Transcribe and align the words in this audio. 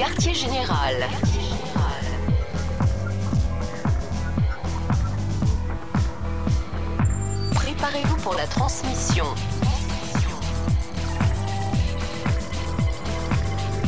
quartier 0.00 0.32
général. 0.32 0.94
Préparez-vous 7.52 8.16
pour 8.22 8.32
la 8.32 8.46
transmission. 8.46 9.26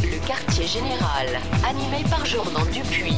Le 0.02 0.26
quartier 0.26 0.66
général, 0.66 1.28
animé 1.66 2.04
par 2.10 2.26
Jordan 2.26 2.66
Dupuis. 2.70 3.16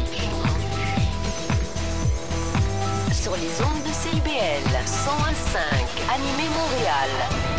Sur 3.13 3.33
les 3.33 3.61
ondes 3.61 3.83
de 3.83 3.93
CIBL 3.93 4.71
101.5, 4.87 6.15
animé 6.15 6.49
Montréal. 6.49 7.54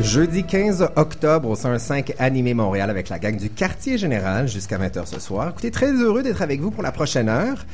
Jeudi 0.00 0.44
15 0.44 0.90
octobre 0.96 1.48
au 1.48 1.56
105 1.56 2.14
Animé 2.18 2.52
Montréal 2.52 2.90
avec 2.90 3.08
la 3.08 3.18
gang 3.18 3.34
du 3.34 3.48
Quartier 3.48 3.96
Général 3.96 4.46
jusqu'à 4.46 4.76
20h 4.76 5.06
ce 5.06 5.18
soir. 5.18 5.48
Écoutez, 5.50 5.70
très 5.70 5.90
heureux 5.90 6.22
d'être 6.22 6.42
avec 6.42 6.60
vous 6.60 6.70
pour 6.70 6.82
la 6.82 6.92
prochaine 6.92 7.30
heure. 7.30 7.64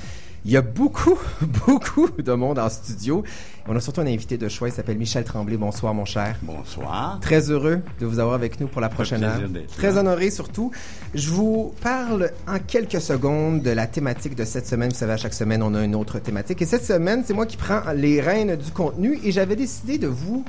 Il 0.45 0.53
y 0.53 0.57
a 0.57 0.63
beaucoup, 0.63 1.19
beaucoup 1.67 2.09
de 2.17 2.33
monde 2.33 2.61
en 2.61 2.69
studio. 2.69 3.25
On 3.67 3.75
a 3.75 3.81
surtout 3.81 4.03
un 4.03 4.07
invité 4.07 4.39
de 4.39 4.49
choix, 4.49 4.69
il 4.69 4.73
s'appelle 4.73 4.99
Michel 4.99 5.25
Tremblay. 5.25 5.57
Bonsoir, 5.57 5.95
mon 5.95 6.05
cher. 6.05 6.37
Bonsoir. 6.43 7.19
Très 7.21 7.51
heureux 7.51 7.81
de 8.01 8.07
vous 8.07 8.21
avoir 8.21 8.37
avec 8.37 8.61
nous 8.61 8.69
pour 8.69 8.81
la 8.81 8.89
prochaine 8.89 9.25
heure. 9.25 9.41
Très 9.77 9.99
honoré 9.99 10.31
surtout. 10.31 10.71
Je 11.15 11.29
vous 11.29 11.75
parle 11.81 12.31
en 12.47 12.61
quelques 12.61 13.01
secondes 13.01 13.63
de 13.63 13.71
la 13.71 13.89
thématique 13.89 14.37
de 14.37 14.45
cette 14.45 14.69
semaine. 14.69 14.91
Vous 14.91 14.97
savez, 14.97 15.15
à 15.15 15.17
chaque 15.17 15.35
semaine, 15.35 15.63
on 15.63 15.75
a 15.75 15.83
une 15.83 15.97
autre 15.97 16.21
thématique. 16.21 16.63
Et 16.63 16.67
cette 16.67 16.85
semaine, 16.85 17.25
c'est 17.27 17.35
moi 17.35 17.47
qui 17.47 17.57
prends 17.57 17.83
les 17.97 18.21
rênes 18.21 18.55
du 18.55 18.71
contenu 18.71 19.19
et 19.25 19.33
j'avais 19.33 19.57
décidé 19.57 19.99
de 19.99 20.07
vous 20.07 20.45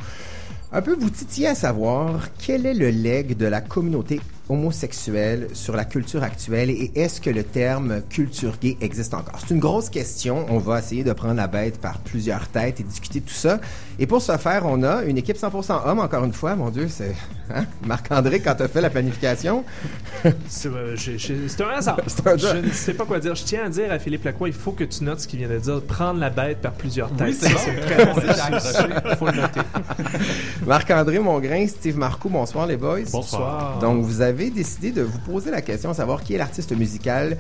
un 0.74 0.82
peu 0.82 0.96
vous 0.96 1.12
titiller 1.12 1.48
à 1.48 1.56
savoir 1.56 2.30
quel 2.40 2.66
est 2.66 2.74
le 2.74 2.90
leg 2.90 3.38
de 3.38 3.46
la 3.46 3.62
communauté 3.62 4.20
homosexuelle 4.50 5.48
sur 5.54 5.76
la 5.76 5.86
culture 5.86 6.24
actuelle 6.24 6.70
et 6.70 6.92
est-ce 6.96 7.22
que 7.22 7.30
le 7.30 7.44
terme 7.44 8.02
culture 8.10 8.58
gay 8.62 8.78
existe 8.82 9.14
encore? 9.14 9.40
C'est 9.40 9.54
une 9.54 9.60
grosse 9.60 9.90
question. 9.90 10.46
On 10.50 10.58
va 10.58 10.80
essayer 10.80 11.04
de 11.04 11.14
prendre 11.14 11.36
la 11.36 11.48
bête 11.48 11.80
par 11.80 12.00
plusieurs 12.00 12.48
têtes 12.48 12.80
et 12.80 12.84
discuter 12.84 13.20
de 13.22 13.26
tout 13.26 13.34
ça. 13.34 13.60
Et 14.00 14.08
pour 14.08 14.22
ce 14.22 14.36
faire, 14.38 14.66
on 14.66 14.84
a 14.84 15.04
une 15.04 15.18
équipe 15.18 15.38
100% 15.38 15.88
homme, 15.88 16.00
encore 16.00 16.24
une 16.24 16.34
fois. 16.34 16.56
Mon 16.56 16.70
Dieu, 16.70 16.88
c'est 16.90 17.16
hein? 17.54 17.66
Marc-André, 17.86 18.40
quand 18.40 18.56
tu 18.56 18.64
as 18.64 18.68
fait 18.68 18.82
la 18.82 18.90
planification? 18.90 19.64
C'est 20.48 20.70
euh, 20.70 20.96
c'est 20.98 21.62
un 21.62 21.70
hasard. 21.70 22.00
C'est 22.08 22.28
un 22.28 22.32
hasard. 22.32 22.56
Je 22.56 22.68
ne 22.68 22.72
sais 22.72 22.94
pas 22.94 23.06
quoi 23.06 23.20
dire. 23.20 23.36
Je 23.36 23.44
tiens 23.44 23.66
à 23.66 23.70
dire 23.70 23.92
à 23.92 24.00
Philippe 24.00 24.24
Lacroix, 24.24 24.48
il 24.48 24.54
faut 24.54 24.72
que 24.72 24.84
tu 24.84 25.04
notes 25.04 25.20
ce 25.20 25.28
qu'il 25.28 25.40
vient 25.40 25.50
de 25.50 25.58
dire. 25.58 25.82
Prendre 25.82 26.20
la 26.20 26.30
bête 26.30 26.60
par 26.60 26.72
plusieurs 26.72 27.12
têtes. 27.12 27.28
Oui, 27.28 27.38
c'est 27.40 27.54
très 27.82 28.06
bon. 28.06 28.14
Il 29.12 29.16
faut 29.18 29.28
le 29.28 29.42
noter. 29.42 29.62
Marc-André 30.66 31.20
Mongrain, 31.20 31.68
Steve 31.68 31.98
Marcoux, 31.98 32.30
bonsoir 32.30 32.66
les 32.66 32.78
boys. 32.78 33.00
Bonsoir. 33.12 33.80
Donc, 33.80 34.04
vous 34.04 34.22
avez 34.22 34.33
décidé 34.34 34.92
de 34.92 35.02
vous 35.02 35.20
poser 35.20 35.52
la 35.52 35.62
question 35.62 35.92
de 35.92 35.96
savoir 35.96 36.24
qui 36.24 36.34
est 36.36 36.38
l'artiste 36.38 36.72
musical 36.76 37.38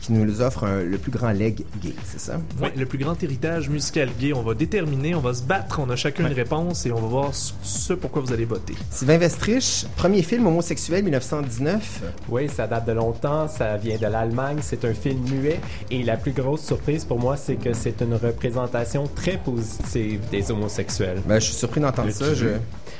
qui 0.00 0.12
nous 0.12 0.40
offre 0.40 0.64
un- 0.64 0.82
le 0.82 0.98
plus 0.98 1.12
grand 1.12 1.30
leg 1.30 1.62
gay, 1.80 1.94
c'est 2.04 2.18
ça? 2.18 2.40
Ouais, 2.60 2.72
le 2.76 2.86
plus 2.86 2.98
grand 2.98 3.20
héritage 3.22 3.68
musical 3.68 4.08
gay, 4.18 4.32
on 4.32 4.42
va 4.42 4.54
déterminer, 4.54 5.14
on 5.14 5.20
va 5.20 5.32
se 5.32 5.44
battre, 5.44 5.78
on 5.80 5.88
a 5.90 5.94
chacun 5.96 6.26
une 6.26 6.32
réponse 6.32 6.84
et 6.86 6.90
on 6.90 7.00
va 7.00 7.06
voir 7.06 7.30
ce- 7.32 7.92
pourquoi 7.92 8.20
vous 8.20 8.32
allez 8.32 8.44
voter. 8.44 8.74
Sylvain 8.90 9.18
Vestrich, 9.18 9.86
premier 9.96 10.24
film 10.24 10.44
homosexuel 10.48 11.04
1919. 11.04 12.02
Oui, 12.28 12.48
ça 12.48 12.66
date 12.66 12.84
de 12.86 12.92
longtemps, 12.92 13.46
ça 13.46 13.76
vient 13.76 13.96
de 13.96 14.06
l'Allemagne, 14.08 14.58
c'est 14.60 14.84
un 14.84 14.92
film 14.94 15.20
muet 15.30 15.60
et 15.92 16.02
la 16.02 16.16
plus 16.16 16.32
grosse 16.32 16.64
surprise 16.64 17.04
pour 17.04 17.20
moi, 17.20 17.36
c'est 17.36 17.54
que 17.54 17.72
c'est 17.72 18.00
une 18.00 18.14
représentation 18.14 19.06
très 19.14 19.36
positive 19.36 20.20
des 20.32 20.50
homosexuels. 20.50 21.20
Ben, 21.28 21.38
je 21.38 21.44
suis 21.46 21.54
surpris 21.54 21.80
d'entendre 21.80 22.10
ça. 22.10 22.34
Je... 22.34 22.46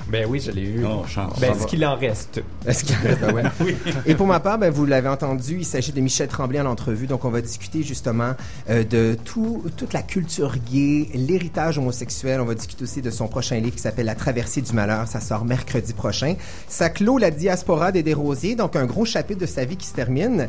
Ben 0.09 0.27
oui, 0.29 0.41
je 0.41 0.51
l'ai 0.51 0.65
vu. 0.65 0.85
Oh, 0.85 1.05
chance. 1.07 1.39
ben, 1.41 1.49
Ça 1.49 1.55
ce 1.55 1.59
va. 1.61 1.65
qu'il 1.67 1.87
en 1.87 1.97
reste. 1.97 2.43
Est-ce 2.67 2.85
qu'il 2.85 2.97
y 3.05 3.09
a- 3.09 3.15
ben 3.15 3.33
ouais. 3.35 3.43
Et 4.07 4.15
pour 4.15 4.27
ma 4.27 4.41
part, 4.41 4.59
ben, 4.59 4.71
vous 4.71 4.85
l'avez 4.85 5.09
entendu, 5.09 5.59
il 5.59 5.65
s'agit 5.65 5.93
de 5.93 6.01
Michel 6.01 6.29
Tremblay 6.29 6.61
en 6.61 6.67
entrevue. 6.67 7.07
Donc, 7.07 7.25
on 7.25 7.31
va 7.31 7.41
discuter 7.41 7.83
justement 7.83 8.33
euh, 8.69 8.85
de 8.85 9.17
tout, 9.25 9.65
toute 9.77 9.93
la 9.93 10.03
culture 10.03 10.57
gay, 10.71 11.09
l'héritage 11.15 11.79
homosexuel. 11.79 12.41
On 12.41 12.45
va 12.45 12.55
discuter 12.55 12.83
aussi 12.85 13.01
de 13.01 13.11
son 13.11 13.29
prochain 13.29 13.59
livre 13.61 13.75
qui 13.77 13.83
s'appelle 13.83 14.07
La 14.07 14.15
traversée 14.15 14.61
du 14.61 14.73
malheur. 14.73 15.07
Ça 15.09 15.21
sort 15.21 15.45
mercredi 15.45 15.93
prochain. 15.95 16.35
Ça 16.69 16.91
clôt 16.91 17.17
la 17.19 17.31
diaspora 17.31 17.93
des 17.93 18.03
Desrosiers. 18.03 18.55
Donc, 18.57 18.77
un 18.77 18.87
gros 18.87 19.05
chapitre 19.05 19.41
de 19.41 19.47
sa 19.47 19.65
vie 19.65 19.77
qui 19.77 19.87
se 19.87 19.95
termine. 19.95 20.49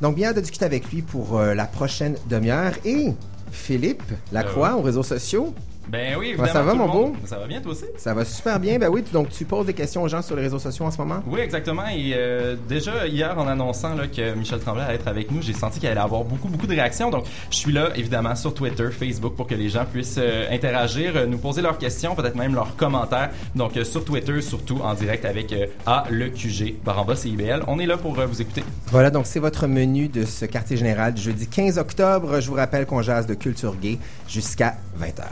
Donc, 0.00 0.16
bien 0.16 0.32
de 0.32 0.40
discuter 0.40 0.64
avec 0.64 0.90
lui 0.92 1.02
pour 1.02 1.38
euh, 1.38 1.54
la 1.54 1.64
prochaine 1.66 2.16
demi-heure. 2.28 2.72
Et 2.84 3.12
Philippe 3.52 4.02
Lacroix, 4.32 4.76
aux 4.76 4.82
réseaux 4.82 5.02
sociaux. 5.04 5.54
Ben 5.88 6.16
oui, 6.18 6.32
Comment 6.36 6.46
évidemment. 6.46 6.52
ça 6.52 6.62
va, 6.62 6.72
tout 6.72 6.78
le 6.78 6.84
mon 6.84 6.88
monde. 6.92 7.12
beau? 7.12 7.26
Ça 7.26 7.38
va 7.38 7.46
bien, 7.46 7.60
toi 7.60 7.72
aussi? 7.72 7.84
Ça 7.98 8.14
va 8.14 8.24
super 8.24 8.58
bien. 8.60 8.78
Ben 8.78 8.88
oui, 8.88 9.02
donc 9.12 9.28
tu 9.30 9.44
poses 9.44 9.66
des 9.66 9.74
questions 9.74 10.02
aux 10.02 10.08
gens 10.08 10.22
sur 10.22 10.36
les 10.36 10.42
réseaux 10.42 10.58
sociaux 10.58 10.86
en 10.86 10.90
ce 10.90 10.98
moment? 10.98 11.22
Oui, 11.26 11.40
exactement. 11.40 11.86
Et 11.88 12.12
euh, 12.14 12.56
déjà, 12.68 13.06
hier, 13.06 13.36
en 13.38 13.46
annonçant 13.46 13.94
là, 13.94 14.06
que 14.06 14.34
Michel 14.34 14.60
Tremblay 14.60 14.84
allait 14.84 14.94
être 14.94 15.08
avec 15.08 15.30
nous, 15.30 15.42
j'ai 15.42 15.52
senti 15.52 15.80
qu'il 15.80 15.88
allait 15.88 16.00
avoir 16.00 16.24
beaucoup, 16.24 16.48
beaucoup 16.48 16.66
de 16.66 16.72
réactions. 16.72 17.10
Donc, 17.10 17.24
je 17.50 17.56
suis 17.56 17.72
là, 17.72 17.88
évidemment, 17.96 18.34
sur 18.36 18.54
Twitter, 18.54 18.88
Facebook, 18.90 19.34
pour 19.34 19.46
que 19.46 19.54
les 19.54 19.68
gens 19.68 19.84
puissent 19.84 20.16
euh, 20.18 20.46
interagir, 20.50 21.12
euh, 21.16 21.26
nous 21.26 21.38
poser 21.38 21.60
leurs 21.62 21.78
questions, 21.78 22.14
peut-être 22.14 22.36
même 22.36 22.54
leurs 22.54 22.74
commentaires. 22.76 23.30
Donc, 23.54 23.76
euh, 23.76 23.84
sur 23.84 24.04
Twitter, 24.04 24.40
surtout 24.40 24.78
en 24.82 24.94
direct 24.94 25.24
avec 25.24 25.52
euh, 25.52 25.66
A, 25.86 26.04
le 26.10 26.28
QG, 26.30 26.74
par 26.84 27.00
en 27.00 27.04
bas, 27.04 27.16
CIBL. 27.16 27.64
On 27.66 27.78
est 27.78 27.86
là 27.86 27.96
pour 27.98 28.18
euh, 28.18 28.26
vous 28.26 28.40
écouter. 28.40 28.62
Voilà, 28.86 29.10
donc 29.10 29.26
c'est 29.26 29.40
votre 29.40 29.66
menu 29.66 30.08
de 30.08 30.24
ce 30.24 30.44
quartier 30.46 30.76
général 30.76 31.12
du 31.14 31.20
jeudi 31.22 31.46
15 31.48 31.76
octobre. 31.78 32.40
Je 32.40 32.48
vous 32.48 32.54
rappelle 32.56 32.86
qu'on 32.86 33.02
jase 33.02 33.26
de 33.26 33.34
culture 33.34 33.74
gay 33.76 33.98
jusqu'à 34.28 34.76
20h. 35.00 35.24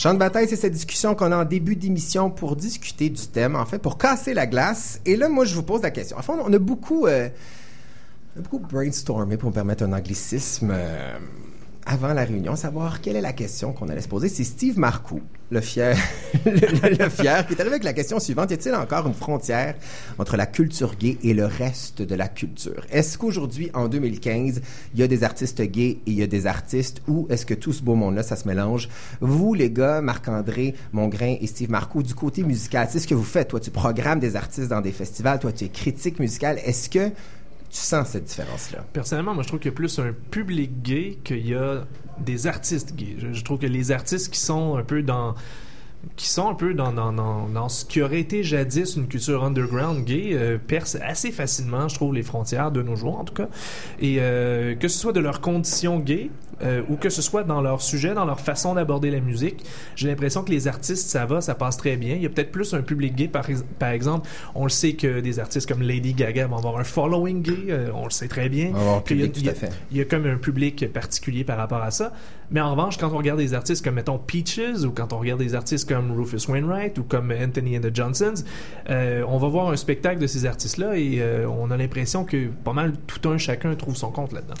Champ 0.00 0.14
de 0.14 0.18
bataille, 0.18 0.48
c'est 0.48 0.56
cette 0.56 0.72
discussion 0.72 1.14
qu'on 1.14 1.30
a 1.30 1.36
en 1.36 1.44
début 1.44 1.76
d'émission 1.76 2.30
pour 2.30 2.56
discuter 2.56 3.10
du 3.10 3.26
thème, 3.26 3.54
en 3.54 3.66
fait, 3.66 3.78
pour 3.78 3.98
casser 3.98 4.32
la 4.32 4.46
glace. 4.46 4.98
Et 5.04 5.14
là, 5.14 5.28
moi, 5.28 5.44
je 5.44 5.54
vous 5.54 5.62
pose 5.62 5.82
la 5.82 5.90
question. 5.90 6.16
En 6.16 6.22
fait, 6.22 6.32
on 6.32 6.50
a 6.50 6.58
beaucoup, 6.58 7.06
euh, 7.06 7.28
beaucoup 8.34 8.60
brainstormé, 8.60 9.36
pour 9.36 9.50
me 9.50 9.54
permettre 9.54 9.84
un 9.84 9.92
anglicisme, 9.92 10.70
euh, 10.72 11.18
avant 11.86 12.12
la 12.12 12.24
réunion, 12.24 12.56
savoir 12.56 13.00
quelle 13.00 13.16
est 13.16 13.20
la 13.20 13.32
question 13.32 13.72
qu'on 13.72 13.88
allait 13.88 14.00
se 14.00 14.08
poser. 14.08 14.28
C'est 14.28 14.44
Steve 14.44 14.78
Marcoux, 14.78 15.22
le 15.50 15.60
fier, 15.60 15.96
le, 16.44 17.08
fier, 17.08 17.46
qui 17.46 17.54
est 17.54 17.60
arrivé 17.60 17.74
avec 17.74 17.84
la 17.84 17.92
question 17.92 18.20
suivante. 18.20 18.50
Y 18.50 18.54
a-t-il 18.54 18.74
encore 18.74 19.06
une 19.06 19.14
frontière 19.14 19.74
entre 20.18 20.36
la 20.36 20.46
culture 20.46 20.94
gay 20.96 21.18
et 21.22 21.34
le 21.34 21.46
reste 21.46 22.02
de 22.02 22.14
la 22.14 22.28
culture? 22.28 22.84
Est-ce 22.90 23.18
qu'aujourd'hui, 23.18 23.70
en 23.74 23.88
2015, 23.88 24.60
il 24.94 25.00
y 25.00 25.02
a 25.02 25.06
des 25.08 25.24
artistes 25.24 25.62
gays 25.62 25.90
et 25.90 26.00
il 26.06 26.14
y 26.14 26.22
a 26.22 26.26
des 26.26 26.46
artistes 26.46 27.02
ou 27.08 27.26
est-ce 27.30 27.46
que 27.46 27.54
tout 27.54 27.72
ce 27.72 27.82
beau 27.82 27.94
monde-là, 27.94 28.22
ça 28.22 28.36
se 28.36 28.46
mélange? 28.46 28.88
Vous, 29.20 29.54
les 29.54 29.70
gars, 29.70 30.00
Marc-André 30.00 30.74
Mongrain 30.92 31.36
et 31.40 31.46
Steve 31.46 31.70
Marcoux, 31.70 32.02
du 32.02 32.14
côté 32.14 32.42
musical, 32.42 32.88
c'est 32.90 33.00
ce 33.00 33.08
que 33.08 33.14
vous 33.14 33.24
faites. 33.24 33.48
Toi, 33.48 33.60
tu 33.60 33.70
programmes 33.70 34.20
des 34.20 34.36
artistes 34.36 34.68
dans 34.68 34.80
des 34.80 34.92
festivals. 34.92 35.38
Toi, 35.38 35.52
tu 35.52 35.64
es 35.64 35.68
critique 35.68 36.20
musicale. 36.20 36.58
Est-ce 36.64 36.90
que 36.90 37.10
tu 37.70 37.78
sens 37.78 38.08
cette 38.08 38.24
différence-là? 38.24 38.84
Personnellement, 38.92 39.34
moi, 39.34 39.42
je 39.42 39.48
trouve 39.48 39.60
qu'il 39.60 39.70
y 39.70 39.74
a 39.74 39.76
plus 39.76 39.98
un 39.98 40.12
public 40.30 40.82
gay 40.82 41.18
qu'il 41.22 41.46
y 41.46 41.54
a 41.54 41.84
des 42.18 42.46
artistes 42.46 42.94
gays. 42.94 43.16
Je, 43.32 43.44
trouve 43.44 43.58
que 43.58 43.66
les 43.66 43.92
artistes 43.92 44.32
qui 44.32 44.40
sont 44.40 44.76
un 44.76 44.82
peu 44.82 45.02
dans 45.02 45.34
qui 46.16 46.28
sont 46.28 46.48
un 46.48 46.54
peu 46.54 46.72
dans, 46.72 46.92
dans, 46.92 47.12
dans, 47.12 47.46
dans 47.46 47.68
ce 47.68 47.84
qui 47.84 48.00
aurait 48.00 48.20
été 48.20 48.42
jadis 48.42 48.96
une 48.96 49.06
culture 49.06 49.44
underground 49.44 50.02
gay 50.04 50.30
euh, 50.32 50.56
percent 50.56 50.98
assez 51.02 51.30
facilement, 51.30 51.88
je 51.88 51.94
trouve, 51.94 52.14
les 52.14 52.22
frontières 52.22 52.72
de 52.72 52.80
nos 52.80 52.96
jours, 52.96 53.18
en 53.18 53.24
tout 53.24 53.34
cas. 53.34 53.48
Et 54.00 54.16
euh, 54.18 54.74
que 54.74 54.88
ce 54.88 54.98
soit 54.98 55.12
de 55.12 55.20
leurs 55.20 55.42
conditions 55.42 55.98
gays 55.98 56.30
euh, 56.62 56.82
ou 56.88 56.96
que 56.96 57.08
ce 57.10 57.22
soit 57.22 57.42
dans 57.44 57.60
leur 57.60 57.80
sujet, 57.82 58.14
dans 58.14 58.24
leur 58.24 58.40
façon 58.40 58.74
d'aborder 58.74 59.10
la 59.10 59.20
musique, 59.20 59.64
j'ai 59.96 60.08
l'impression 60.08 60.42
que 60.42 60.50
les 60.50 60.68
artistes, 60.68 61.08
ça 61.08 61.26
va, 61.26 61.40
ça 61.40 61.54
passe 61.54 61.76
très 61.76 61.96
bien. 61.96 62.14
Il 62.16 62.22
y 62.22 62.26
a 62.26 62.28
peut-être 62.28 62.52
plus 62.52 62.74
un 62.74 62.82
public 62.82 63.14
gay, 63.14 63.28
par, 63.28 63.48
ex- 63.48 63.64
par 63.78 63.90
exemple. 63.90 64.28
On 64.54 64.64
le 64.64 64.70
sait 64.70 64.92
que 64.94 65.20
des 65.20 65.38
artistes 65.38 65.68
comme 65.68 65.82
Lady 65.82 66.14
Gaga 66.14 66.46
vont 66.46 66.58
avoir 66.58 66.78
un 66.78 66.84
following 66.84 67.42
gay, 67.42 67.52
euh, 67.70 67.88
on 67.94 68.04
le 68.04 68.10
sait 68.10 68.28
très 68.28 68.48
bien. 68.48 68.72
Y 69.24 69.30
il 69.40 69.44
y 69.46 69.48
a- 69.48 69.52
y 69.92 70.06
comme 70.06 70.26
un 70.26 70.36
public 70.36 70.92
particulier 70.92 71.44
par 71.44 71.56
rapport 71.58 71.82
à 71.82 71.90
ça. 71.90 72.12
Mais 72.50 72.60
en 72.60 72.72
revanche, 72.72 72.98
quand 72.98 73.10
on 73.12 73.16
regarde 73.18 73.38
des 73.38 73.54
artistes 73.54 73.84
comme, 73.84 73.94
mettons, 73.94 74.18
Peaches, 74.18 74.84
ou 74.84 74.90
quand 74.90 75.12
on 75.12 75.18
regarde 75.18 75.40
des 75.40 75.54
artistes 75.54 75.88
comme 75.88 76.10
Rufus 76.12 76.48
Wainwright, 76.50 76.98
ou 76.98 77.04
comme 77.04 77.32
Anthony 77.32 77.78
and 77.78 77.82
the 77.82 77.94
Johnsons, 77.94 78.42
euh, 78.88 79.22
on 79.28 79.38
va 79.38 79.48
voir 79.48 79.68
un 79.70 79.76
spectacle 79.76 80.20
de 80.20 80.26
ces 80.26 80.46
artistes-là 80.46 80.96
et 80.98 81.22
on 81.46 81.70
a 81.70 81.76
l'impression 81.76 82.24
que 82.24 82.48
pas 82.48 82.72
mal 82.72 82.94
tout 83.06 83.28
un 83.28 83.38
chacun 83.38 83.74
trouve 83.76 83.96
son 83.96 84.10
compte 84.10 84.32
là-dedans. 84.32 84.54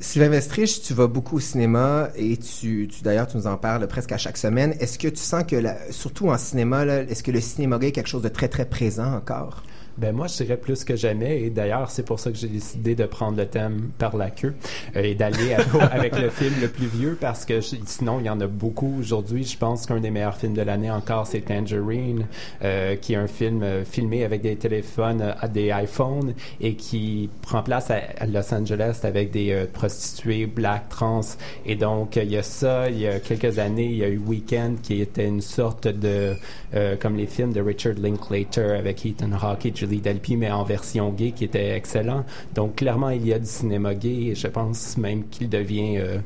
Sylvain 0.00 0.28
Vestrich, 0.28 0.80
tu 0.82 0.94
vas 0.94 1.08
beaucoup 1.08 1.36
au 1.36 1.40
cinéma 1.40 2.10
et 2.14 2.36
tu, 2.36 2.88
d'ailleurs, 3.02 3.26
tu 3.26 3.36
nous 3.36 3.48
en 3.48 3.56
parles 3.56 3.86
presque 3.88 4.12
à 4.12 4.18
chaque 4.18 4.36
semaine. 4.36 4.74
Est-ce 4.78 4.96
que 4.98 5.08
tu 5.08 5.16
sens 5.16 5.42
que, 5.44 5.56
la- 5.56 5.90
surtout 5.90 6.28
en 6.28 6.38
cinéma, 6.38 6.84
est-ce 6.86 7.22
que 7.24 7.32
le 7.32 7.40
cinéma 7.40 7.78
gay 7.78 7.88
est 7.88 7.92
quelque 7.92 8.08
chose 8.08 8.22
de 8.22 8.28
très, 8.28 8.48
très 8.48 8.64
présent 8.64 9.12
encore? 9.12 9.64
Ben 9.98 10.14
moi, 10.14 10.28
je 10.28 10.36
dirais 10.44 10.56
plus 10.56 10.84
que 10.84 10.94
jamais. 10.96 11.42
Et 11.42 11.50
d'ailleurs, 11.50 11.90
c'est 11.90 12.04
pour 12.04 12.20
ça 12.20 12.30
que 12.30 12.36
j'ai 12.38 12.46
décidé 12.48 12.94
de 12.94 13.04
prendre 13.04 13.36
le 13.36 13.46
thème 13.46 13.90
par 13.98 14.16
la 14.16 14.30
queue 14.30 14.54
euh, 14.96 15.02
et 15.02 15.14
d'aller 15.16 15.54
avec 15.90 16.16
le 16.18 16.30
film 16.30 16.54
le 16.60 16.68
plus 16.68 16.86
vieux 16.86 17.18
parce 17.20 17.44
que 17.44 17.60
je- 17.60 17.76
sinon, 17.84 18.20
il 18.20 18.26
y 18.26 18.30
en 18.30 18.40
a 18.40 18.46
beaucoup 18.46 18.96
aujourd'hui. 19.00 19.42
Je 19.44 19.58
pense 19.58 19.86
qu'un 19.86 19.98
des 20.00 20.10
meilleurs 20.10 20.36
films 20.36 20.54
de 20.54 20.62
l'année 20.62 20.90
encore, 20.90 21.26
c'est 21.26 21.40
Tangerine, 21.40 22.26
euh, 22.62 22.94
qui 22.96 23.14
est 23.14 23.16
un 23.16 23.26
film 23.26 23.62
euh, 23.64 23.84
filmé 23.84 24.24
avec 24.24 24.40
des 24.42 24.54
téléphones, 24.56 25.20
euh, 25.42 25.48
des 25.48 25.72
iPhones 25.82 26.34
et 26.60 26.74
qui 26.74 27.28
prend 27.42 27.62
place 27.64 27.90
à, 27.90 28.00
à 28.18 28.26
Los 28.26 28.54
Angeles 28.54 29.00
avec 29.02 29.32
des 29.32 29.50
euh, 29.50 29.66
prostituées 29.72 30.46
black 30.46 30.88
trans. 30.90 31.22
Et 31.66 31.74
donc, 31.74 32.14
il 32.16 32.30
y 32.30 32.36
a 32.36 32.42
ça. 32.44 32.88
Il 32.88 32.98
y 33.00 33.08
a 33.08 33.18
quelques 33.18 33.58
années, 33.58 33.86
il 33.86 33.96
y 33.96 34.04
a 34.04 34.08
eu 34.08 34.18
Weekend 34.18 34.80
qui 34.80 35.00
était 35.00 35.26
une 35.26 35.40
sorte 35.40 35.88
de 35.88 36.34
euh, 36.74 36.96
comme 37.00 37.16
les 37.16 37.26
films 37.26 37.52
de 37.52 37.60
Richard 37.60 37.94
Linklater 38.00 38.76
avec 38.78 39.04
Ethan 39.04 39.32
Hawke 39.32 39.66
et 39.66 39.72
Julie 39.88 40.00
Delpy, 40.00 40.36
mais 40.36 40.50
en 40.50 40.64
version 40.64 41.10
gay, 41.10 41.32
qui 41.32 41.44
était 41.44 41.70
excellent. 41.70 42.24
Donc, 42.54 42.76
clairement, 42.76 43.10
il 43.10 43.26
y 43.26 43.32
a 43.32 43.38
du 43.38 43.46
cinéma 43.46 43.94
gay 43.94 44.28
et 44.28 44.34
je 44.34 44.46
pense 44.46 44.98
même 44.98 45.28
qu'il 45.28 45.48
devient 45.48 45.96
euh, 45.98 46.18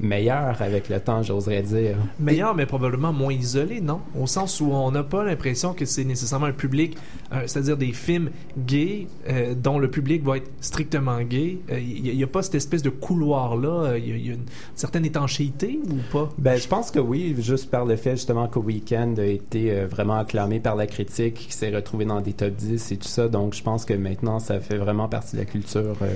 meilleur 0.00 0.60
avec 0.62 0.88
le 0.88 0.98
temps, 1.00 1.22
j'oserais 1.22 1.62
dire. 1.62 1.96
Meilleur, 2.18 2.54
mais 2.54 2.66
probablement 2.66 3.12
moins 3.12 3.32
isolé, 3.32 3.80
non? 3.80 4.00
Au 4.18 4.26
sens 4.26 4.60
où 4.60 4.66
on 4.72 4.90
n'a 4.90 5.02
pas 5.02 5.22
l'impression 5.24 5.74
que 5.74 5.84
c'est 5.84 6.04
nécessairement 6.04 6.46
un 6.46 6.52
public, 6.52 6.96
euh, 7.32 7.42
c'est-à-dire 7.46 7.76
des 7.76 7.92
films 7.92 8.30
gays 8.58 9.06
euh, 9.28 9.54
dont 9.54 9.78
le 9.78 9.90
public 9.90 10.24
va 10.24 10.38
être 10.38 10.50
strictement 10.60 11.20
gay. 11.22 11.58
Euh, 11.70 11.78
Il 11.78 12.16
n'y 12.16 12.22
a, 12.24 12.26
pas 12.26 12.42
cette 12.42 12.54
espèce 12.56 12.82
de 12.82 12.90
couloir-là. 12.90 13.90
Euh, 13.90 13.98
Il 13.98 14.08
y, 14.08 14.12
a- 14.12 14.16
il 14.16 14.26
y 14.26 14.30
a 14.30 14.34
une 14.34 14.46
certaine 14.74 15.04
étanchéité 15.04 15.78
ou 15.90 15.96
pas? 16.12 16.30
Ben, 16.38 16.56
je 16.58 16.66
pense 16.68 16.90
que 16.90 16.98
oui, 16.98 17.34
juste 17.38 17.70
par 17.70 17.84
le 17.84 17.96
fait 17.96 18.12
justement 18.12 18.48
que 18.48 18.58
Weekend 18.58 19.18
a 19.18 19.26
été 19.26 19.70
euh, 19.72 19.86
vraiment 19.86 20.18
acclamé 20.18 20.60
par 20.60 20.76
la 20.76 20.86
critique, 20.86 21.34
qui 21.34 21.52
s'est 21.52 21.74
retrouvé 21.74 22.04
dans 22.04 22.20
des 22.20 22.32
top 22.32 22.54
10 22.54 22.92
et 22.92 22.96
tout 22.96 23.08
ça. 23.08 23.28
Donc, 23.28 23.54
je 23.54 23.62
pense 23.62 23.84
que 23.84 23.94
maintenant, 23.94 24.38
ça 24.38 24.60
fait 24.60 24.76
vraiment 24.78 25.08
partie 25.08 25.36
de 25.36 25.40
la 25.40 25.46
culture 25.46 25.96
euh, 26.02 26.14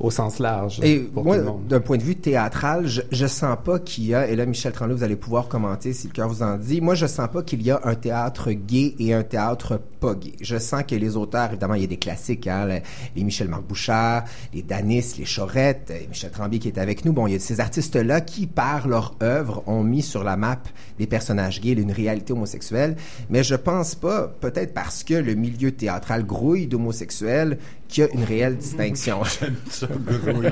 au 0.00 0.10
sens 0.10 0.38
large 0.38 0.80
Et 0.82 0.98
pour 0.98 1.24
moi, 1.24 1.36
tout 1.36 1.44
le 1.44 1.48
monde. 1.48 1.66
d'un 1.66 1.80
point 1.80 1.96
de 1.96 2.02
vue 2.02 2.14
théâtral, 2.16 2.86
je, 2.86 3.02
je 3.10 3.26
sens 3.26 3.56
pas 3.64 3.78
qu'il 3.78 4.06
y 4.06 4.14
a, 4.14 4.28
et 4.28 4.36
là, 4.36 4.46
Michel 4.46 4.72
Tremblay, 4.72 4.94
vous 4.94 5.02
allez 5.02 5.16
pouvoir 5.16 5.48
commenter 5.48 5.92
si 5.92 6.06
le 6.06 6.12
cœur 6.12 6.28
vous 6.28 6.42
en 6.42 6.56
dit. 6.56 6.80
Moi, 6.80 6.94
je 6.94 7.06
sens 7.06 7.28
pas 7.32 7.42
qu'il 7.42 7.62
y 7.62 7.70
a 7.70 7.80
un 7.84 7.94
théâtre 7.94 8.52
gay 8.52 8.94
et 8.98 9.12
un 9.12 9.24
théâtre 9.24 9.80
pas 10.00 10.14
gay. 10.14 10.32
Je 10.40 10.56
sens 10.58 10.84
que 10.86 10.94
les 10.94 11.16
auteurs, 11.16 11.48
évidemment, 11.48 11.74
il 11.74 11.82
y 11.82 11.84
a 11.84 11.88
des 11.88 11.96
classiques, 11.96 12.46
hein, 12.46 12.66
les, 12.66 12.82
les 13.16 13.24
Michel-Marc 13.24 13.62
Bouchard, 13.62 14.24
les 14.54 14.62
Danis, 14.62 15.14
les 15.18 15.24
Chorettes, 15.24 15.90
euh, 15.90 16.06
Michel 16.08 16.30
Tremblay 16.30 16.60
qui 16.60 16.68
est 16.68 16.78
avec 16.78 17.04
nous. 17.04 17.12
Bon, 17.12 17.26
il 17.26 17.32
y 17.32 17.36
a 17.36 17.40
ces 17.40 17.60
artistes-là 17.60 18.20
qui, 18.20 18.46
par 18.46 18.86
leur 18.86 19.16
œuvre, 19.22 19.64
ont 19.66 19.82
mis 19.82 20.02
sur 20.02 20.22
la 20.22 20.36
map 20.36 20.60
des 20.98 21.06
personnages 21.06 21.60
gays, 21.60 21.72
une 21.72 21.92
réalité 21.92 22.32
homosexuelle. 22.32 22.96
Mais 23.30 23.42
je 23.42 23.54
pense 23.56 23.94
pas, 23.94 24.28
peut-être 24.40 24.74
parce 24.74 25.02
que 25.02 25.14
le 25.14 25.34
milieu 25.34 25.72
théâtral 25.72 26.24
grouille 26.24 26.66
d'homosexuels, 26.66 27.58
qu'il 27.88 28.04
y 28.04 28.06
a 28.06 28.10
une 28.12 28.24
réelle 28.24 28.56
distinction. 28.56 29.24
Ça 29.70 29.86
grouille. 29.86 30.50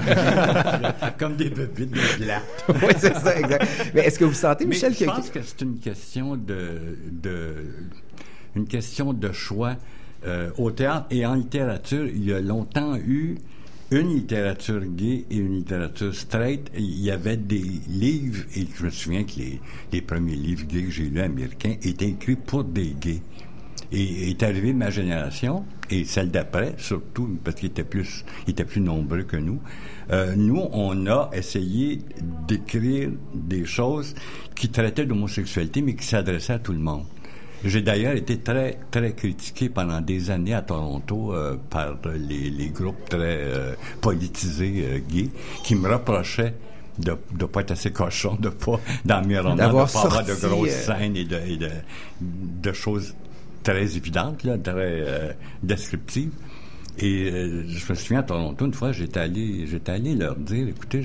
Comme 1.19 1.37
des 1.37 1.51
pépites 1.51 1.91
de 1.91 2.25
glace. 2.25 2.43
oui, 2.69 2.95
c'est 2.99 3.15
ça, 3.15 3.39
exact. 3.39 3.93
Mais 3.95 4.03
est-ce 4.03 4.19
que 4.19 4.25
vous 4.25 4.35
sentez, 4.35 4.65
Mais 4.65 4.71
Michel, 4.71 4.95
je 4.95 5.01
que... 5.01 5.05
pense 5.05 5.31
que 5.31 5.41
c'est 5.43 5.61
une 5.63 5.79
question 5.79 6.37
de, 6.37 6.97
de 7.11 7.55
une 8.55 8.67
question 8.67 9.13
de 9.13 9.33
choix 9.33 9.77
Euh, 10.27 10.51
au 10.57 10.73
théâtre 10.73 11.07
et 11.11 11.25
en 11.25 11.35
littérature. 11.35 12.07
Il 12.09 12.25
y 12.25 12.33
a 12.33 12.41
longtemps 12.41 12.97
eu 12.97 13.37
une 13.93 14.15
littérature 14.15 14.83
gay 14.85 15.25
et 15.31 15.37
une 15.37 15.59
littérature 15.59 16.13
straight. 16.15 16.69
Il 16.77 17.01
y 17.01 17.13
avait 17.13 17.37
des 17.37 17.63
livres 17.89 18.43
et 18.57 18.67
je 18.77 18.85
me 18.87 18.91
souviens 18.91 19.23
que 19.23 19.39
les, 19.39 19.61
les 19.93 20.01
premiers 20.01 20.35
livres 20.35 20.65
gays 20.67 20.83
que 20.83 20.91
j'ai 20.91 21.05
lus 21.05 21.21
américains 21.21 21.77
étaient 21.83 22.09
écrits 22.09 22.35
pour 22.35 22.65
des 22.65 22.97
gays. 23.01 23.23
Et 23.93 24.31
est 24.31 24.43
arrivé 24.43 24.73
ma 24.73 24.91
génération 24.91 25.65
et 25.91 26.05
celle 26.05 26.31
d'après, 26.31 26.75
surtout 26.79 27.39
parce 27.45 27.57
qu'ils 27.57 27.69
étaient 27.69 27.85
plus, 27.85 28.25
ils 28.47 28.51
étaient 28.51 28.65
plus 28.65 28.81
nombreux 28.81 29.23
que 29.23 29.37
nous. 29.37 29.61
Euh, 30.11 30.35
nous, 30.37 30.63
on 30.73 31.07
a 31.07 31.31
essayé 31.33 32.01
d'écrire 32.49 33.11
des 33.35 33.65
choses 33.65 34.15
qui 34.55 34.69
traitaient 34.69 35.07
d'homosexualité, 35.07 35.83
mais 35.83 35.95
qui 35.95 36.05
s'adressaient 36.07 36.55
à 36.55 36.59
tout 36.59 36.73
le 36.73 36.79
monde. 36.79 37.05
J'ai 37.65 37.83
d'ailleurs 37.83 38.15
été 38.15 38.39
très 38.39 38.79
très 38.91 39.13
critiqué 39.13 39.69
pendant 39.69 40.01
des 40.01 40.31
années 40.31 40.55
à 40.55 40.63
Toronto 40.63 41.33
euh, 41.33 41.57
par 41.71 41.97
les, 42.15 42.51
les 42.51 42.69
groupes 42.69 43.09
très 43.09 43.19
euh, 43.45 43.75
politisés 44.01 44.85
euh, 44.85 44.99
gays 45.09 45.31
qui 45.65 45.75
me 45.75 45.89
reprochaient 45.89 46.55
de 46.99 47.17
ne 47.39 47.47
pas 47.47 47.61
être 47.63 47.73
assez 47.73 47.91
cochon, 47.93 48.37
de 48.41 48.49
pas 48.49 48.81
dans 49.05 49.27
mes 49.27 49.39
romans, 49.39 49.55
de 49.55 49.61
pas 49.61 49.67
avoir 49.67 50.25
de 50.25 50.35
grosses 50.35 50.89
euh, 50.89 50.99
scènes 50.99 51.17
et 51.17 51.25
de, 51.25 51.37
et 51.47 51.57
de, 51.57 51.69
de 52.21 52.73
choses 52.73 53.15
très 53.73 53.97
évidentes, 53.97 54.45
là, 54.45 54.57
très 54.59 54.75
euh, 54.77 55.33
descriptives. 55.63 56.31
Et 56.99 57.31
euh, 57.31 57.65
je 57.69 57.93
me 57.93 57.95
souviens 57.97 58.21
à 58.21 58.23
Toronto, 58.23 58.65
une 58.65 58.73
fois, 58.75 58.93
j'étais 58.93 59.21
allé, 59.21 59.67
j'étais 59.67 59.93
allé 59.93 60.15
leur 60.15 60.37
dire, 60.37 60.69
écoutez, 60.69 61.03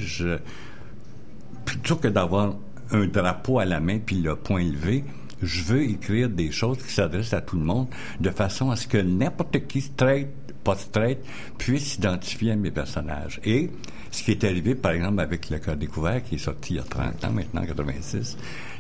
plutôt 1.66 1.96
que 1.96 2.08
d'avoir 2.08 2.56
un 2.92 3.06
drapeau 3.08 3.60
à 3.60 3.66
la 3.66 3.80
main 3.80 4.00
puis 4.00 4.18
le 4.18 4.36
point 4.36 4.64
levé, 4.64 5.04
je 5.42 5.64
veux 5.64 5.82
écrire 5.84 6.30
des 6.30 6.52
choses 6.52 6.78
qui 6.78 6.92
s'adressent 6.94 7.34
à 7.34 7.42
tout 7.42 7.58
le 7.58 7.64
monde 7.66 7.88
de 8.20 8.30
façon 8.30 8.70
à 8.70 8.76
ce 8.76 8.88
que 8.88 8.98
n'importe 8.98 9.66
qui, 9.68 9.82
straight, 9.82 10.28
pas 10.64 10.76
straight, 10.76 11.18
puisse 11.58 11.94
s'identifier 11.94 12.52
à 12.52 12.56
mes 12.56 12.70
personnages. 12.72 13.40
Et 13.44 13.70
ce 14.12 14.24
qui 14.24 14.32
est 14.32 14.44
arrivé, 14.44 14.76
par 14.76 14.92
exemple, 14.92 15.20
avec 15.20 15.50
Le 15.50 15.58
Cœur 15.58 15.76
découvert, 15.78 16.24
qui 16.24 16.36
est 16.36 16.38
sorti 16.38 16.74
il 16.74 16.78
y 16.78 16.80
a 16.80 16.84
30 16.84 17.26
ans, 17.26 17.32
maintenant, 17.32 17.66
86, 17.66 18.38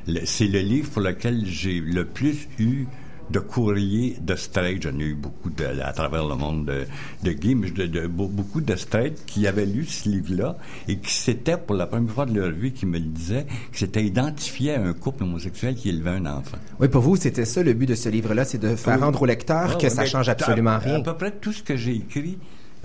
le- 0.07 0.21
c'est 0.25 0.47
le 0.47 0.59
livre 0.59 0.89
pour 0.91 1.01
lequel 1.01 1.45
j'ai 1.45 1.79
le 1.79 2.05
plus 2.05 2.47
eu 2.59 2.85
de 3.31 3.39
courriers 3.39 4.17
de 4.21 4.35
straight. 4.35 4.81
J'en 4.83 4.97
ai 4.99 5.03
eu 5.03 5.15
beaucoup 5.15 5.49
de, 5.49 5.63
à 5.81 5.93
travers 5.93 6.25
le 6.27 6.35
monde 6.35 6.65
de, 6.65 6.85
de 7.23 7.31
gays, 7.31 7.55
mais 7.55 7.71
de, 7.71 7.85
de- 7.85 8.07
be- 8.07 8.29
beaucoup 8.29 8.61
de 8.61 8.75
straight 8.75 9.23
qui 9.25 9.47
avaient 9.47 9.65
lu 9.65 9.85
ce 9.85 10.09
livre-là 10.09 10.57
et 10.87 10.97
qui 10.97 11.11
s'étaient, 11.13 11.57
pour 11.57 11.75
la 11.75 11.87
première 11.87 12.13
fois 12.13 12.25
de 12.25 12.39
leur 12.39 12.51
vie, 12.51 12.71
qui 12.73 12.85
me 12.85 12.97
le 12.99 13.05
disaient, 13.05 13.45
qui 13.71 13.79
s'étaient 13.79 14.03
identifiés 14.05 14.75
à 14.75 14.81
un 14.83 14.93
couple 14.93 15.23
homosexuel 15.23 15.75
qui 15.75 15.89
élevait 15.89 16.11
un 16.11 16.25
enfant. 16.25 16.57
Oui, 16.79 16.87
pour 16.87 17.01
vous, 17.01 17.15
c'était 17.15 17.45
ça 17.45 17.63
le 17.63 17.73
but 17.73 17.87
de 17.87 17.95
ce 17.95 18.09
livre-là, 18.09 18.43
c'est 18.45 18.57
de 18.57 18.75
faire 18.75 18.95
Oui. 18.97 19.01
rendre 19.03 19.21
au 19.21 19.25
lecteur 19.25 19.69
Ah, 19.71 19.75
que 19.75 19.83
ouais, 19.83 19.89
ça 19.89 20.05
change 20.05 20.29
à- 20.29 20.33
absolument 20.33 20.71
À, 20.71 20.77
rien. 20.79 21.01
peu 21.01 21.13
près 21.15 21.31
tout 21.31 21.53
ce 21.53 21.63
que 21.63 21.75
j'ai 21.75 21.95
écrit, 21.95 22.37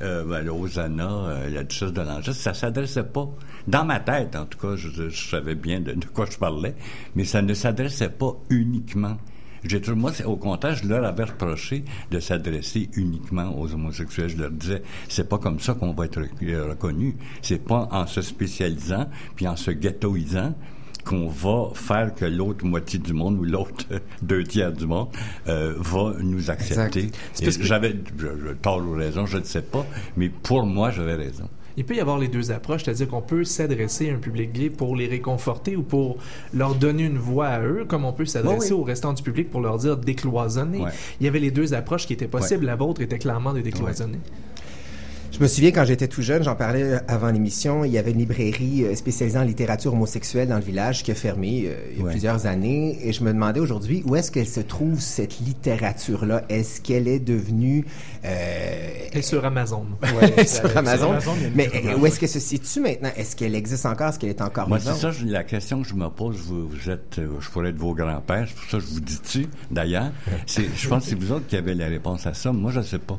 euh, 0.02 0.25
ben, 0.25 0.46
euh, 0.46 1.48
la 1.50 1.64
Duchesse 1.64 1.93
de 1.93 2.00
Langeais, 2.02 2.32
ça 2.34 2.52
s'adressait 2.54 3.02
pas, 3.04 3.28
dans 3.66 3.84
ma 3.84 3.98
tête 4.00 4.37
en 4.37 4.44
tout 4.44 4.58
cas, 4.58 4.76
je, 4.76 5.08
je 5.08 5.28
savais 5.31 5.54
bien 5.54 5.81
de, 5.81 5.93
de 5.93 6.04
quoi 6.06 6.26
je 6.31 6.37
parlais, 6.38 6.75
mais 7.14 7.25
ça 7.25 7.43
ne 7.43 7.54
s'adressait 7.54 8.10
pas 8.10 8.32
uniquement. 8.50 9.16
J'ai 9.69 9.81
toujours, 9.81 9.97
moi, 9.97 10.13
au 10.25 10.37
contraire, 10.37 10.77
je 10.77 10.87
leur 10.89 11.05
avais 11.05 11.25
reproché 11.25 11.85
de 12.11 12.21
s'adresser 12.21 12.89
uniquement 12.95 13.59
aux 13.59 13.73
homosexuels. 13.73 14.29
Je 14.29 14.37
leur 14.37 14.51
disais, 14.51 14.83
c'est 15.09 15.29
pas 15.29 15.39
comme 15.39 15.61
ça 15.61 15.75
qu'on 15.75 15.93
va 15.93 16.05
être 16.07 16.21
euh, 16.43 16.69
reconnu. 16.71 17.17
C'est 17.43 17.65
pas 17.65 17.89
en 17.91 18.07
se 18.07 18.23
spécialisant 18.23 19.09
puis 19.35 19.47
en 19.49 19.57
se 19.57 19.71
ghettoisant 19.71 20.55
qu'on 21.05 21.29
va 21.29 21.69
faire 21.75 22.13
que 22.15 22.25
l'autre 22.25 22.65
moitié 22.65 22.99
du 22.99 23.13
monde 23.13 23.39
ou 23.39 23.45
l'autre 23.45 23.85
deux 24.23 24.43
tiers 24.43 24.73
du 24.73 24.87
monde 24.87 25.09
euh, 25.47 25.75
va 25.79 26.15
nous 26.21 26.51
accepter. 26.51 27.11
Que- 27.39 27.45
J'avais 27.65 27.95
tort 28.61 28.79
ou 28.85 28.93
raison, 28.93 29.25
je 29.27 29.39
ne 29.39 29.45
sais 29.45 29.63
pas, 29.63 29.87
mais 30.17 30.29
pour 30.29 30.65
moi, 30.67 30.91
j'avais 30.91 31.15
raison. 31.15 31.49
Il 31.76 31.84
peut 31.84 31.94
y 31.94 32.00
avoir 32.00 32.19
les 32.19 32.28
deux 32.28 32.50
approches, 32.52 32.84
c'est-à-dire 32.84 33.08
qu'on 33.08 33.20
peut 33.20 33.44
s'adresser 33.44 34.10
à 34.10 34.15
un 34.15 34.19
public 34.19 34.53
gay 34.53 34.70
pour 34.70 34.96
les 34.96 35.06
réconforter 35.06 35.77
ou 35.77 35.82
pour 35.82 36.17
leur 36.55 36.74
donner 36.74 37.05
une 37.05 37.19
voix 37.19 37.48
à 37.48 37.60
eux, 37.60 37.84
comme 37.86 38.05
on 38.05 38.12
peut 38.12 38.24
s'adresser 38.24 38.72
Oui, 38.72 38.81
au 38.81 38.82
restant 38.82 39.12
du 39.12 39.22
public 39.22 39.51
pour 39.51 39.60
leur 39.60 39.79
dire 39.79 39.96
décloisonner. 39.96 40.81
Ouais. 40.81 40.91
Il 41.20 41.24
y 41.24 41.29
avait 41.29 41.39
les 41.39 41.51
deux 41.51 41.74
approches 41.74 42.06
qui 42.06 42.12
étaient 42.15 42.29
possibles. 42.29 42.65
La 42.65 42.77
vôtre 42.77 43.03
était 43.03 43.19
clairement 43.19 43.53
de 43.53 43.60
décloisonner. 43.60 44.19
Je 45.36 45.43
me 45.43 45.48
souviens 45.48 45.70
quand 45.70 45.84
j'étais 45.84 46.08
tout 46.08 46.22
jeune, 46.22 46.43
j'en 46.43 46.55
parlais 46.55 46.98
avant 47.08 47.31
l'émission, 47.31 47.84
il 47.84 47.93
y 47.93 47.98
avait 47.98 48.12
une 48.12 48.20
librairie 48.20 48.84
euh, 48.84 48.94
spécialisée 48.94 49.38
en 49.38 49.43
littérature 49.43 49.93
homosexuelle 49.93 50.48
dans 50.48 50.56
le 50.56 50.62
village 50.62 51.02
qui 51.02 51.10
a 51.10 51.14
fermé 51.14 51.64
euh, 51.66 51.74
il 51.93 51.98
y 51.98 52.00
a 52.00 52.05
Ouais. 52.05 52.10
plusieurs 52.12 52.46
années 52.46 52.96
et 53.06 53.12
je 53.12 53.22
me 53.22 53.34
demandais 53.34 53.60
aujourd'hui 53.60 54.02
où 54.06 54.16
est-ce 54.16 54.31
qu'elle 54.31 54.48
se 54.48 54.60
trouve 54.60 54.98
cette 54.98 55.38
littérature-là? 55.40 56.44
Est-ce 56.48 56.81
qu'elle 56.81 57.06
est 57.06 57.19
devenue 57.19 57.84
euh, 58.24 58.88
sur 59.20 59.44
Amazon. 59.44 59.84
sur 60.46 60.74
Amazon, 60.74 61.10
Amazon, 61.10 61.32
il 61.36 61.43
y 61.43 61.44
a 61.44 61.48
une 61.48 61.55
Mais 61.55 61.94
où 61.96 62.06
est-ce 62.06 62.19
qu'elle 62.19 62.31
se 62.31 62.40
situe 62.40 62.81
maintenant? 62.81 63.10
Est-ce 63.14 63.36
qu'elle 63.36 63.55
existe 63.55 63.84
encore? 63.84 64.08
Est-ce 64.08 64.19
qu'elle 64.19 64.31
est 64.31 64.40
encore 64.40 64.69
Moi, 64.70 64.81
c'est 64.81 64.94
ça 64.94 65.10
la 65.26 65.44
question 65.44 65.82
que 65.82 65.88
je 65.88 65.94
me 65.94 66.08
pose. 66.08 66.36
Vous, 66.46 66.66
vous 66.66 66.90
êtes, 66.90 67.19
euh, 67.19 67.28
je 67.40 67.50
pourrais 67.50 67.69
être 67.69 67.76
vos 67.76 67.94
grands-pères, 67.94 68.46
c'est 68.48 68.55
pour 68.55 68.70
ça 68.70 68.78
que 68.78 68.84
je 68.84 68.88
vous 68.88 69.00
dis 69.00 69.20
tu 69.20 69.46
d'ailleurs. 69.70 70.12
Je 70.46 70.88
pense 70.88 71.05
que 71.05 71.10
c'est 71.10 71.14
vous 71.14 71.32
autres 71.32 71.46
qui 71.46 71.56
avez 71.56 71.74
la 71.74 71.88
réponse 71.88 72.26
à 72.26 72.32
ça. 72.32 72.52
Moi, 72.52 72.70
je 72.72 72.78
ne 72.78 72.84
sais 72.84 72.98
pas. 72.98 73.19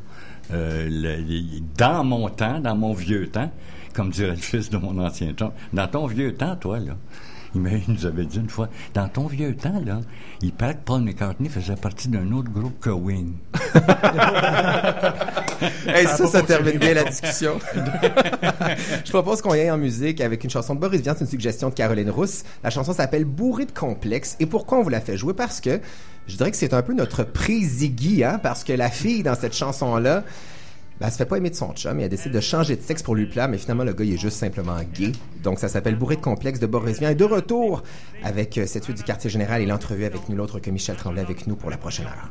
Euh, 0.53 0.87
le- 0.89 1.59
dans 1.77 2.03
mon 2.03 2.29
temps, 2.29 2.59
dans 2.59 2.75
mon 2.75 2.93
vieux 2.93 3.27
temps, 3.27 3.51
comme 3.93 4.11
dirait 4.11 4.31
le 4.31 4.35
fils 4.37 4.69
de 4.69 4.77
mon 4.77 4.97
ancien 5.03 5.33
temps, 5.33 5.53
dans 5.73 5.87
ton 5.87 6.05
vieux 6.07 6.33
temps, 6.35 6.55
toi, 6.55 6.79
là, 6.79 6.93
Il, 7.55 7.61
m'a- 7.61 7.69
il 7.71 7.83
nous 7.93 8.05
avait 8.05 8.25
dit 8.25 8.37
une 8.37 8.49
fois, 8.49 8.69
dans 8.93 9.07
ton 9.07 9.27
vieux 9.27 9.55
temps, 9.55 9.81
là, 9.85 9.99
il 10.41 10.51
paraît 10.51 10.75
que 10.75 10.83
Paul 10.85 11.01
McCartney 11.01 11.49
faisait 11.49 11.75
partie 11.75 12.07
d'un 12.09 12.31
autre 12.31 12.51
groupe 12.51 12.79
que 12.79 12.89
Wing. 12.89 13.33
Hey, 15.87 16.05
ça, 16.05 16.27
ça, 16.27 16.43
termine 16.43 16.77
bien 16.77 16.93
la 16.93 17.03
discussion. 17.05 17.57
Je 19.05 19.09
propose 19.09 19.41
qu'on 19.41 19.55
y 19.55 19.59
aille 19.61 19.71
en 19.71 19.77
musique 19.77 20.21
avec 20.21 20.43
une 20.43 20.49
chanson 20.51 20.75
de 20.75 20.79
Boris 20.79 21.01
Vian. 21.01 21.13
C'est 21.17 21.23
une 21.25 21.29
suggestion 21.31 21.69
de 21.69 21.73
Caroline 21.73 22.11
Rousse. 22.11 22.43
La 22.63 22.69
chanson 22.69 22.93
s'appelle 22.93 23.25
Bourré 23.25 23.65
de 23.65 23.71
complexes. 23.71 24.35
Et 24.39 24.45
pourquoi 24.45 24.77
on 24.77 24.83
vous 24.83 24.89
la 24.89 25.01
fait 25.01 25.17
jouer? 25.17 25.33
Parce 25.33 25.59
que 25.59 25.79
je 26.27 26.35
dirais 26.37 26.51
que 26.51 26.57
c'est 26.57 26.73
un 26.75 26.83
peu 26.83 26.93
notre 26.93 27.23
pré-Ziggy, 27.23 28.23
hein? 28.23 28.39
Parce 28.43 28.63
que 28.63 28.73
la 28.73 28.89
fille 28.91 29.23
dans 29.23 29.33
cette 29.35 29.55
chanson-là, 29.55 30.23
ben, 30.99 31.05
elle 31.05 31.11
se 31.11 31.17
fait 31.17 31.25
pas 31.25 31.37
aimer 31.37 31.51
de 31.51 31.55
son 31.55 31.73
chum 31.73 31.99
et 31.99 32.03
elle 32.03 32.09
décide 32.09 32.31
de 32.31 32.39
changer 32.39 32.75
de 32.75 32.81
sexe 32.81 33.03
pour 33.03 33.13
lui 33.13 33.27
plaire, 33.27 33.47
mais 33.47 33.59
finalement, 33.59 33.83
le 33.83 33.93
gars, 33.93 34.03
est 34.03 34.17
juste 34.17 34.37
simplement 34.37 34.77
gay. 34.93 35.11
Donc, 35.43 35.59
ça 35.59 35.67
s'appelle 35.67 35.95
Bourré 35.95 36.15
de 36.15 36.21
complexes 36.21 36.59
de 36.59 36.65
Boris 36.65 36.99
Vian. 36.99 37.09
Et 37.09 37.15
de 37.15 37.23
retour 37.23 37.83
avec 38.23 38.57
euh, 38.57 38.65
cette 38.65 38.83
suite 38.83 38.97
du 38.97 39.03
quartier 39.03 39.29
général 39.29 39.61
et 39.61 39.67
l'entrevue 39.67 40.05
avec 40.05 40.27
nul 40.27 40.41
autre 40.41 40.59
que 40.59 40.71
Michel 40.71 40.95
Tremblay 40.95 41.21
avec 41.21 41.45
nous 41.45 41.55
pour 41.55 41.69
la 41.69 41.77
prochaine 41.77 42.07
heure. 42.07 42.29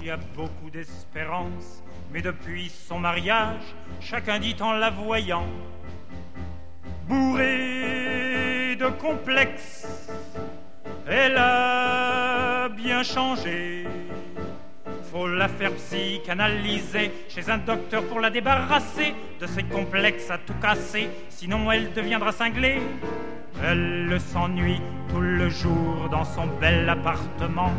qui 0.00 0.10
a 0.10 0.16
beaucoup 0.34 0.70
d'espérance, 0.72 1.82
mais 2.12 2.20
depuis 2.20 2.72
son 2.88 2.98
mariage, 2.98 3.62
chacun 4.00 4.40
dit 4.40 4.56
en 4.60 4.72
la 4.72 4.90
voyant, 4.90 5.46
bourré 7.08 8.76
de 8.76 8.88
complexes, 9.00 9.86
elle 11.06 11.36
a 11.36 12.68
bien 12.68 13.02
changé. 13.04 13.86
Faut 15.10 15.26
la 15.26 15.48
faire 15.48 15.72
psychanalyser 15.72 17.10
chez 17.28 17.50
un 17.50 17.58
docteur 17.58 18.04
pour 18.04 18.20
la 18.20 18.28
débarrasser 18.28 19.14
de 19.40 19.46
ses 19.46 19.62
complexes 19.62 20.30
à 20.30 20.36
tout 20.36 20.54
casser, 20.60 21.08
sinon 21.30 21.72
elle 21.72 21.92
deviendra 21.94 22.30
cinglée. 22.30 22.78
Elle 23.64 24.20
s'ennuie 24.20 24.82
tout 25.08 25.20
le 25.20 25.48
jour 25.48 26.08
dans 26.10 26.24
son 26.24 26.46
bel 26.60 26.88
appartement. 26.88 27.72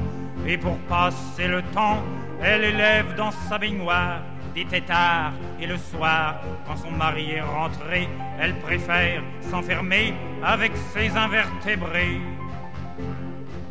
Et 0.48 0.58
pour 0.58 0.78
passer 0.90 1.48
le 1.48 1.62
temps, 1.74 2.04
elle 2.42 2.64
élève 2.64 3.14
dans 3.16 3.32
sa 3.32 3.60
baignoire 3.60 4.22
des 4.56 4.66
têtards. 4.66 5.34
Et 5.62 5.68
le 5.68 5.78
soir, 5.78 6.42
quand 6.66 6.78
son 6.78 6.92
mari 6.92 7.32
est 7.32 7.42
rentré, 7.42 8.10
elle 8.40 8.56
préfère 8.56 9.22
s'enfermer 9.52 10.16
avec 10.44 10.72
ses 10.94 11.16
invertébrés. 11.16 12.20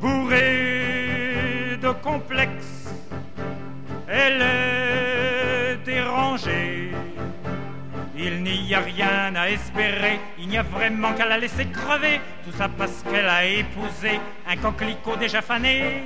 Bourrée 0.00 1.77
de 1.83 1.91
complexes, 2.03 2.95
elle 4.09 4.43
est 4.43 5.85
dérangée. 5.85 6.93
Il 8.17 8.43
n'y 8.43 8.75
a 8.75 8.81
rien 8.81 9.35
à 9.37 9.49
espérer, 9.49 10.19
il 10.38 10.49
n'y 10.49 10.59
a 10.59 10.62
vraiment 10.62 11.12
qu'à 11.12 11.27
la 11.27 11.38
laisser 11.38 11.67
crever. 11.67 12.21
Tout 12.45 12.57
ça 12.57 12.69
parce 12.69 13.05
qu'elle 13.05 13.29
a 13.29 13.45
épousé 13.45 14.21
un 14.49 14.57
coquelicot 14.57 15.17
déjà 15.17 15.41
fané. 15.41 16.03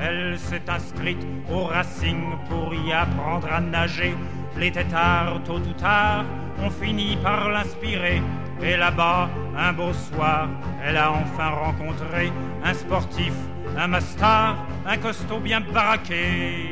Elle 0.00 0.38
s'est 0.38 0.68
inscrite 0.68 1.24
au 1.50 1.64
Racing 1.64 2.24
pour 2.48 2.74
y 2.74 2.92
apprendre 2.92 3.52
à 3.52 3.60
nager. 3.60 4.14
Les 4.56 4.72
têtards, 4.72 5.42
tôt 5.44 5.58
ou 5.58 5.72
tard, 5.74 6.24
ont 6.62 6.70
fini 6.70 7.16
par 7.22 7.50
l'inspirer. 7.50 8.22
Et 8.62 8.76
là-bas, 8.76 9.28
un 9.56 9.72
beau 9.72 9.92
soir, 9.92 10.48
elle 10.82 10.96
a 10.96 11.12
enfin 11.12 11.48
rencontré 11.48 12.32
un 12.64 12.72
sportif, 12.72 13.34
un 13.76 13.88
mastar, 13.88 14.56
un 14.86 14.96
costaud 14.96 15.40
bien 15.40 15.60
baraqué. 15.60 16.70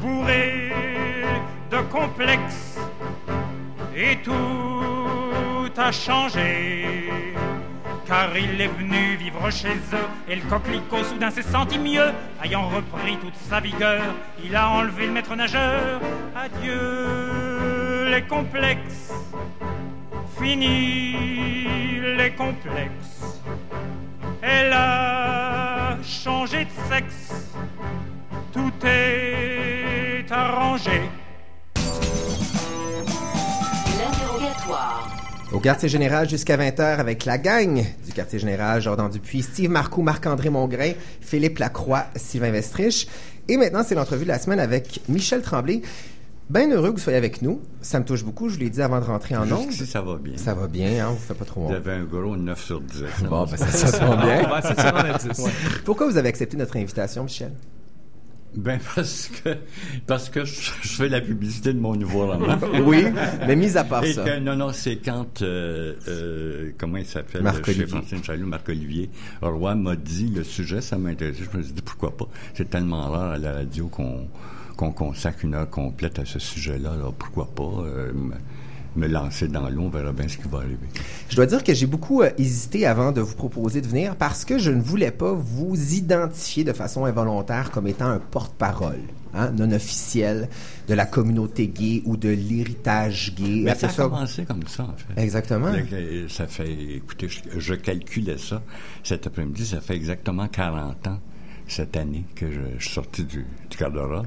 Bourré 0.00 0.72
de 1.70 1.78
complexes, 1.90 2.78
et 3.96 4.16
tout 4.22 5.70
a 5.76 5.92
changé. 5.92 7.10
Car 8.06 8.36
il 8.38 8.58
est 8.60 8.68
venu 8.68 9.16
vivre 9.16 9.50
chez 9.50 9.76
eux 9.92 10.08
et 10.28 10.36
le 10.36 10.42
coquelicot 10.42 11.04
soudain 11.04 11.30
s'est 11.30 11.42
senti 11.42 11.78
mieux. 11.78 12.10
Ayant 12.42 12.68
repris 12.68 13.18
toute 13.18 13.36
sa 13.36 13.60
vigueur, 13.60 14.02
il 14.42 14.56
a 14.56 14.70
enlevé 14.70 15.06
le 15.06 15.12
maître 15.12 15.36
nageur. 15.36 16.00
Adieu 16.34 18.08
les 18.10 18.22
complexes, 18.22 19.12
fini 20.40 22.00
les 22.16 22.30
complexes. 22.30 23.42
Elle 24.40 24.72
a 24.72 25.98
changé 26.02 26.64
de 26.64 26.70
sexe, 26.88 27.47
tout 28.58 28.86
est 28.86 30.26
arrangé. 30.32 31.00
L'interrogatoire. 33.98 35.10
Au 35.52 35.60
quartier 35.60 35.88
général 35.88 36.28
jusqu'à 36.28 36.56
20h 36.56 36.98
avec 36.98 37.24
la 37.24 37.38
gang 37.38 37.84
du 38.04 38.12
quartier 38.12 38.38
général, 38.40 38.82
Jordan 38.82 39.08
Dupuis, 39.08 39.42
Steve 39.42 39.70
Marcoux, 39.70 40.02
Marc-André 40.02 40.50
Mongrain, 40.50 40.92
Philippe 41.20 41.58
Lacroix, 41.58 42.06
Sylvain 42.16 42.50
Vestrich. 42.50 43.06
Et 43.48 43.56
maintenant, 43.56 43.82
c'est 43.86 43.94
l'entrevue 43.94 44.24
de 44.24 44.28
la 44.28 44.38
semaine 44.38 44.60
avec 44.60 45.00
Michel 45.08 45.40
Tremblay. 45.42 45.80
Bien 46.50 46.68
heureux 46.70 46.88
que 46.90 46.96
vous 46.96 47.02
soyez 47.02 47.18
avec 47.18 47.42
nous. 47.42 47.60
Ça 47.80 48.00
me 48.00 48.04
touche 48.04 48.24
beaucoup. 48.24 48.48
Je 48.48 48.54
vous 48.54 48.60
l'ai 48.60 48.70
dit 48.70 48.82
avant 48.82 49.00
de 49.00 49.04
rentrer 49.04 49.36
en 49.36 49.42
ondes. 49.52 49.68
Jusqu'ici, 49.68 49.86
ça 49.86 50.00
va 50.00 50.16
bien. 50.16 50.36
Ça 50.36 50.54
va 50.54 50.66
bien, 50.66 51.06
hein? 51.06 51.10
Vous 51.12 51.18
faites 51.18 51.36
pas 51.38 51.44
trop 51.44 51.60
Vous 51.60 51.66
honte. 51.68 51.74
avez 51.74 51.92
un 51.92 52.04
gros 52.04 52.36
9 52.36 52.60
sur 52.62 52.80
10. 52.80 53.02
Bon, 53.28 53.44
ben, 53.44 53.56
ça, 53.56 53.66
ça 53.68 53.86
se 53.86 53.98
rend 54.02 54.16
bien. 54.16 54.42
On 54.46 54.48
va 54.48 55.18
10. 55.18 55.42
Pourquoi 55.84 56.08
vous 56.10 56.16
avez 56.16 56.28
accepté 56.30 56.56
notre 56.56 56.76
invitation, 56.76 57.22
Michel? 57.24 57.52
Ben 58.56 58.78
parce 58.94 59.28
que 59.28 59.56
parce 60.06 60.30
que 60.30 60.44
je, 60.44 60.70
je 60.82 60.88
fais 60.88 61.08
la 61.08 61.20
publicité 61.20 61.72
de 61.72 61.78
mon 61.78 61.94
nouveau 61.94 62.26
roman. 62.26 62.58
Oui, 62.84 63.04
mais 63.46 63.56
mis 63.56 63.76
à 63.76 63.84
part 63.84 64.04
Et 64.04 64.12
ça. 64.12 64.24
que, 64.24 64.38
non, 64.40 64.56
non, 64.56 64.72
c'est 64.72 64.96
quand, 64.96 65.42
euh, 65.42 65.94
euh, 66.08 66.70
comment 66.78 66.96
il 66.96 67.06
s'appelle, 67.06 67.44
chez 67.64 67.86
Francine 67.86 68.22
Chaloux, 68.24 68.46
Marc-Olivier 68.46 69.10
Roy 69.42 69.74
m'a 69.74 69.96
dit 69.96 70.32
le 70.34 70.44
sujet, 70.44 70.80
ça 70.80 70.96
m'intéressait. 70.98 71.44
Je 71.52 71.56
me 71.56 71.62
suis 71.62 71.72
dit, 71.72 71.82
pourquoi 71.82 72.16
pas? 72.16 72.28
C'est 72.54 72.70
tellement 72.70 73.10
rare 73.10 73.32
à 73.32 73.38
la 73.38 73.52
radio 73.52 73.88
qu'on 73.88 74.28
qu'on 74.76 74.92
consacre 74.92 75.44
une 75.44 75.54
heure 75.54 75.68
complète 75.68 76.20
à 76.20 76.24
ce 76.24 76.38
sujet-là. 76.38 76.92
Alors, 76.92 77.12
pourquoi 77.12 77.46
pas? 77.52 77.64
Euh, 77.64 78.12
me 78.98 79.06
lancer 79.06 79.48
dans 79.48 79.68
l'eau, 79.70 79.82
on 79.82 79.88
verra 79.88 80.12
bien 80.12 80.28
ce 80.28 80.36
qui 80.36 80.48
va 80.48 80.58
arriver. 80.58 80.76
Je 81.28 81.36
dois 81.36 81.46
dire 81.46 81.62
que 81.64 81.72
j'ai 81.72 81.86
beaucoup 81.86 82.22
euh, 82.22 82.30
hésité 82.38 82.86
avant 82.86 83.12
de 83.12 83.20
vous 83.20 83.34
proposer 83.34 83.80
de 83.80 83.86
venir 83.86 84.16
parce 84.16 84.44
que 84.44 84.58
je 84.58 84.70
ne 84.70 84.80
voulais 84.82 85.10
pas 85.10 85.32
vous 85.32 85.74
identifier 85.94 86.64
de 86.64 86.72
façon 86.72 87.04
involontaire 87.04 87.70
comme 87.70 87.86
étant 87.86 88.08
un 88.08 88.18
porte-parole 88.18 88.98
hein, 89.34 89.50
non 89.56 89.70
officiel 89.72 90.48
de 90.88 90.94
la 90.94 91.06
communauté 91.06 91.68
gay 91.68 92.02
ou 92.06 92.16
de 92.16 92.28
l'héritage 92.30 93.34
gay. 93.34 93.62
Mais 93.64 93.74
ça 93.74 93.86
a 93.86 93.90
commencé 94.10 94.44
comme 94.44 94.66
ça, 94.66 94.84
en 94.84 94.94
fait. 94.96 95.20
Exactement. 95.22 95.70
Le- 95.70 96.28
Ça 96.28 96.46
fait, 96.46 96.70
écoutez, 96.96 97.28
je, 97.28 97.40
je 97.58 97.74
calculais 97.74 98.38
ça 98.38 98.62
cet 99.04 99.26
après-midi, 99.26 99.64
ça 99.66 99.80
fait 99.80 99.94
exactement 99.96 100.48
40 100.48 101.06
ans 101.08 101.18
cette 101.66 101.96
année 101.96 102.24
que 102.34 102.50
je, 102.50 102.60
je 102.78 102.84
suis 102.84 102.94
sorti 102.94 103.24
du, 103.24 103.44
du 103.70 103.76
garde-robe. 103.78 104.26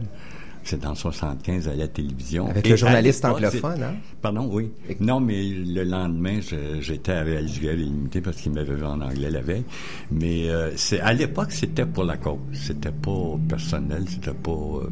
C'est 0.64 0.86
en 0.86 0.94
75 0.96 1.68
à 1.68 1.76
la 1.76 1.88
télévision. 1.88 2.48
Avec 2.48 2.66
Et 2.66 2.70
le 2.70 2.76
journaliste 2.76 3.26
anglophone, 3.26 3.82
hein? 3.84 3.96
Pardon, 4.22 4.48
oui. 4.52 4.70
Et- 4.90 4.98
Non, 5.00 5.20
mais 5.20 5.44
le 5.50 5.84
lendemain, 5.84 6.40
j'étais 6.80 7.14
à 7.14 7.24
réaliser 7.24 7.76
limité 7.76 8.22
parce 8.22 8.38
qu'il 8.38 8.52
m'avait 8.54 8.76
vu 8.76 8.84
en 8.86 9.02
anglais 9.02 9.30
la 9.30 9.42
veille. 9.42 9.64
Mais 10.12 10.50
euh, 10.50 10.72
c'est 10.76 11.00
à 11.00 11.14
l'époque, 11.14 11.52
c'était 11.52 11.86
pour 11.86 12.04
la 12.04 12.18
cause. 12.18 12.38
C'était 12.54 12.92
pas 12.92 13.38
personnel, 13.50 14.04
c'était 14.08 14.34
pas... 14.34 14.52
euh, 14.52 14.90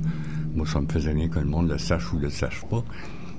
moi, 0.55 0.65
ça 0.65 0.81
me 0.81 0.87
faisait 0.87 1.11
rien 1.11 1.27
que 1.29 1.39
le 1.39 1.45
monde 1.45 1.69
le 1.69 1.77
sache 1.77 2.11
ou 2.13 2.17
le 2.19 2.29
sache 2.29 2.61
pas. 2.69 2.83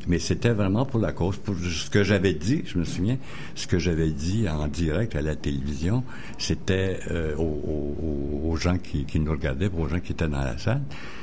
Mais 0.08 0.18
c'était 0.18 0.50
vraiment 0.50 0.84
pour 0.86 1.00
la 1.00 1.12
cause. 1.12 1.36
Pour 1.36 1.54
ce 1.56 1.90
que 1.90 2.02
j'avais 2.02 2.32
dit, 2.34 2.62
je 2.66 2.78
me 2.78 2.84
souviens, 2.84 3.18
ce 3.54 3.66
que 3.66 3.78
j'avais 3.78 4.10
dit 4.10 4.48
en 4.48 4.66
direct 4.66 5.14
à 5.14 5.22
la 5.22 5.36
télévision, 5.36 6.02
c'était 6.38 6.98
euh, 7.10 7.34
aux, 7.36 7.42
aux- 7.42 8.50
aux 8.50 8.56
gens 8.56 8.78
qui, 8.78 9.04
qui 9.04 9.20
nous 9.20 9.30
regardaient, 9.32 9.70
aux 9.76 9.88
gens 9.88 10.00
qui 10.00 10.12
étaient 10.12 10.26
dans 10.28 10.40
la 10.40 10.58
salle, 10.58 10.82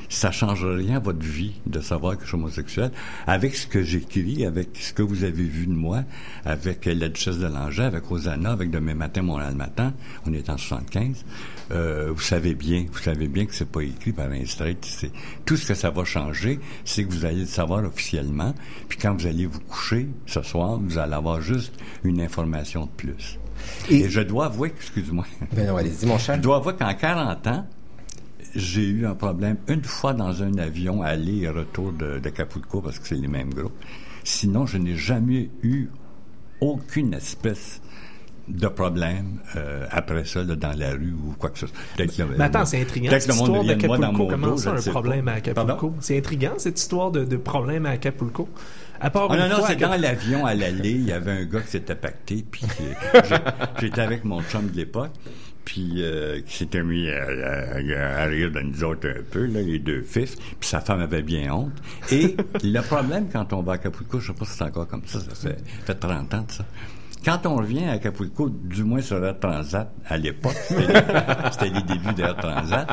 ça 0.09 0.31
change 0.31 0.63
rien 0.65 0.95
à 0.97 0.99
votre 0.99 1.19
vie 1.19 1.55
de 1.65 1.81
savoir 1.81 2.15
que 2.15 2.23
je 2.23 2.27
suis 2.29 2.35
homosexuel. 2.35 2.91
Avec 3.25 3.55
ce 3.55 3.67
que 3.67 3.83
j'écris, 3.83 4.45
avec 4.45 4.69
ce 4.79 4.93
que 4.93 5.01
vous 5.01 5.25
avez 5.25 5.43
vu 5.43 5.67
de 5.67 5.73
moi, 5.73 6.03
avec 6.45 6.85
la 6.85 7.09
duchesse 7.09 7.39
de 7.39 7.47
Langeais, 7.47 7.83
avec 7.83 8.05
Rosanna, 8.05 8.51
avec 8.51 8.69
Demain 8.71 8.93
matin, 8.93 9.21
Montréal 9.23 9.55
matin, 9.55 9.93
on 10.25 10.33
est 10.33 10.49
en 10.49 10.57
75, 10.57 11.25
euh, 11.71 12.09
vous 12.15 12.21
savez 12.21 12.53
bien, 12.55 12.85
vous 12.89 12.99
savez 12.99 13.27
bien 13.27 13.45
que 13.45 13.53
c'est 13.53 13.69
pas 13.69 13.81
écrit 13.81 14.13
par 14.13 14.31
un 14.31 14.45
straight. 14.45 15.09
Tout 15.43 15.57
ce 15.57 15.65
que 15.65 15.73
ça 15.73 15.89
va 15.89 16.05
changer, 16.05 16.59
c'est 16.85 17.03
que 17.03 17.11
vous 17.11 17.25
allez 17.25 17.41
le 17.41 17.45
savoir 17.45 17.83
officiellement, 17.83 18.55
puis 18.87 18.97
quand 18.97 19.13
vous 19.13 19.27
allez 19.27 19.45
vous 19.45 19.59
coucher 19.59 20.07
ce 20.25 20.41
soir, 20.41 20.79
vous 20.79 20.97
allez 20.97 21.13
avoir 21.13 21.41
juste 21.41 21.73
une 22.03 22.21
information 22.21 22.85
de 22.85 22.91
plus. 22.91 23.37
Et- 23.89 24.01
Et, 24.01 24.09
je 24.09 24.21
dois 24.21 24.45
avouer, 24.45 24.71
excuse-moi, 24.75 25.25
Ben 25.55 25.67
non, 25.67 25.77
allez-y, 25.77 26.05
mon 26.05 26.17
cher. 26.17 26.35
je 26.35 26.41
dois 26.41 26.57
avouer 26.57 26.75
qu'en 26.75 26.93
40 26.93 27.47
ans, 27.47 27.65
j'ai 28.55 28.87
eu 28.87 29.05
un 29.05 29.13
problème 29.15 29.57
une 29.67 29.83
fois 29.83 30.13
dans 30.13 30.41
un 30.43 30.57
avion 30.57 31.01
aller 31.01 31.39
et 31.41 31.49
retour 31.49 31.91
de, 31.91 32.19
de 32.19 32.29
Capulco 32.29 32.81
parce 32.81 32.97
que 32.99 33.07
c'est 33.07 33.15
les 33.15 33.27
mêmes 33.27 33.53
groupes. 33.53 33.73
Sinon, 34.23 34.65
je 34.65 34.77
n'ai 34.77 34.95
jamais 34.95 35.49
eu 35.63 35.87
aucune 36.61 37.13
espèce 37.13 37.81
de 38.47 38.67
problème 38.67 39.39
euh, 39.55 39.85
après 39.91 40.23
ça 40.25 40.41
là, 40.43 40.55
dans 40.55 40.71
la 40.77 40.91
rue 40.91 41.11
ou 41.13 41.35
quoi 41.37 41.49
que 41.49 41.59
ce 41.59 41.67
soit. 41.67 41.75
Peut-être 41.97 42.17
Mais 42.37 42.45
attends, 42.45 42.65
c'est 42.65 42.81
intriguant 42.81 43.11
cette 43.11 43.33
histoire 43.33 43.63
d'Acapulco. 43.63 44.27
Comment 44.27 44.57
ça, 44.57 44.71
un 44.71 44.81
problème 44.91 45.25
pas. 45.25 45.31
à 45.31 45.35
Acapulco? 45.35 45.95
C'est 45.99 46.17
intriguant, 46.17 46.53
cette 46.57 46.79
histoire 46.79 47.11
de, 47.11 47.25
de 47.25 47.37
problème 47.37 47.85
à 47.85 47.91
Acapulco? 47.91 48.47
À 48.99 49.09
part 49.11 49.27
Ah 49.31 49.37
non, 49.37 49.57
non, 49.57 49.63
c'est 49.67 49.75
que- 49.75 49.81
dans 49.81 49.95
l'avion 49.99 50.45
à 50.45 50.55
l'aller, 50.55 50.91
il 50.91 51.03
y 51.05 51.11
avait 51.11 51.31
un 51.31 51.45
gars 51.45 51.61
qui 51.61 51.67
s'était 51.71 51.93
pacté, 51.95 52.43
puis 52.49 52.63
j'étais 53.79 54.01
avec 54.01 54.23
mon 54.23 54.41
chum 54.41 54.69
de 54.69 54.75
l'époque, 54.75 55.11
puis 55.65 55.95
euh, 55.97 56.41
qui 56.41 56.57
s'était 56.57 56.81
mis 56.83 57.09
à, 57.09 57.23
à- 57.25 58.21
à 58.21 58.25
rire 58.25 58.51
de 58.51 58.61
nous 58.61 58.83
autres 58.83 59.07
un 59.07 59.21
peu, 59.29 59.45
là, 59.45 59.61
les 59.61 59.79
deux 59.79 60.01
fifs, 60.01 60.35
puis 60.59 60.67
sa 60.69 60.79
femme 60.81 61.01
avait 61.01 61.21
bien 61.21 61.51
honte. 61.53 61.73
Et 62.11 62.35
le 62.63 62.79
problème 62.81 63.27
quand 63.31 63.53
on 63.53 63.61
va 63.61 63.73
à 63.73 63.75
Acapulco, 63.75 64.19
je 64.19 64.27
sais 64.31 64.33
pas 64.37 64.45
si 64.45 64.53
c'est 64.57 64.63
encore 64.63 64.87
comme 64.87 65.03
ça, 65.05 65.19
ça 65.19 65.35
fait, 65.49 65.57
fait 65.85 65.95
30 65.95 66.33
ans 66.33 66.45
de 66.47 66.51
ça. 66.51 66.65
Quand 67.23 67.45
on 67.45 67.55
revient 67.57 67.85
à 67.85 67.93
Acapulco, 67.93 68.49
du 68.49 68.83
moins 68.83 69.01
sur 69.01 69.23
Air 69.23 69.39
Transat, 69.39 69.91
à 70.07 70.17
l'époque, 70.17 70.55
c'était 70.67 71.69
les, 71.69 71.81
débuts 71.87 72.13
d'Air 72.15 72.35
Transat, 72.37 72.87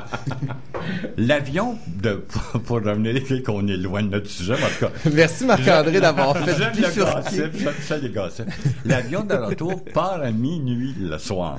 l'avion, 1.17 1.79
de, 1.87 2.25
pour 2.65 2.77
revenir 2.77 3.23
qu'on 3.45 3.67
est 3.69 3.77
loin 3.77 4.03
de 4.03 4.09
notre 4.09 4.29
sujet, 4.29 4.55
en 4.55 4.57
tout 4.57 4.87
cas, 4.87 5.11
Merci 5.13 5.45
Marc-André 5.45 6.01
d'avoir 6.01 6.37
fait 6.45 6.57
J'aime 6.57 6.73
le 6.77 7.05
gossip, 7.05 7.51
j'aime 7.57 7.75
ça 7.81 7.97
les 7.99 8.09
gossips. 8.11 8.51
L'avion 8.85 9.25
de 9.25 9.35
retour 9.35 9.85
part 9.93 10.21
à 10.23 10.31
minuit 10.31 10.95
le 10.99 11.19
soir. 11.19 11.59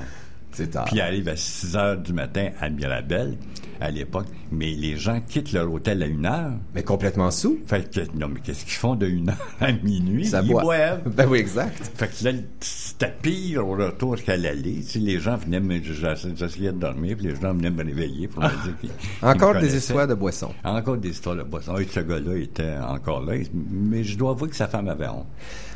C'est 0.51 0.72
tard. 0.72 0.86
Puis 0.86 1.01
arrive 1.01 1.27
à 1.27 1.36
6 1.36 1.75
heures 1.75 1.98
du 1.98 2.13
matin 2.13 2.50
à 2.62 2.69
Mirabel, 2.69 3.36
à 3.82 3.91
l'époque. 3.91 4.27
Mais 4.51 4.72
les 4.74 4.96
gens 4.98 5.20
quittent 5.27 5.51
leur 5.51 5.72
hôtel 5.72 6.01
à 6.03 6.05
une 6.05 6.25
heure. 6.25 6.51
Mais 6.74 6.84
complètement 6.84 7.32
sous. 7.32 7.60
Fait 7.67 7.89
que, 7.89 8.01
non, 8.17 8.27
mais 8.29 8.39
qu'est-ce 8.41 8.63
qu'ils 8.65 8.74
font 8.74 8.96
de 8.96 9.08
une 9.08 9.29
heure 9.29 9.48
à 9.60 9.72
minuit? 9.72 10.25
Ça 10.25 10.41
Ils 10.41 10.50
boit. 10.51 10.62
boivent. 10.62 11.01
Ben 11.15 11.27
oui, 11.29 11.39
exact. 11.39 11.91
Fait 11.96 12.08
que 12.08 12.24
là, 12.25 12.32
c'était 12.60 13.13
pire 13.22 13.67
au 13.67 13.72
retour 13.75 14.15
qu'à 14.17 14.38
l'aller. 14.38 14.75
Tu 14.82 14.84
sais, 14.84 15.00
les 15.00 15.20
gens 15.20 15.38
venaient 15.38 15.60
me, 15.60 15.82
j'ess- 15.82 16.27
j'essayais 16.36 16.72
de 16.72 16.77
dormir, 16.79 17.15
puis 17.17 17.27
les 17.27 17.36
gens 17.36 17.53
venaient 17.53 17.70
me 17.70 17.84
réveiller 17.84 18.27
pour 18.27 18.44
me 18.44 18.50
dire 18.50 18.75
qu'ils, 18.79 18.89
qu'ils 18.89 19.27
Encore 19.27 19.55
me 19.55 19.62
des 19.62 19.75
histoires 19.75 20.08
de 20.08 20.13
boissons. 20.13 20.53
Encore 20.63 20.98
des 20.98 21.10
histoires 21.10 21.36
de 21.36 21.44
boisson. 21.44 21.77
Et 21.77 21.88
ce 21.91 22.00
gars-là 22.01 22.36
était 22.38 22.75
encore 22.88 23.22
là. 23.22 23.34
Mais 23.72 24.03
je 24.03 24.17
dois 24.17 24.32
avouer 24.32 24.50
que 24.50 24.55
sa 24.55 24.67
femme 24.67 24.88
avait 24.89 25.08
honte. 25.08 25.25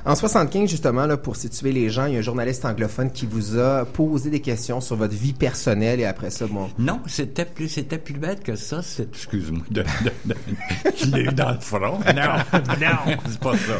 En 0.06 0.15
75, 0.15 0.70
justement, 0.70 1.06
là, 1.06 1.18
pour 1.18 1.36
situer 1.36 1.74
les 1.74 1.89
gens, 1.89 2.06
il 2.06 2.13
y 2.13 2.15
a 2.15 2.20
un 2.20 2.22
journaliste 2.24 2.63
anglophone 2.63 3.12
qui 3.12 3.25
vous 3.25 3.58
a 3.58 3.84
posé 3.86 4.29
des 4.29 4.39
questions 4.39 4.79
sur 4.79 4.96
votre 4.96 5.13
vie 5.13 5.34
personnelle 5.34 6.00
et 6.00 6.06
après 6.06 6.29
ça, 6.29 6.48
bon. 6.48 6.70
Non, 6.79 7.01
c'était 7.06 7.44
plus, 7.46 7.68
c'était 7.68 7.88
plus 7.98 8.13
bête 8.19 8.43
que 8.43 8.55
ça. 8.55 8.81
C'est, 8.81 9.10
excuse-moi, 9.10 9.63
de, 9.72 9.81
de, 9.81 10.12
de- 10.34 10.36
je 10.98 11.05
l'ai 11.15 11.24
eu 11.24 11.34
dans 11.34 11.51
le 11.51 11.60
front. 11.60 12.00
Non, 12.00 12.58
non, 12.79 13.15
c'est 13.29 13.39
pas 13.39 13.58
ça. 13.58 13.74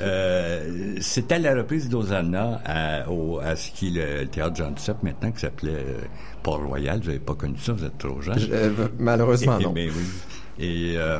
Euh, 0.00 0.96
c'était 1.00 1.38
la 1.38 1.54
reprise 1.54 1.88
d'Osanna 1.88 2.60
à, 2.64 3.10
au, 3.10 3.38
à 3.40 3.54
ce 3.56 3.70
qui 3.70 3.88
est 3.98 4.20
le 4.22 4.26
théâtre 4.26 4.56
John 4.56 4.74
Duceppe 4.74 5.02
maintenant, 5.02 5.30
qui 5.30 5.40
s'appelait 5.40 5.72
euh, 5.74 6.00
Port-Royal. 6.42 7.00
Vous 7.00 7.06
n'avez 7.08 7.18
pas 7.18 7.34
connu 7.34 7.56
ça, 7.58 7.72
vous 7.72 7.84
êtes 7.84 7.98
trop 7.98 8.20
jeune. 8.20 8.38
Je- 8.38 8.48
euh, 8.50 8.70
malheureusement, 8.98 9.58
Et- 9.58 9.64
non. 9.64 9.72
mais 9.74 9.88
oui. 9.88 10.04
Et 10.58 10.94
euh, 10.96 11.18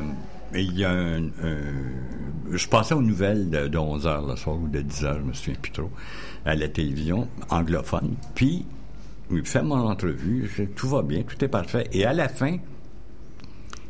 il 0.55 0.77
y 0.77 0.85
a 0.85 0.91
un, 0.91 1.25
un- 1.25 2.51
Je 2.51 2.67
passais 2.67 2.93
aux 2.95 3.01
nouvelles 3.01 3.49
de, 3.49 3.67
de 3.67 3.77
11 3.77 4.05
h 4.07 4.29
le 4.29 4.35
soir 4.35 4.55
ou 4.57 4.67
de 4.67 4.81
10 4.81 5.03
h 5.03 5.15
je 5.17 5.21
me 5.23 5.33
souviens 5.33 5.59
plus 5.61 5.71
trop, 5.71 5.91
à 6.45 6.55
la 6.55 6.67
télévision 6.67 7.27
anglophone. 7.49 8.15
Puis, 8.33 8.65
il 9.31 9.45
fait 9.45 9.61
mon 9.63 9.75
entrevue, 9.87 10.49
je- 10.55 10.63
tout 10.63 10.87
va 10.89 11.01
bien, 11.01 11.23
tout 11.23 11.43
est 11.43 11.47
parfait. 11.47 11.87
Et 11.93 12.05
à 12.05 12.13
la 12.13 12.27
fin, 12.29 12.57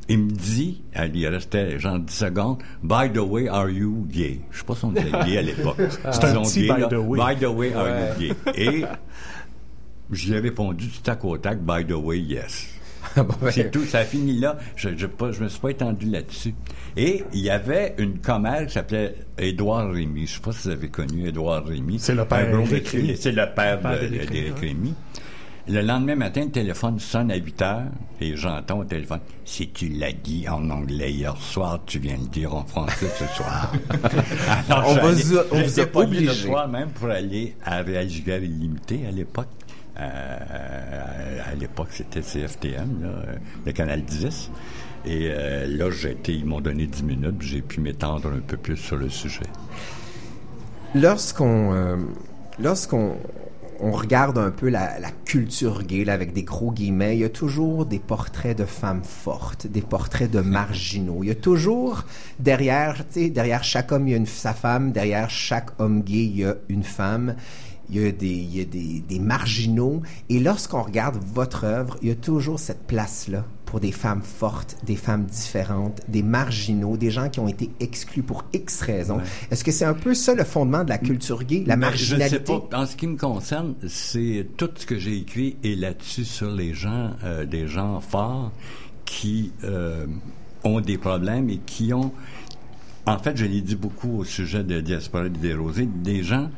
il 0.08 0.20
me 0.20 0.30
dit, 0.32 0.84
euh, 0.98 1.08
il 1.14 1.28
restait 1.28 1.80
genre 1.80 2.00
10 2.00 2.14
secondes, 2.14 2.58
By 2.84 3.12
the 3.12 3.18
way, 3.18 3.48
are 3.50 3.70
you 3.70 4.06
gay? 4.10 4.40
Je 4.52 4.60
sais 4.60 4.64
pas 4.66 4.76
si 4.76 4.86
on 4.86 4.92
disait 4.92 5.12
gay 5.26 5.38
à 5.38 5.42
l'époque. 5.42 5.78
C'est 6.12 6.26
un 6.26 6.42
petit 6.44 6.68
gay, 6.68 6.74
by 6.76 6.88
the 6.90 6.94
way. 7.00 7.20
By 7.20 7.40
the 7.40 7.48
way, 7.50 7.74
are 7.74 7.88
you 8.20 8.34
gay? 8.46 8.54
Et 8.56 8.86
j'y 10.12 10.34
ai 10.34 10.40
répondu 10.40 10.88
tout 10.90 11.10
à 11.10 11.16
côté, 11.16 11.50
By 11.56 11.86
the 11.86 11.94
way, 11.94 12.20
yes. 12.20 12.70
Bon, 13.16 13.24
ben, 13.42 13.50
C'est 13.52 13.72
tout, 13.72 13.86
ça 13.86 14.00
a 14.00 14.04
fini 14.04 14.40
là. 14.40 14.58
Je, 14.76 14.90
je, 14.98 15.08
je 15.32 15.44
me 15.44 15.48
suis 15.48 15.60
pas 15.60 15.70
étendu 15.70 16.08
là-dessus. 16.08 16.54
Et 16.98 17.24
il 17.34 17.40
y 17.40 17.50
avait 17.50 17.96
une 17.98 18.20
commère 18.20 18.66
qui 18.68 18.74
s'appelait 18.74 19.16
Édouard 19.38 19.92
Rémy. 19.92 20.28
Je 20.28 20.34
sais 20.34 20.42
pas 20.42 20.52
si 20.52 20.68
vous 20.68 20.74
avez 20.74 20.90
connu 20.90 21.28
Édouard 21.28 21.66
Rémy. 21.66 21.98
C'est 22.00 22.14
le 22.16 22.26
père 22.26 22.52
d'Éric. 22.52 22.88
Rémy. 22.90 23.16
C'est 23.16 23.32
le 23.32 23.46
père, 23.56 23.80
d'Éric 23.80 24.60
Rémy. 24.60 24.94
Le 25.68 25.82
lendemain 25.82 26.16
matin, 26.16 26.42
le 26.46 26.52
téléphone 26.52 27.00
sonne 27.00 27.32
à 27.32 27.36
8 27.38 27.62
heures 27.64 27.84
et 28.22 28.36
j'entends 28.36 28.80
au 28.80 28.84
téléphone 28.84 29.20
Si 29.46 29.68
tu 29.70 29.88
l'as 29.90 30.12
dit 30.12 30.48
en 30.48 30.70
anglais? 30.70 31.12
Hier 31.12 31.36
soir, 31.38 31.80
tu 31.88 31.98
viens 31.98 32.18
le 32.18 32.28
dire 32.28 32.54
en 32.54 32.64
français 32.66 33.08
ce 33.18 33.26
soir. 33.36 33.74
Alors, 34.70 34.90
On 34.90 34.94
j'allais- 34.96 35.24
vous 35.24 35.38
a- 35.38 35.44
on 35.52 35.56
vous 35.56 35.62
a 35.62 35.64
j'étais 35.64 35.86
pogné 35.88 36.20
le 36.20 36.28
obligé. 36.30 36.48
soir 36.48 36.68
même 36.68 36.90
pour 36.90 37.10
aller 37.10 37.56
à 37.66 37.82
Réal 37.82 38.08
Giguère 38.08 38.44
illimité 38.44 39.08
à 39.08 39.12
l'époque. 39.12 39.48
Euh, 40.00 41.40
à 41.52 41.56
l'époque, 41.56 41.88
c'était 41.92 42.22
CFTM, 42.22 43.02
là, 43.02 43.10
le 43.66 43.72
canal 43.72 44.04
10. 44.04 44.52
Et 45.06 45.30
euh, 45.32 45.66
là, 45.68 45.90
j'ai 45.90 46.12
été, 46.12 46.34
ils 46.34 46.46
m'ont 46.46 46.62
donné 46.62 46.86
10 46.86 47.04
minutes, 47.04 47.42
j'ai 47.42 47.62
pu 47.62 47.80
m'étendre 47.80 48.28
un 48.28 48.40
peu 48.40 48.58
plus 48.58 48.78
sur 48.78 48.98
le 48.98 49.10
sujet. 49.10 49.46
Lorsqu'on 50.94 51.74
euh, 51.74 51.96
lorsqu'on 52.60 53.16
on 53.80 53.92
regarde 53.92 54.38
un 54.38 54.52
peu 54.52 54.70
la, 54.70 54.98
culture 55.26 55.84
gay 55.84 56.06
là, 56.06 56.14
avec 56.14 56.34
des 56.34 56.44
gros 56.44 56.72
guillemets, 56.72 57.18
il 57.18 57.22
y 57.22 57.26
a 57.26 57.30
toujours 57.30 57.86
des 57.86 58.00
portraits 58.00 58.58
de 58.58 58.66
femmes 58.66 59.04
fortes, 59.04 59.68
des 59.68 59.82
portraits 59.82 60.30
de 60.30 60.40
marginaux. 60.40 61.20
Il 61.24 61.28
y 61.28 61.32
a 61.32 61.36
toujours 61.36 62.06
derrière, 62.40 63.06
tu 63.08 63.22
sais, 63.22 63.30
derrière 63.30 63.64
chaque 63.64 63.92
homme 63.92 64.08
il 64.08 64.12
y 64.12 64.14
a 64.14 64.18
une, 64.18 64.26
sa 64.26 64.54
femme, 64.54 64.92
derrière 64.92 65.30
chaque 65.30 65.80
homme 65.80 66.02
gay 66.02 66.26
il 66.26 66.38
y 66.38 66.46
a 66.46 66.56
une 66.70 66.84
femme. 66.84 67.36
Il 67.90 68.02
y 68.02 68.08
a 68.08 68.12
des, 68.12 68.28
il 68.28 68.58
y 68.58 68.62
a 68.62 68.66
des 68.66 69.20
marginaux. 69.20 70.02
Et 70.30 70.40
lorsqu'on 70.40 70.82
regarde 70.82 71.18
votre 71.24 71.66
œuvre, 71.66 71.98
il 72.02 72.08
y 72.08 72.12
a 72.12 72.16
toujours 72.16 72.60
cette 72.60 72.88
place-là 72.88 73.46
pour 73.76 73.82
des 73.82 73.92
femmes 73.92 74.22
fortes, 74.22 74.78
des 74.86 74.96
femmes 74.96 75.26
différentes, 75.26 76.00
des 76.08 76.24
marginaux, 76.24 76.96
des 76.96 77.12
gens 77.12 77.28
qui 77.28 77.42
ont 77.42 77.48
été 77.50 77.70
exclus 77.82 78.24
pour 78.24 78.46
X 78.54 78.80
raisons. 78.80 79.20
Est-ce 79.52 79.66
que 79.66 79.72
c'est 79.74 79.84
un 79.84 79.94
peu 79.94 80.14
ça 80.14 80.34
le 80.34 80.46
fondement 80.46 80.86
de 80.86 80.90
la 80.90 80.98
culture 80.98 81.44
gay, 81.44 81.66
la 81.68 81.74
Je 81.74 81.80
ne 81.80 81.82
sais 81.84 81.90
marginalité? 82.16 82.54
pas. 82.70 82.80
En 82.80 82.86
ce 82.86 82.96
qui 82.96 83.06
me 83.06 83.18
concerne, 83.18 83.74
c'est 83.90 84.48
tout 84.56 84.70
ce 84.76 84.86
que 84.86 84.98
j'ai 84.98 85.18
écrit 85.18 85.58
est 85.62 85.78
là-dessus 85.78 86.24
sur 86.24 86.52
les 86.52 86.74
gens, 86.74 87.12
euh, 87.26 87.44
des 87.44 87.68
gens 87.68 88.00
forts 88.00 88.54
qui 89.04 89.52
euh, 89.66 90.06
ont 90.64 90.80
des 90.80 90.98
problèmes 90.98 91.50
et 91.50 91.58
qui 91.66 91.92
ont. 91.92 92.14
En 93.06 93.18
fait, 93.18 93.36
je 93.36 93.44
l'ai 93.44 93.60
dit 93.60 93.76
beaucoup 93.76 94.20
au 94.20 94.24
sujet 94.24 94.64
de 94.64 94.80
Diaspora 94.80 95.28
des 95.28 95.54
Rosés, 95.54 95.90
des 96.02 96.24
gens 96.24 96.50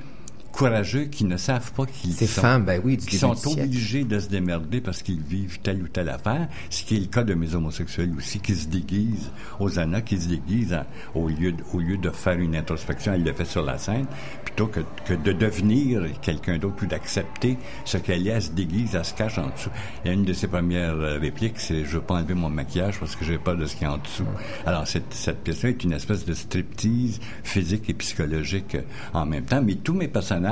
courageux 0.58 1.04
qui 1.06 1.24
ne 1.24 1.38
savent 1.38 1.72
pas 1.74 1.86
qu'ils 1.86 2.14
sont 2.14 2.42
femmes, 2.42 2.66
ben 2.66 2.82
oui, 2.84 2.98
qui 2.98 3.18
sont 3.20 3.36
obligés 3.62 4.04
de 4.04 4.18
se 4.20 4.28
démerder 4.28 4.82
parce 4.82 5.04
qu'ils 5.04 5.22
vivent 5.22 5.60
telle 5.62 5.84
ou 5.84 5.88
telle 5.88 6.10
affaire, 6.10 6.48
ce 6.72 6.84
qui 6.84 6.98
est 6.98 7.00
le 7.00 7.06
cas 7.06 7.24
de 7.24 7.36
mes 7.36 7.54
homosexuels 7.54 8.12
aussi, 8.18 8.40
qui 8.40 8.56
se 8.56 8.68
déguisent, 8.68 9.30
Hosanna, 9.60 10.02
qui 10.02 10.20
se 10.20 10.28
déguisent 10.28 10.74
en- 10.74 11.20
au, 11.20 11.28
lieu 11.30 11.52
de, 11.52 11.64
au 11.74 11.80
lieu 11.80 11.98
de 11.98 12.10
faire 12.10 12.40
une 12.40 12.56
introspection, 12.56 13.14
elle 13.14 13.24
le 13.24 13.34
fait 13.34 13.46
sur 13.46 13.62
la 13.62 13.78
scène, 13.78 14.08
plutôt 14.44 14.66
que, 14.66 14.80
que 15.06 15.14
de 15.14 15.32
devenir 15.32 16.02
quelqu'un 16.22 16.58
d'autre 16.58 16.84
ou 16.84 16.88
d'accepter 16.88 17.58
ce 17.86 17.98
qu'elle 17.98 18.28
est, 18.28 18.32
elle 18.32 18.42
se 18.42 18.50
déguise, 18.52 18.96
elle 18.96 19.06
se 19.06 19.14
cache 19.14 19.38
en 19.38 19.50
dessous. 19.50 19.70
Il 20.04 20.08
y 20.08 20.10
a 20.10 20.14
une 20.14 20.26
de 20.26 20.34
ses 20.34 20.48
premières 20.48 20.96
euh, 20.96 21.20
répliques, 21.20 21.60
c'est 21.60 21.84
«Je 21.86 21.98
veux 21.98 22.02
pas 22.02 22.16
enlever 22.16 22.34
mon 22.34 22.50
maquillage 22.50 23.00
parce 23.00 23.16
que 23.16 23.24
j'ai 23.24 23.38
peur 23.38 23.58
de 23.58 23.68
ce 23.68 23.76
qu'il 23.76 23.84
y 23.84 23.90
a 23.90 23.94
en 23.94 23.98
dessous». 24.00 24.26
Alors, 24.66 24.88
cette, 24.88 25.14
cette 25.14 25.44
pièce-là 25.44 25.70
est 25.70 25.84
une 25.84 25.94
espèce 25.94 26.26
de 26.26 26.34
striptease 26.34 27.20
physique 27.44 27.88
et 27.92 27.94
psychologique 27.94 28.76
en 29.14 29.28
même 29.28 29.46
temps, 29.46 29.62
mais 29.62 29.76
tous 29.76 29.94
mes 29.94 30.08
personnages 30.08 30.47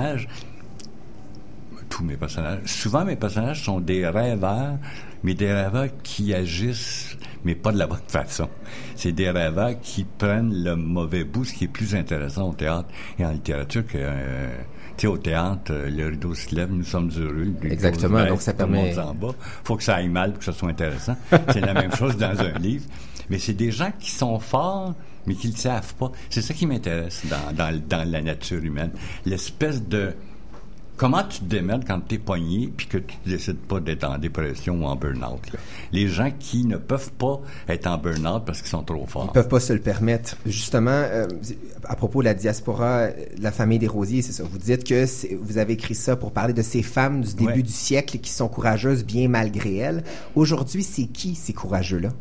tous 1.90 2.04
mes 2.04 2.16
personnages. 2.18 2.60
Souvent, 2.66 3.06
mes 3.06 3.16
personnages 3.16 3.64
sont 3.64 3.80
des 3.80 4.08
rêveurs, 4.08 4.78
mais 5.24 5.34
des 5.34 5.52
rêveurs 5.54 5.88
qui 6.04 6.34
agissent, 6.34 7.18
mais 7.44 7.56
pas 7.56 7.72
de 7.72 7.78
la 7.78 7.88
bonne 7.88 8.00
façon. 8.08 8.50
C'est 8.96 9.12
des 9.12 9.30
rêveurs 9.30 9.80
qui 9.82 10.04
prennent 10.04 10.64
le 10.64 10.76
mauvais 10.76 11.24
bout, 11.24 11.46
ce 11.46 11.54
qui 11.54 11.66
est 11.66 11.70
plus 11.70 11.96
intéressant 11.96 12.50
au 12.50 12.54
théâtre 12.54 12.90
et 13.20 13.26
en 13.26 13.32
littérature 13.32 13.86
que... 13.86 13.98
euh, 13.98 14.58
tu 14.98 15.02
sais, 15.02 15.08
au 15.08 15.18
théâtre, 15.18 15.72
euh, 15.74 15.90
le 15.90 16.08
rideau 16.08 16.34
se 16.34 16.56
lève, 16.56 16.72
nous 16.72 16.86
sommes 16.86 17.12
heureux. 17.18 17.54
Exactement, 17.64 18.26
donc 18.28 18.42
ça 18.42 18.54
tout 18.54 18.62
le 18.66 18.72
monde 18.72 18.94
permet- 18.94 19.20
bat. 19.20 19.34
faut 19.66 19.76
que 19.76 19.84
ça 19.84 19.96
aille 19.96 20.08
mal 20.08 20.30
pour 20.32 20.40
que 20.40 20.46
ça 20.46 20.54
soit 20.54 20.70
intéressant. 20.70 21.18
C'est 21.52 21.60
la 21.60 21.74
même 21.74 21.94
chose 21.94 22.16
dans 22.16 22.40
un 22.40 22.58
livre. 22.60 22.86
Mais 23.30 23.38
c'est 23.40 23.54
des 23.56 23.72
gens 23.72 23.92
qui 24.00 24.12
sont 24.12 24.40
forts, 24.40 24.94
mais 25.28 25.36
qui 25.36 25.50
ne 25.50 25.56
savent 25.56 25.94
pas. 25.96 26.12
C'est 26.30 26.42
ça 26.42 26.54
qui 26.54 26.66
m'intéresse 26.68 27.22
dans, 27.30 27.54
dans, 27.56 27.82
dans 27.88 28.10
la 28.10 28.22
nature 28.22 28.64
humaine. 28.64 28.92
L'espèce 29.26 29.82
de... 29.84 30.14
Comment 30.98 31.24
tu 31.26 31.40
te 31.40 31.44
démerdes 31.44 31.84
quand 31.86 32.00
tu 32.08 32.16
es 32.16 32.18
pogné 32.18 32.72
puis 32.78 32.88
que 32.88 32.98
tu 33.00 33.18
décides 33.26 33.58
pas 33.58 33.82
d'être 33.82 34.06
en 34.06 34.18
dépression 34.18 34.82
ou 34.82 34.86
en 34.86 34.96
burn-out? 34.96 35.42
Les 35.92 36.08
gens 36.08 36.32
qui 36.40 36.64
ne 36.64 36.78
peuvent 36.78 37.12
pas 37.12 37.42
être 37.68 37.88
en 37.88 37.98
burn-out 37.98 38.44
parce 38.46 38.62
qu'ils 38.62 38.70
sont 38.70 38.82
trop 38.84 39.06
forts. 39.06 39.26
Ils 39.30 39.34
peuvent 39.34 39.50
pas 39.50 39.60
se 39.60 39.74
le 39.74 39.82
permettre. 39.82 40.38
Justement, 40.46 40.92
euh, 40.92 41.28
à 41.84 41.98
propos 41.98 42.22
de 42.22 42.26
la 42.28 42.34
diaspora, 42.34 43.00
euh, 43.00 43.12
la 43.42 43.52
famille 43.52 43.78
des 43.78 43.88
Rosiers, 43.90 44.22
c'est 44.22 44.32
ça. 44.32 44.46
Vous 44.50 44.58
dites 44.58 44.86
que 44.86 45.06
vous 45.36 45.58
avez 45.58 45.74
écrit 45.74 45.96
ça 45.96 46.16
pour 46.16 46.32
parler 46.32 46.54
de 46.54 46.62
ces 46.62 46.82
femmes 46.82 47.20
du 47.26 47.34
début 47.34 47.46
Ouais. 47.56 47.62
du 47.62 47.74
siècle 47.74 48.20
qui 48.20 48.32
sont 48.32 48.48
courageuses 48.48 49.04
bien 49.04 49.28
malgré 49.28 49.76
elles. 49.76 50.02
Aujourd'hui, 50.34 50.84
c'est 50.84 51.08
qui 51.08 51.36
ces 51.36 51.52
courageux-là? 51.52 52.12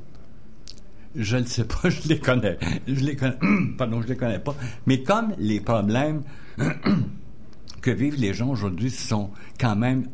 Je 1.15 1.37
ne 1.37 1.45
sais 1.45 1.65
pas, 1.65 1.77
je 1.91 2.09
les 2.09 2.19
connais. 2.19 2.59
Je 2.87 3.05
les 3.05 3.17
connais. 3.17 3.39
Pardon, 3.79 4.03
je 4.03 4.09
les 4.09 4.17
connais 4.17 4.39
pas. 4.39 4.55
Mais 4.87 5.03
comme 5.03 5.35
les 5.39 5.61
problèmes 5.61 6.23
que 7.81 7.91
vivent 7.91 8.19
les 8.19 8.35
gens 8.35 8.49
aujourd'hui 8.49 8.91
sont 8.91 9.31
quand 9.59 9.77
même 9.77 10.07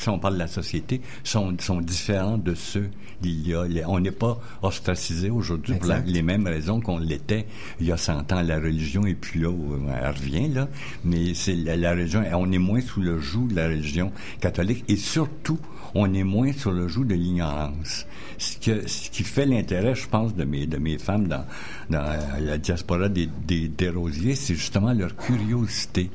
si 0.00 0.08
on 0.08 0.18
parle 0.18 0.34
de 0.34 0.38
la 0.38 0.46
société, 0.46 1.00
sont, 1.24 1.54
sont 1.60 1.80
différents 1.80 2.38
de 2.38 2.54
ceux 2.54 2.88
d'il 3.20 3.46
y 3.46 3.54
a. 3.54 3.66
On 3.86 4.00
n'est 4.00 4.10
pas 4.10 4.40
ostracisé 4.62 5.28
aujourd'hui 5.30 5.74
pour 5.74 5.88
la- 5.88 6.00
les 6.00 6.22
mêmes 6.22 6.46
raisons 6.46 6.80
qu'on 6.80 6.98
l'était 6.98 7.46
il 7.80 7.86
y 7.86 7.92
a 7.92 7.96
100 7.98 8.32
ans. 8.32 8.40
La 8.42 8.56
religion 8.58 9.04
est 9.04 9.14
plus 9.14 9.40
là, 9.40 9.50
où 9.50 9.76
elle 10.02 10.08
revient 10.08 10.48
là, 10.48 10.68
mais 11.04 11.34
c'est 11.34 11.54
la, 11.54 11.76
la 11.76 11.90
religion. 11.90 12.22
On 12.32 12.50
est 12.50 12.58
moins 12.58 12.80
sous 12.80 13.00
le 13.02 13.18
joug 13.18 13.48
de 13.48 13.56
la 13.56 13.66
religion 13.68 14.10
catholique 14.40 14.84
et 14.88 14.96
surtout, 14.96 15.58
on 15.94 16.12
est 16.14 16.22
moins 16.24 16.52
sur 16.52 16.70
le 16.72 16.88
joug 16.88 17.04
de 17.04 17.14
l'ignorance. 17.14 18.06
Ce, 18.38 18.56
que, 18.58 18.88
ce 18.88 19.10
qui 19.10 19.22
fait 19.24 19.44
l'intérêt, 19.44 19.94
je 19.94 20.08
pense, 20.08 20.34
de 20.34 20.44
mes, 20.44 20.66
de 20.66 20.78
mes 20.78 20.96
femmes 20.98 21.26
dans, 21.28 21.44
dans 21.90 22.04
la 22.40 22.56
diaspora 22.58 23.08
des, 23.10 23.28
des, 23.46 23.68
des 23.68 23.88
rosiers, 23.90 24.34
c'est 24.36 24.54
justement 24.54 24.92
leur 24.94 25.14
curiosité. 25.16 26.10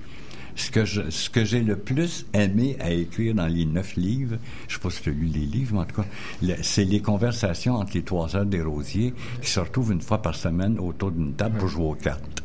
Ce 0.58 0.72
que 0.72 0.86
je, 0.86 1.10
ce 1.10 1.30
que 1.30 1.44
j'ai 1.44 1.62
le 1.62 1.76
plus 1.76 2.26
aimé 2.34 2.78
à 2.80 2.90
écrire 2.92 3.36
dans 3.36 3.48
les 3.48 3.66
neuf 3.66 3.96
livres, 3.98 4.38
je 4.70 4.76
sais 4.76 4.80
pas 4.80 4.90
si 4.90 5.02
tu 5.02 5.10
as 5.10 5.12
lu 5.12 5.26
les 5.26 5.46
livres, 5.46 5.74
mais 5.74 5.80
en 5.82 5.86
tout 5.86 6.02
cas, 6.02 6.08
le- 6.42 6.56
c'est 6.62 6.86
les 6.86 7.02
conversations 7.02 7.76
entre 7.76 7.92
les 7.96 8.04
trois 8.04 8.36
heures 8.38 8.46
des 8.46 8.62
rosiers 8.62 9.14
qui 9.42 9.50
se 9.50 9.60
retrouvent 9.60 9.92
une 9.92 10.02
fois 10.02 10.22
par 10.22 10.34
semaine 10.36 10.80
autour 10.80 11.12
d'une 11.12 11.34
table 11.34 11.58
pour 11.58 11.68
jouer 11.68 11.86
aux 11.86 11.94
cartes. 11.96 12.42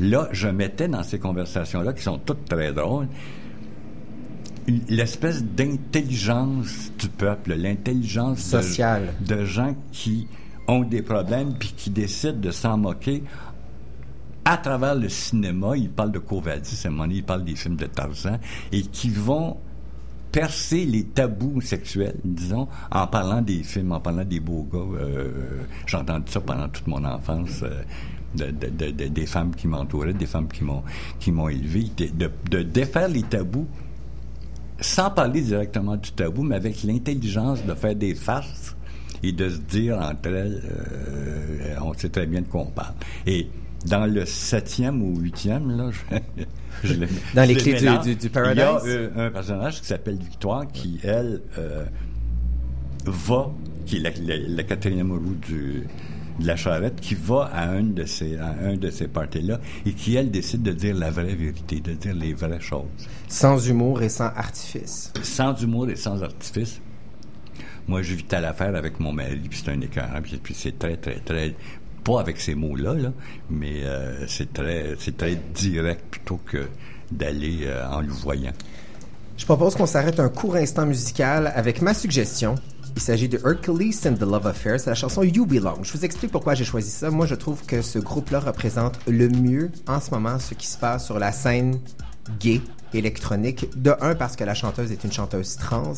Là, 0.00 0.28
je 0.32 0.48
mettais 0.48 0.88
dans 0.88 1.02
ces 1.02 1.18
conversations-là, 1.18 1.92
qui 1.94 2.02
sont 2.02 2.18
toutes 2.18 2.44
très 2.46 2.72
drôles, 2.72 3.08
l'espèce 4.88 5.42
d'intelligence 5.44 6.92
du 6.98 7.08
peuple, 7.08 7.54
l'intelligence 7.54 8.36
de- 8.50 8.60
Sociale. 8.62 9.14
de, 9.26 9.44
gens 9.44 9.74
qui 9.90 10.26
ont 10.68 10.82
des 10.82 11.02
problèmes 11.02 11.54
puis 11.58 11.72
qui 11.76 11.90
décident 11.90 12.38
de 12.38 12.50
s'en 12.50 12.78
moquer 12.78 13.22
à 14.44 14.56
travers 14.56 14.94
le 14.94 15.08
cinéma. 15.08 15.76
Ils 15.76 15.90
parlent 15.90 16.12
de 16.12 16.18
Covadis, 16.18 16.80
à 16.84 16.88
un 16.88 16.90
moment 16.90 17.04
ils 17.10 17.22
parlent 17.24 17.44
des 17.44 17.56
films 17.56 17.76
de 17.76 17.86
Tarzan 17.86 18.38
et 18.72 18.82
qui 18.82 19.08
vont 19.10 19.56
percer 20.30 20.86
les 20.86 21.04
tabous 21.04 21.60
sexuels, 21.60 22.16
disons, 22.24 22.66
en 22.90 23.06
parlant 23.06 23.42
des 23.42 23.62
films, 23.62 23.92
en 23.92 24.00
parlant 24.00 24.24
des 24.24 24.40
beaux 24.40 24.66
gars. 24.72 24.78
Euh, 24.98 25.30
J'ai 25.86 25.98
entendu 25.98 26.30
ça 26.32 26.40
pendant 26.40 26.68
toute 26.68 26.86
mon 26.86 27.04
enfance. 27.04 27.60
euh, 27.62 27.82
de, 28.34 28.46
de- 28.46 28.68
de- 28.70 28.90
de- 28.92 29.08
des 29.08 29.26
femmes 29.26 29.54
qui 29.54 29.68
m'entouraient, 29.68 30.14
des 30.14 30.24
femmes 30.24 30.48
qui 30.48 30.64
m'ont 30.64 30.82
qui 31.20 31.30
m'ont 31.30 31.50
élevé, 31.50 31.90
de, 31.98 32.62
défaire 32.62 33.08
les 33.08 33.24
tabous 33.24 33.66
sans 34.80 35.10
parler 35.10 35.42
directement 35.42 35.96
du 35.98 36.12
tabou, 36.12 36.42
mais 36.42 36.56
avec 36.56 36.82
l'intelligence 36.82 37.62
de 37.62 37.74
faire 37.74 37.94
des 37.94 38.14
farces 38.14 38.74
et 39.22 39.32
de 39.32 39.50
se 39.50 39.58
dire 39.58 39.98
entre 39.98 40.30
elles, 40.30 40.62
euh, 40.64 41.74
on 41.82 41.92
sait 41.92 42.08
très 42.08 42.24
bien 42.26 42.40
de 42.40 42.46
quoi 42.46 42.62
on 42.62 42.70
parle. 42.70 42.94
Dans 43.86 44.06
le 44.06 44.24
septième 44.26 45.02
ou 45.02 45.18
huitième, 45.18 45.76
là, 45.76 45.90
je, 46.82 46.94
Dans 47.34 47.44
les 47.48 47.54
le 47.54 47.60
clés 47.60 47.72
du- 47.74 48.14
du- 48.16 48.28
Il 48.28 48.56
y 48.58 48.60
a 48.60 48.80
euh, 48.86 49.26
un 49.28 49.30
personnage 49.30 49.80
qui 49.80 49.86
s'appelle 49.86 50.16
Victoire, 50.18 50.66
qui, 50.68 50.98
elle, 51.02 51.42
euh, 51.58 51.84
va, 53.06 53.50
qui 53.86 53.96
est 53.96 54.00
la, 54.00 54.10
la- 54.10 54.46
la 54.48 54.62
quatrième 54.62 55.12
roue 55.12 55.34
du, 55.46 55.86
de 56.40 56.46
la 56.46 56.56
charrette, 56.56 57.00
qui 57.00 57.14
va 57.14 57.50
à 57.52 57.68
un 57.68 57.82
de 57.82 58.04
ces, 58.04 58.36
à 58.38 58.54
un 58.64 58.76
de 58.76 58.90
ces 58.90 59.08
parties-là 59.08 59.60
et 59.84 59.92
qui, 59.92 60.14
elle, 60.16 60.30
décide 60.30 60.62
de 60.62 60.72
dire 60.72 60.94
la 60.96 61.10
vraie 61.10 61.34
vérité, 61.34 61.80
de 61.80 61.92
dire 61.92 62.14
les 62.14 62.32
vraies 62.34 62.60
choses 62.60 62.84
Sans 63.28 63.58
humour 63.68 64.02
et 64.02 64.08
sans 64.08 64.26
artifice. 64.28 65.12
sans 65.22 65.54
humour 65.62 65.88
et 65.90 65.96
sans 65.96 66.22
artifice. 66.22 66.80
Moi, 67.88 68.02
je 68.02 68.14
vis 68.14 68.24
à 68.32 68.40
l'affaire 68.40 68.76
avec 68.76 69.00
mon 69.00 69.12
mari, 69.12 69.40
puis 69.50 69.60
c'est 69.62 69.72
un 69.72 69.80
écœurant, 69.80 70.20
puis 70.22 70.54
c'est 70.54 70.78
très, 70.78 70.96
très, 70.96 71.16
très... 71.18 71.54
Pas 72.04 72.20
avec 72.20 72.40
ces 72.40 72.54
mots-là, 72.54 72.94
là, 72.94 73.12
mais 73.50 73.84
euh, 73.84 74.26
c'est 74.26 74.52
très, 74.52 74.96
c'est 74.98 75.16
très 75.16 75.36
direct 75.54 76.02
plutôt 76.10 76.40
que 76.44 76.68
d'aller 77.10 77.60
euh, 77.64 77.88
en 77.88 78.00
le 78.00 78.08
voyant. 78.08 78.52
Je 79.36 79.44
propose 79.44 79.74
qu'on 79.74 79.86
s'arrête 79.86 80.20
un 80.20 80.28
court 80.28 80.56
instant 80.56 80.86
musical 80.86 81.52
avec 81.54 81.80
ma 81.82 81.94
suggestion. 81.94 82.54
Il 82.94 83.02
s'agit 83.02 83.28
de 83.28 83.38
Hercules 83.38 83.94
and 84.06 84.14
the 84.14 84.22
Love 84.22 84.46
Affair. 84.46 84.78
C'est 84.78 84.90
la 84.90 84.94
chanson 84.94 85.22
You 85.22 85.46
Belong. 85.46 85.82
Je 85.82 85.92
vous 85.92 86.04
explique 86.04 86.30
pourquoi 86.30 86.54
j'ai 86.54 86.64
choisi 86.64 86.90
ça. 86.90 87.10
Moi, 87.10 87.26
je 87.26 87.34
trouve 87.34 87.64
que 87.64 87.80
ce 87.82 87.98
groupe-là 87.98 88.40
représente 88.40 88.98
le 89.08 89.28
mieux 89.28 89.70
en 89.86 90.00
ce 90.00 90.10
moment 90.10 90.38
ce 90.38 90.54
qui 90.54 90.66
se 90.66 90.76
passe 90.76 91.06
sur 91.06 91.18
la 91.18 91.32
scène 91.32 91.78
gay 92.38 92.60
électronique. 92.94 93.68
De 93.76 93.94
un, 94.00 94.14
parce 94.14 94.36
que 94.36 94.44
la 94.44 94.54
chanteuse 94.54 94.92
est 94.92 95.04
une 95.04 95.12
chanteuse 95.12 95.56
trans 95.56 95.94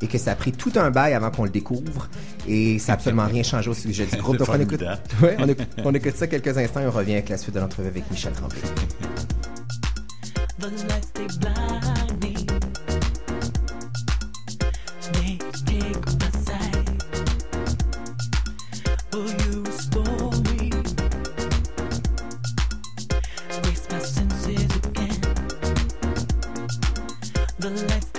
et 0.00 0.06
que 0.06 0.18
ça 0.18 0.32
a 0.32 0.34
pris 0.34 0.52
tout 0.52 0.72
un 0.76 0.90
bail 0.90 1.14
avant 1.14 1.30
qu'on 1.30 1.44
le 1.44 1.50
découvre 1.50 2.08
et 2.46 2.78
ça 2.78 2.92
n'a 2.92 2.94
absolument 2.94 3.26
rien 3.26 3.42
changé 3.42 3.70
au 3.70 3.74
sujet 3.74 4.06
du 4.06 4.16
groupe. 4.16 4.36
Donc, 4.38 4.48
on 4.48 4.60
écoute, 4.60 4.80
formidable. 4.80 5.02
Ouais, 5.22 5.36
on, 5.38 5.48
écoute, 5.48 5.68
on 5.84 5.94
écoute 5.94 6.16
ça 6.16 6.26
quelques 6.26 6.56
instants 6.56 6.80
et 6.80 6.86
on 6.86 6.90
revient 6.90 7.14
avec 7.14 7.28
la 7.28 7.38
suite 7.38 7.54
de 7.54 7.60
l'entrevue 7.60 7.88
avec 7.88 8.10
Michel 8.10 8.32
Tremblay. 8.32 8.58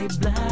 Black. 0.08 0.43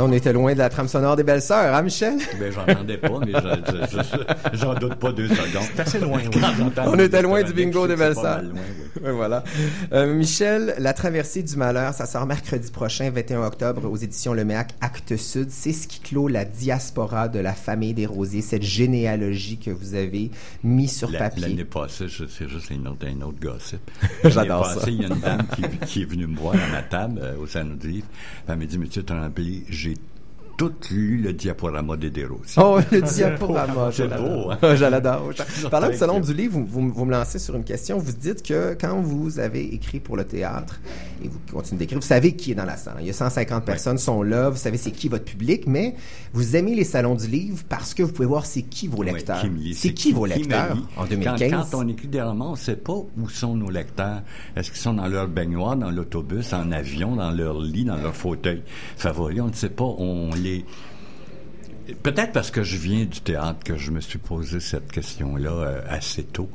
On 0.00 0.12
était 0.12 0.32
loin 0.32 0.52
de 0.54 0.58
la 0.58 0.68
trame 0.68 0.88
sonore 0.88 1.16
des 1.16 1.22
belles 1.24 1.42
sœurs, 1.42 1.74
hein, 1.74 1.82
Michel? 1.82 2.14
Ben, 2.38 2.52
j'entendais 2.52 2.96
pas, 2.98 3.18
mais 3.20 3.32
je- 3.32 3.86
je- 3.90 4.02
je- 4.02 4.58
j'en 4.58 4.74
doute 4.74 4.94
pas 4.96 5.12
deux 5.12 5.28
secondes. 5.28 5.62
C'est 5.74 5.80
assez 5.80 5.98
loin, 6.00 6.20
oui. 6.24 6.40
On 6.86 6.98
était 6.98 7.22
loin 7.22 7.42
du 7.42 7.52
bingo 7.52 7.86
des 7.86 7.96
belles 7.96 8.14
sœurs. 8.14 8.42
oui. 8.44 8.60
Voilà. 9.14 9.44
Euh, 9.92 10.12
Michel, 10.14 10.74
La 10.78 10.92
traversée 10.92 11.42
du 11.42 11.56
malheur, 11.56 11.94
ça 11.94 12.06
sort 12.06 12.26
mercredi 12.26 12.70
prochain, 12.70 13.10
21 13.10 13.42
octobre, 13.44 13.88
aux 13.88 13.96
éditions 13.96 14.34
Le 14.34 14.44
Méac, 14.44 14.72
Acte 14.80 15.16
Sud. 15.16 15.46
C'est 15.50 15.72
ce 15.72 15.86
qui 15.86 16.00
clôt 16.00 16.26
la 16.28 16.44
diaspora 16.44 17.28
de 17.28 17.38
la 17.38 17.52
famille 17.52 17.94
des 17.94 18.06
Rosiers, 18.06 18.42
cette 18.42 18.62
généalogie 18.62 19.58
que 19.58 19.70
vous 19.70 19.94
avez 19.94 20.30
mis 20.64 20.88
sur 20.88 21.10
La- 21.10 21.18
papier. 21.20 21.42
L'année 21.48 21.64
passée, 21.64 22.06
c'est 22.08 22.48
juste 22.48 22.70
un 22.72 22.86
autre, 22.86 23.38
gossip. 23.40 23.78
J'adore 24.24 24.62
L'année 24.62 24.74
ça. 24.74 24.80
passée, 24.80 24.92
il 24.92 25.02
y 25.02 25.04
a 25.04 25.08
une 25.08 25.20
dame 25.20 25.46
qui, 25.54 25.62
qui 25.86 26.02
est 26.02 26.06
venue 26.06 26.26
me 26.26 26.36
voir 26.36 26.54
à 26.54 26.72
ma 26.72 26.82
table 26.82 27.20
euh, 27.22 27.34
au 27.36 27.86
livre. 27.86 28.06
Elle 28.48 28.56
m'a 28.58 28.64
dit, 28.64 28.78
Monsieur 28.78 29.02
Tremblay, 29.02 29.62
j'ai 29.68 29.89
tout 30.60 30.72
lu 30.90 31.16
le 31.16 31.32
diaporama 31.32 31.96
des 31.96 32.10
Desrosiers. 32.10 32.62
Oh, 32.62 32.78
le 32.92 33.00
diaporama. 33.00 33.90
C'est 33.92 34.02
je 34.04 34.08
l'adore. 34.08 34.58
beau? 34.60 34.66
Je 34.76 34.84
l'adore. 34.84 35.30
Parlant 35.70 35.88
du 35.88 35.96
salon 35.96 36.20
du 36.20 36.34
livre, 36.34 36.58
vous, 36.58 36.66
vous- 36.66 36.92
vous 36.92 37.04
me 37.06 37.12
lancez 37.12 37.38
sur 37.38 37.56
une 37.56 37.64
question. 37.64 37.96
Vous 37.98 38.12
dites 38.12 38.42
que 38.42 38.76
quand 38.78 39.00
vous 39.00 39.38
avez 39.38 39.72
écrit 39.74 40.00
pour 40.00 40.18
le 40.18 40.24
théâtre 40.24 40.78
et 41.24 41.28
vous 41.28 41.38
continuez 41.50 41.78
d'écrire, 41.78 41.98
vous 41.98 42.06
savez 42.06 42.36
qui 42.36 42.52
est 42.52 42.54
dans 42.54 42.66
la 42.66 42.76
salle. 42.76 42.96
Il 43.00 43.06
y 43.06 43.10
a 43.10 43.14
150 43.14 43.64
personnes 43.64 43.96
sont 43.96 44.22
là, 44.22 44.50
vous 44.50 44.56
savez 44.58 44.76
c'est 44.76 44.90
qui 44.90 45.08
votre 45.08 45.24
public, 45.24 45.66
mais 45.66 45.94
vous 46.34 46.56
aimez 46.56 46.74
les 46.74 46.84
salons 46.84 47.14
du 47.14 47.26
livre 47.26 47.62
parce 47.68 47.94
que 47.94 48.02
vous 48.02 48.12
pouvez 48.12 48.28
voir 48.28 48.44
c'est 48.44 48.62
qui 48.62 48.86
vos 48.86 49.02
lecteurs. 49.02 49.40
qui 49.40 49.74
c'est 49.74 49.94
qui 49.94 50.12
vos 50.12 50.26
me 50.26 50.34
lecteurs 50.34 50.76
en 50.96 51.02
Quand- 51.02 51.08
2015? 51.08 51.70
Quand, 51.70 51.78
on 51.84 51.88
écrit 51.88 52.08
des 52.08 52.20
romans, 52.20 52.48
on 52.48 52.52
ne 52.52 52.56
sait 52.56 52.76
pas 52.76 52.92
où 52.92 53.28
sont 53.30 53.54
nos 53.56 53.70
lecteurs. 53.70 54.22
Est-ce 54.56 54.70
qu'ils 54.70 54.80
sont 54.80 54.94
dans 54.94 55.06
leur 55.08 55.26
baignoire, 55.28 55.76
dans 55.76 55.90
l'autobus, 55.90 56.52
en 56.52 56.70
avion, 56.72 57.16
dans 57.16 57.30
leur 57.30 57.60
lit, 57.60 57.84
dans 57.84 57.96
leur 57.96 58.14
fauteuil 58.14 58.62
favori? 58.96 59.40
On 59.40 59.46
ne 59.48 59.52
sait 59.54 59.68
pas. 59.70 59.84
On 59.84 60.30
les 60.34 60.49
peut-être 62.02 62.32
parce 62.32 62.50
que 62.50 62.62
je 62.62 62.76
viens 62.76 63.04
du 63.04 63.20
théâtre 63.20 63.60
que 63.64 63.76
je 63.76 63.90
me 63.90 64.00
suis 64.00 64.18
posé 64.18 64.60
cette 64.60 64.90
question-là 64.90 65.50
euh, 65.50 65.82
assez 65.88 66.24
tôt. 66.24 66.50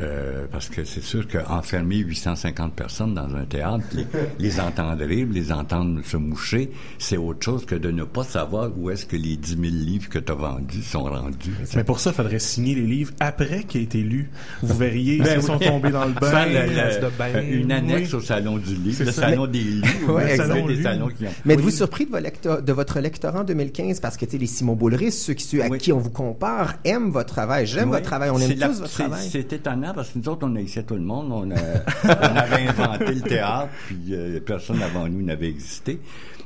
Euh, 0.00 0.44
parce 0.52 0.68
que 0.68 0.84
c'est 0.84 1.02
sûr 1.02 1.26
qu'enfermer 1.26 1.96
850 1.96 2.74
personnes 2.74 3.14
dans 3.14 3.34
un 3.34 3.44
théâtre, 3.44 3.84
les, 3.94 4.06
les 4.38 4.60
entendre 4.60 5.02
rire, 5.04 5.26
les 5.30 5.52
entendre 5.52 6.00
se 6.04 6.16
moucher, 6.18 6.70
c'est 6.98 7.16
autre 7.16 7.42
chose 7.42 7.64
que 7.64 7.74
de 7.74 7.90
ne 7.90 8.04
pas 8.04 8.24
savoir 8.24 8.70
où 8.76 8.90
est-ce 8.90 9.06
que 9.06 9.16
les 9.16 9.36
10 9.36 9.48
000 9.52 9.62
livres 9.62 10.08
que 10.10 10.18
tu 10.18 10.30
as 10.32 10.34
vendus 10.34 10.82
sont 10.82 11.04
rendus. 11.04 11.54
Mais 11.74 11.84
pour 11.84 11.98
ça, 12.00 12.10
il 12.10 12.14
faudrait 12.14 12.38
signer 12.38 12.74
les 12.74 12.82
livres 12.86 13.12
après 13.20 13.64
qu'ils 13.64 13.80
aient 13.80 13.84
été 13.84 14.02
lus. 14.02 14.30
Vous 14.62 14.76
verriez 14.76 15.18
Ben 15.18 15.26
s'ils 15.40 15.42
sont 15.42 15.56
oui. 15.58 15.66
tombés 15.66 15.90
dans 15.90 16.04
le 16.04 16.12
bain. 16.12 16.44
Le- 16.46 16.52
le- 16.52 17.00
de 17.00 17.16
bain. 17.18 17.42
une 17.42 17.72
annexe 17.72 18.10
Oui. 18.12 18.18
au 18.18 18.20
salon 18.20 18.58
du 18.58 18.74
livre, 18.74 19.04
le 19.04 19.12
ça. 19.12 19.22
salon 19.22 19.46
des 19.46 19.58
livres, 19.60 20.12
Ouais, 20.14 20.24
le 20.24 20.30
exact. 20.30 20.46
salon 20.48 20.66
des 20.66 20.74
Lu. 20.74 20.82
salons 20.82 21.08
qui 21.08 21.24
ont... 21.26 21.30
Mais 21.46 21.54
êtes-vous 21.54 21.66
Oui. 21.68 21.72
surpris 21.72 22.04
de, 22.06 22.10
vos 22.10 22.18
lecteurs- 22.18 22.62
de 22.62 22.72
votre 22.72 23.00
lectorat 23.00 23.40
en 23.40 23.44
2015 23.44 24.00
parce 24.00 24.16
que 24.18 24.26
tu 24.26 24.32
sais, 24.32 24.38
les 24.38 24.46
Simon 24.46 24.74
Boulris, 24.74 25.12
ceux 25.12 25.32
qui, 25.34 25.44
ceux 25.44 25.62
à 25.62 25.68
Oui. 25.68 25.78
qui 25.78 25.92
on 25.92 25.98
vous 25.98 26.10
compare, 26.10 26.74
aiment 26.84 27.10
votre 27.10 27.32
travail. 27.32 27.66
J'aime 27.66 27.84
Oui. 27.88 27.96
votre 27.96 28.04
travail. 28.06 28.28
On 28.30 28.38
C'est 28.38 28.52
aime 28.52 28.58
la- 28.58 28.68
tous 28.68 28.80
votre 28.80 28.90
c'est- 28.90 29.02
travail. 29.04 29.28
C'est 29.30 29.52
étonnant 29.54 29.85
parce 29.94 30.10
que 30.10 30.18
nous 30.18 30.28
autres, 30.28 30.46
on 30.46 30.54
ici 30.56 30.82
tout 30.84 30.94
le 30.94 31.00
monde. 31.00 31.32
On, 31.32 31.50
avait 31.50 32.68
inventé 32.68 33.12
le 33.12 33.20
théâtre, 33.20 33.68
puis 33.86 33.98
euh, 34.10 34.40
personne 34.40 34.82
avant 34.82 35.08
nous 35.08 35.22
n'avait 35.22 35.48
existé. 35.48 36.00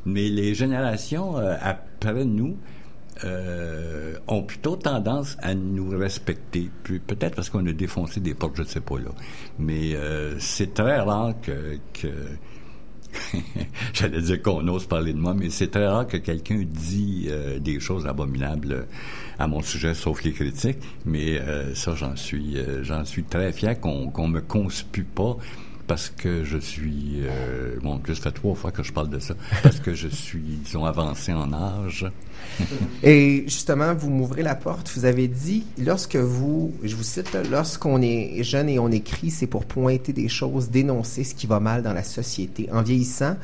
Mais 0.07 0.29
les 0.29 0.55
générations 0.55 1.39
euh, 1.39 1.57
après 1.61 2.25
nous 2.25 2.57
euh, 3.25 4.15
ont 4.29 4.43
plutôt 4.43 4.77
tendance 4.77 5.37
à 5.43 5.55
nous 5.55 5.91
respecter. 5.91 6.71
Peut-être 6.85 7.37
parce 7.37 7.51
qu'on 7.51 7.67
a 7.67 7.73
défoncé 7.73 8.21
des 8.21 8.35
portes, 8.35 8.57
je 8.57 8.63
ne 8.63 8.67
sais 8.67 8.81
pas 8.81 8.99
là. 8.99 9.11
Mais 9.59 9.95
c'est 10.39 10.75
très 10.75 11.01
rare 11.01 11.35
que 11.43 11.79
J'allais 13.93 14.23
dire 14.23 14.43
qu'on 14.43 14.67
ose 14.69 14.87
parler 14.87 15.13
de 15.13 15.19
moi, 15.19 15.35
mais 15.35 15.51
c'est 15.51 15.69
très 15.69 15.87
rare 15.87 16.07
que 16.07 16.17
quelqu'un 16.17 16.63
dit 16.65 17.27
euh, 17.29 17.59
des 17.59 17.81
choses 17.81 18.07
abominables 18.07 18.73
euh, 18.73 18.83
à 19.39 19.47
mon 19.47 19.63
sujet, 19.63 19.95
sauf 19.95 20.23
les 20.23 20.33
critiques. 20.33 20.79
Mais 21.05 21.39
euh, 21.39 21.75
ça, 21.75 21.95
j'en 21.95 22.17
suis, 22.17 22.57
j'en 22.83 23.05
suis 23.05 23.25
très 23.25 23.53
fier 23.53 23.79
qu'on 23.81 24.11
qu'on 24.11 24.29
me 24.29 24.41
conspue 24.41 25.05
pas 25.05 25.37
parce 25.91 26.09
que 26.09 26.45
je 26.45 26.57
suis, 26.57 27.23
euh, 27.25 27.75
bon, 27.83 28.01
ça 28.07 28.15
fait 28.15 28.31
trois 28.31 28.55
fois 28.55 28.71
que 28.71 28.85
je 28.85 28.93
parle 28.93 29.11
de 29.11 29.19
ça, 29.19 29.35
parce 29.65 29.81
que 29.81 29.93
je 29.93 30.07
suis, 30.07 30.61
disons, 30.65 30.85
avancé 30.85 31.33
en 31.33 31.53
âge. 31.53 32.07
Et 33.03 33.43
justement, 33.49 33.93
vous 33.93 34.09
m'ouvrez 34.09 34.45
la 34.45 34.55
porte. 34.55 34.89
Vous 34.95 35.05
avez 35.05 35.27
dit, 35.27 35.67
lorsque 35.79 36.15
vous, 36.15 36.73
je 36.85 36.95
vous 36.95 37.03
cite, 37.03 37.37
lorsqu'on 37.51 38.01
est 38.03 38.45
jeune 38.45 38.69
et 38.69 38.79
on 38.79 38.93
écrit, 38.93 39.33
c'est 39.33 39.49
pour 39.49 39.65
pointer 39.65 40.13
des 40.13 40.29
choses, 40.29 40.71
dénoncer 40.71 41.25
ce 41.25 41.35
qui 41.35 41.49
va 41.49 41.59
mal 41.59 41.83
dans 41.83 41.93
la 41.93 42.05
société. 42.05 42.69
En 42.73 42.83
vieillissant, 42.83 43.35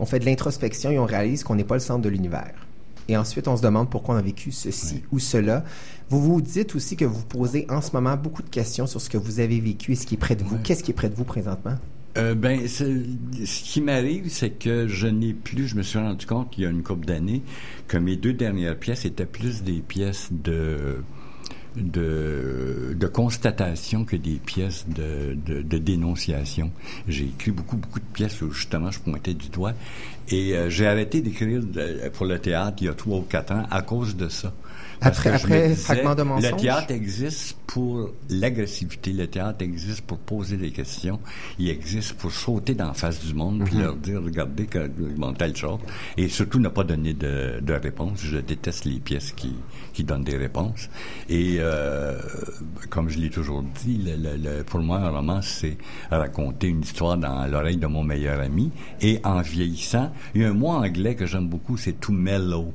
on 0.00 0.04
fait 0.04 0.18
de 0.18 0.24
l'introspection 0.24 0.90
et 0.90 0.98
on 0.98 1.06
réalise 1.06 1.44
qu'on 1.44 1.54
n'est 1.54 1.62
pas 1.62 1.76
le 1.76 1.80
centre 1.80 2.02
de 2.02 2.08
l'univers. 2.08 2.50
Et 3.06 3.16
ensuite, 3.16 3.46
on 3.46 3.56
se 3.56 3.62
demande 3.62 3.90
pourquoi 3.90 4.16
on 4.16 4.18
a 4.18 4.22
vécu 4.22 4.50
ceci 4.50 5.04
ou 5.12 5.20
cela. 5.20 5.62
Vous 6.08 6.20
vous 6.20 6.40
dites 6.40 6.74
aussi 6.74 6.96
que 6.96 7.04
vous 7.04 7.22
posez 7.22 7.64
en 7.70 7.80
ce 7.80 7.92
moment 7.92 8.16
beaucoup 8.16 8.42
de 8.42 8.50
questions 8.50 8.88
sur 8.88 9.00
ce 9.00 9.08
que 9.08 9.18
vous 9.18 9.38
avez 9.38 9.60
vécu 9.60 9.92
et 9.92 9.94
ce 9.94 10.04
qui 10.04 10.14
est 10.14 10.18
près 10.18 10.34
de 10.34 10.42
vous. 10.42 10.58
Qu'est-ce 10.58 10.82
qui 10.82 10.90
est 10.90 10.94
près 10.94 11.08
de 11.08 11.14
vous 11.14 11.24
présentement? 11.24 11.76
Euh, 12.18 12.34
ben, 12.34 12.68
ce 12.68 12.84
qui 13.64 13.80
m'arrive, 13.80 14.28
c'est 14.28 14.50
que 14.50 14.86
je 14.86 15.06
n'ai 15.06 15.32
plus, 15.32 15.66
je 15.68 15.76
me 15.76 15.82
suis 15.82 15.98
rendu 15.98 16.26
compte 16.26 16.52
il 16.58 16.64
y 16.64 16.66
a 16.66 16.70
une 16.70 16.82
couple 16.82 17.06
d'années 17.06 17.42
que 17.88 17.96
mes 17.96 18.16
deux 18.16 18.34
dernières 18.34 18.76
pièces 18.78 19.06
étaient 19.06 19.24
plus 19.26 19.62
des 19.62 19.80
pièces 19.80 20.28
de 20.30 20.96
de, 21.74 22.94
de 23.00 23.06
constatation 23.06 24.04
que 24.04 24.14
des 24.16 24.34
pièces 24.34 24.84
de, 24.88 25.34
de, 25.46 25.62
de 25.62 25.78
dénonciation. 25.78 26.70
J'ai 27.08 27.24
écrit 27.24 27.50
beaucoup, 27.50 27.76
beaucoup 27.78 27.98
de 27.98 28.04
pièces 28.12 28.42
où 28.42 28.50
justement 28.50 28.90
je 28.90 29.00
pointais 29.00 29.32
du 29.32 29.48
doigt 29.48 29.72
et 30.28 30.54
euh, 30.54 30.68
j'ai 30.68 30.86
arrêté 30.86 31.22
d'écrire 31.22 31.62
de- 31.62 32.10
pour 32.10 32.26
le 32.26 32.38
théâtre 32.38 32.76
il 32.82 32.86
y 32.86 32.88
a 32.90 32.94
trois 32.94 33.18
ou 33.18 33.22
quatre 33.22 33.52
ans 33.52 33.66
à 33.70 33.80
cause 33.80 34.16
de 34.16 34.28
ça. 34.28 34.52
Après- 35.02 35.30
après 35.30 35.68
disais, 35.68 35.74
Fragment 35.76 36.14
de 36.14 36.22
mensonge? 36.22 36.50
Le 36.52 36.56
théâtre 36.56 36.90
existe 36.92 37.56
pour 37.66 38.10
l'agressivité, 38.30 39.12
le 39.12 39.26
théâtre 39.26 39.62
existe 39.62 40.02
pour 40.02 40.18
poser 40.18 40.56
des 40.56 40.70
questions, 40.70 41.18
il 41.58 41.68
existe 41.70 42.14
pour 42.14 42.30
sauter 42.30 42.74
dans 42.74 42.88
la 42.88 42.94
face 42.94 43.24
du 43.24 43.32
monde 43.34 43.62
puis 43.64 43.76
leur 43.78 43.96
dire 43.96 44.20
regardez 44.22 44.66
que 44.66 44.86
bon, 45.16 45.32
telle 45.32 45.56
chose 45.56 45.78
et 46.16 46.28
surtout 46.28 46.58
ne 46.58 46.68
pas 46.68 46.84
donner 46.84 47.14
de, 47.14 47.60
de 47.60 47.72
réponse. 47.74 48.20
Je 48.22 48.38
déteste 48.38 48.84
les 48.84 49.00
pièces 49.00 49.32
qui 49.32 49.54
qui 49.92 50.04
donnent 50.04 50.24
des 50.24 50.36
réponses. 50.38 50.88
Et 51.28 51.56
euh, 51.58 52.18
comme 52.88 53.08
je 53.10 53.18
l'ai 53.18 53.28
toujours 53.30 53.62
dit, 53.84 53.98
le, 53.98 54.16
le- 54.16 54.36
le- 54.58 54.64
pour 54.64 54.80
moi 54.80 54.98
un 54.98 55.10
roman 55.10 55.40
c'est 55.42 55.76
raconter 56.10 56.68
une 56.68 56.80
histoire 56.82 57.16
dans 57.18 57.46
l'oreille 57.46 57.76
de 57.76 57.86
mon 57.86 58.02
meilleur 58.04 58.40
ami. 58.40 58.70
Et 59.00 59.20
en 59.24 59.40
vieillissant, 59.42 60.12
il 60.34 60.42
y 60.42 60.44
a 60.44 60.48
un 60.50 60.54
mot 60.54 60.68
anglais 60.68 61.14
que 61.14 61.26
j'aime 61.26 61.48
beaucoup, 61.48 61.76
c'est 61.76 61.98
to 62.00 62.12
mellow 62.12 62.72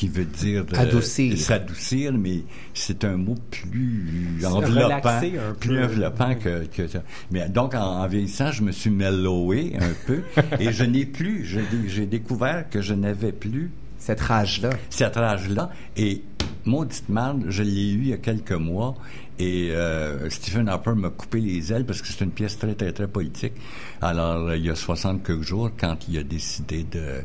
qui 0.00 0.08
veut 0.08 0.24
dire 0.24 0.64
euh, 0.72 0.78
Adoucir. 0.78 1.36
s'adoucir, 1.36 2.14
mais 2.14 2.42
c'est 2.72 3.04
un 3.04 3.18
mot 3.18 3.34
plus 3.50 4.42
enveloppant, 4.46 5.10
un 5.10 5.52
plus 5.52 5.84
enveloppant 5.84 6.34
que, 6.36 6.64
que 6.64 6.86
ça. 6.86 7.02
Mais 7.30 7.50
donc 7.50 7.74
en, 7.74 8.00
en 8.00 8.06
vieillissant, 8.06 8.50
je 8.50 8.62
me 8.62 8.72
suis 8.72 8.88
mellowé 8.88 9.74
un 9.78 9.92
peu 10.06 10.22
et 10.58 10.72
je 10.72 10.84
n'ai 10.84 11.04
plus, 11.04 11.44
j'ai 11.44 12.06
découvert 12.06 12.70
que 12.70 12.80
je 12.80 12.94
n'avais 12.94 13.32
plus 13.32 13.72
Cette 13.98 14.22
rage-là. 14.22 14.70
cette 14.88 15.16
rage-là. 15.16 15.68
Et 15.98 16.22
maudite 16.64 17.10
merde, 17.10 17.44
je 17.48 17.62
l'ai 17.62 17.90
eu 17.92 17.98
il 18.00 18.08
y 18.08 18.12
a 18.14 18.16
quelques 18.16 18.52
mois. 18.52 18.94
Et 19.38 19.70
euh, 19.72 20.30
Stephen 20.30 20.66
Harper 20.70 20.92
m'a 20.96 21.10
coupé 21.10 21.40
les 21.40 21.74
ailes 21.74 21.84
parce 21.84 22.00
que 22.00 22.08
c'est 22.08 22.24
une 22.24 22.30
pièce 22.30 22.58
très, 22.58 22.74
très, 22.74 22.92
très 22.92 23.06
politique. 23.06 23.52
Alors, 24.00 24.54
il 24.54 24.64
y 24.64 24.70
a 24.70 24.74
60 24.74 25.22
quelques 25.22 25.42
jours, 25.42 25.70
quand 25.78 25.98
il 26.08 26.16
a 26.16 26.22
décidé 26.22 26.84
de 26.90 27.22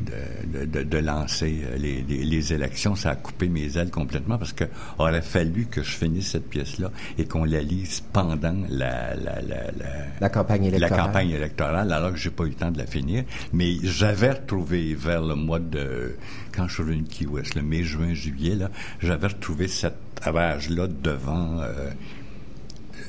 de, 0.00 0.58
de, 0.60 0.64
de, 0.64 0.82
de 0.84 0.98
lancer 0.98 1.60
euh, 1.64 1.76
les, 1.76 2.02
les, 2.02 2.24
les 2.24 2.52
élections, 2.52 2.94
ça 2.94 3.10
a 3.10 3.16
coupé 3.16 3.48
mes 3.48 3.76
ailes 3.76 3.90
complètement 3.90 4.38
parce 4.38 4.52
que 4.52 4.64
aurait 4.98 5.22
fallu 5.22 5.66
que 5.66 5.82
je 5.82 5.90
finisse 5.90 6.28
cette 6.30 6.48
pièce-là 6.48 6.90
et 7.18 7.24
qu'on 7.26 7.44
la 7.44 7.60
lise 7.60 8.00
pendant 8.12 8.54
la, 8.68 9.14
la, 9.16 9.40
la, 9.42 9.70
la, 9.72 9.88
La 10.20 10.28
campagne 10.28 10.62
la 10.70 10.76
électorale. 10.76 11.06
campagne 11.06 11.30
électorale, 11.30 11.92
alors 11.92 12.12
que 12.12 12.18
j'ai 12.18 12.30
pas 12.30 12.44
eu 12.44 12.48
le 12.50 12.54
temps 12.54 12.70
de 12.70 12.78
la 12.78 12.86
finir. 12.86 13.24
Mais 13.52 13.74
j'avais 13.82 14.30
retrouvé 14.30 14.94
vers 14.94 15.22
le 15.22 15.34
mois 15.34 15.58
de 15.58 16.14
quand 16.54 16.68
je 16.68 16.74
suis 16.74 16.82
revenu 16.82 17.02
de 17.02 17.08
Key 17.08 17.26
West, 17.26 17.54
le 17.54 17.62
mai, 17.62 17.82
juin, 17.82 18.14
juillet, 18.14 18.54
là, 18.56 18.70
j'avais 19.00 19.26
retrouvé 19.28 19.68
cette 19.68 19.96
rage-là 20.22 20.86
devant 20.88 21.60
euh, 21.60 21.90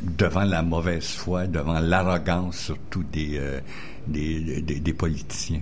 devant 0.02 0.43
la 0.43 0.62
mauvaise 0.62 1.06
foi, 1.10 1.47
devant 1.47 1.80
l'arrogance 1.80 2.58
surtout 2.58 3.04
des, 3.12 3.38
euh, 3.38 3.60
des, 4.08 4.62
des, 4.62 4.80
des 4.80 4.93
politiciens. 4.93 5.62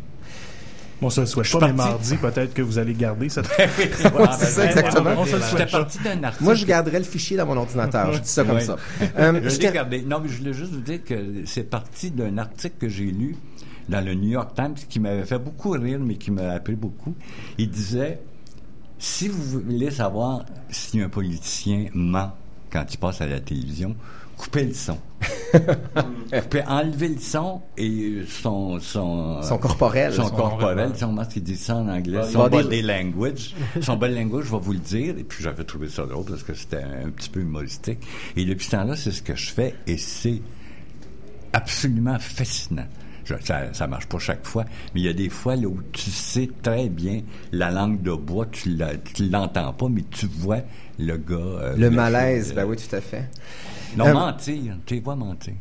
Bon, 1.01 1.09
ça 1.09 1.21
le 1.21 1.27
souhaite 1.27 1.51
pas, 1.51 1.67
mais 1.67 1.73
mardi, 1.73 2.15
peut-être 2.17 2.53
que 2.53 2.61
vous 2.63 2.79
allez 2.79 2.93
garder 2.93 3.29
cette... 3.29 3.45
c'est 3.47 4.45
ça, 4.45 4.65
exactement. 4.65 5.11
On 5.17 5.25
se 5.25 5.35
le 5.35 5.37
J'étais 5.37 5.49
souhaite 5.49 5.71
pas. 5.71 5.77
parti 5.79 5.99
d'un 6.03 6.23
article. 6.23 6.43
Moi, 6.43 6.55
je 6.55 6.65
garderais 6.65 6.97
le 6.99 7.05
fichier 7.05 7.37
dans 7.37 7.45
mon 7.45 7.57
ordinateur. 7.57 8.13
Je 8.13 8.19
dis 8.19 8.29
ça 8.29 8.43
comme 8.43 8.59
ça. 8.59 8.77
Euh, 9.19 9.39
Je 9.43 9.49
je 9.49 9.57
gardé. 9.59 10.01
Non, 10.01 10.19
mais 10.19 10.29
je 10.29 10.37
voulais 10.39 10.53
juste 10.53 10.71
vous 10.71 10.81
dire 10.81 11.03
que 11.03 11.15
c'est 11.45 11.69
parti 11.69 12.09
d'un 12.11 12.37
article 12.37 12.75
que 12.79 12.89
j'ai 12.89 13.05
lu 13.05 13.35
dans 13.89 14.03
le 14.03 14.13
New 14.15 14.29
York 14.29 14.53
Times 14.55 14.75
qui 14.89 14.99
m'avait 14.99 15.25
fait 15.25 15.39
beaucoup 15.39 15.69
rire, 15.71 15.99
mais 16.01 16.15
qui 16.15 16.31
m'a 16.31 16.51
appris 16.51 16.75
beaucoup. 16.75 17.15
Il 17.57 17.69
disait 17.69 18.19
si 18.99 19.27
vous 19.27 19.61
voulez 19.61 19.91
savoir 19.91 20.45
si 20.69 20.99
un 21.01 21.09
politicien 21.09 21.85
ment 21.93 22.33
quand 22.71 22.85
il 22.91 22.97
passe 22.97 23.21
à 23.21 23.27
la 23.27 23.39
télévision, 23.39 23.95
coupez 24.37 24.65
le 24.65 24.73
son. 24.73 24.97
coupez, 26.31 26.63
enlevez 26.67 27.09
le 27.09 27.19
son 27.19 27.61
et 27.77 28.21
son 28.27 28.79
son 28.79 29.41
Son 29.41 29.57
corporel. 29.57 30.13
son 30.13 30.23
Son 30.27 30.29
corporel, 30.35 30.91
son 30.95 31.11
masque 31.13 31.31
qui 31.31 31.41
dit 31.41 31.55
ça 31.55 31.75
en 31.77 31.87
anglais, 31.87 32.19
Body- 32.19 32.31
son 32.33 32.47
body 32.49 32.81
language, 32.81 33.55
son 33.81 33.95
body 33.97 34.15
language, 34.15 34.45
je 34.45 34.51
vais 34.51 34.59
vous 34.59 34.73
le 34.73 34.79
dire. 34.79 35.15
Et 35.17 35.23
puis 35.23 35.43
j'avais 35.43 35.63
trouvé 35.63 35.89
ça 35.89 36.05
drôle 36.05 36.25
parce 36.25 36.43
que 36.43 36.53
c'était 36.53 36.83
un 36.83 37.09
petit 37.09 37.29
peu 37.29 37.39
humoristique. 37.41 37.99
Et 38.35 38.45
depuis 38.45 38.65
ce 38.65 38.71
temps-là, 38.71 38.95
c'est 38.95 39.11
ce 39.11 39.21
que 39.21 39.35
je 39.35 39.51
fais 39.51 39.73
et 39.87 39.97
c'est 39.97 40.41
absolument 41.53 42.19
fascinant. 42.19 42.85
Je- 43.25 43.33
ça, 43.43 43.73
ça 43.73 43.87
marche 43.87 44.05
pas 44.05 44.19
chaque 44.19 44.45
fois, 44.45 44.63
mais 44.93 45.01
il 45.01 45.05
y 45.05 45.09
a 45.09 45.13
des 45.13 45.27
fois 45.29 45.55
là 45.57 45.67
où 45.67 45.79
tu 45.91 46.11
sais 46.11 46.49
très 46.63 46.87
bien 46.87 47.21
la 47.51 47.71
langue 47.71 48.01
de 48.01 48.13
bois, 48.13 48.45
tu 48.51 48.77
l'entends 49.29 49.73
pas, 49.73 49.89
mais 49.89 50.03
tu 50.09 50.27
vois 50.27 50.59
le 50.97 51.17
gars. 51.17 51.35
euh, 51.35 51.75
Le 51.75 51.89
malaise, 51.89 52.51
euh, 52.51 52.55
ben 52.55 52.65
oui, 52.65 52.77
tout 52.77 52.95
à 52.95 53.01
fait. 53.01 53.25
Non, 53.95 54.07
Euh, 54.07 54.13
mentir, 54.13 54.75
tu 54.85 54.95
les 54.95 54.99
vois 55.01 55.15
mentir. 55.15 55.53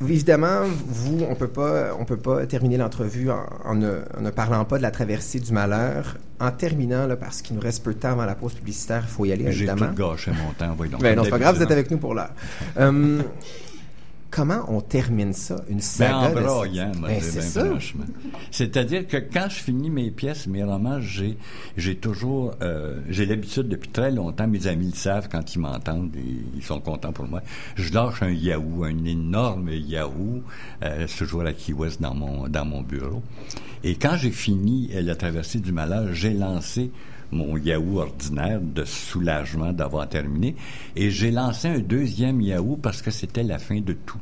Évidemment, 0.00 0.62
vous, 0.88 1.20
on 1.30 1.36
peut 1.36 1.46
pas, 1.46 1.94
on 1.96 2.04
peut 2.04 2.16
pas 2.16 2.44
terminer 2.46 2.76
l'entrevue 2.76 3.30
en, 3.30 3.44
en 3.64 3.74
ne, 3.76 4.00
en 4.18 4.20
ne 4.20 4.30
parlant 4.30 4.64
pas 4.64 4.78
de 4.78 4.82
la 4.82 4.90
traversée 4.90 5.38
du 5.38 5.52
malheur. 5.52 6.16
En 6.40 6.50
terminant, 6.50 7.06
là, 7.06 7.14
parce 7.16 7.40
qu'il 7.40 7.54
nous 7.54 7.62
reste 7.62 7.84
peu 7.84 7.94
de 7.94 7.98
temps 8.00 8.10
avant 8.10 8.24
la 8.24 8.34
pause 8.34 8.54
publicitaire, 8.54 9.04
il 9.06 9.08
faut 9.12 9.24
y 9.26 9.32
aller, 9.32 9.44
J'ai 9.52 9.58
évidemment. 9.64 9.86
tout 9.86 9.94
gâché 9.94 10.32
mon 10.32 10.52
temps, 10.54 10.74
voyons 10.76 10.92
donc. 10.92 11.02
Ben 11.02 11.14
non, 11.16 11.22
c'est 11.24 11.30
pas 11.30 11.38
grave, 11.38 11.56
vous 11.56 11.62
êtes 11.62 11.70
avec 11.70 11.88
nous 11.90 11.98
pour 11.98 12.14
l'heure. 12.14 12.30
Comment 14.36 14.66
on 14.68 14.82
termine 14.82 15.32
ça, 15.32 15.56
une 15.70 15.76
Ben, 15.76 15.80
saga 15.80 16.16
en 16.18 16.28
de- 16.34 16.40
moi, 16.98 17.08
Ben, 17.08 17.18
dis 17.18 17.24
c'est 17.24 17.40
ça. 17.40 17.64
franchement. 17.64 18.04
C'est-à-dire 18.50 19.06
que 19.08 19.16
quand 19.16 19.46
je 19.48 19.54
finis 19.56 19.88
mes 19.88 20.10
pièces, 20.10 20.46
mes 20.46 20.62
romans, 20.62 21.00
j'ai, 21.00 21.38
j'ai 21.78 21.96
toujours, 21.96 22.52
euh, 22.60 23.00
j'ai 23.08 23.24
l'habitude 23.24 23.68
depuis 23.68 23.88
très 23.88 24.10
longtemps, 24.12 24.46
mes 24.46 24.66
amis 24.66 24.88
le 24.88 24.94
savent 24.94 25.28
quand 25.32 25.54
ils 25.54 25.58
m'entendent, 25.58 26.14
et 26.16 26.42
ils 26.54 26.62
sont 26.62 26.80
contents 26.80 27.12
pour 27.12 27.26
moi. 27.26 27.40
Je 27.76 27.90
lâche 27.94 28.22
un 28.22 28.30
Yahoo, 28.30 28.84
un 28.84 29.04
énorme 29.06 29.70
Yahoo, 29.70 30.42
euh, 30.82 31.06
toujours 31.16 31.42
à 31.46 31.54
Key 31.54 31.72
West 31.72 32.02
dans 32.02 32.14
mon, 32.14 32.46
dans 32.48 32.66
mon 32.66 32.82
bureau. 32.82 33.22
Et 33.84 33.94
quand 33.94 34.16
j'ai 34.18 34.30
fini 34.30 34.90
euh, 34.94 35.00
la 35.00 35.16
traversée 35.16 35.60
du 35.60 35.72
malheur, 35.72 36.12
j'ai 36.12 36.34
lancé 36.34 36.90
mon 37.32 37.56
Yahoo 37.56 38.00
ordinaire 38.00 38.60
de 38.60 38.84
soulagement 38.84 39.72
d'avoir 39.72 40.08
terminé. 40.08 40.54
Et 40.94 41.10
j'ai 41.10 41.30
lancé 41.30 41.68
un 41.68 41.78
deuxième 41.78 42.40
Yahoo 42.40 42.76
parce 42.76 43.02
que 43.02 43.10
c'était 43.10 43.42
la 43.42 43.58
fin 43.58 43.80
de 43.80 43.92
tout. 43.92 44.20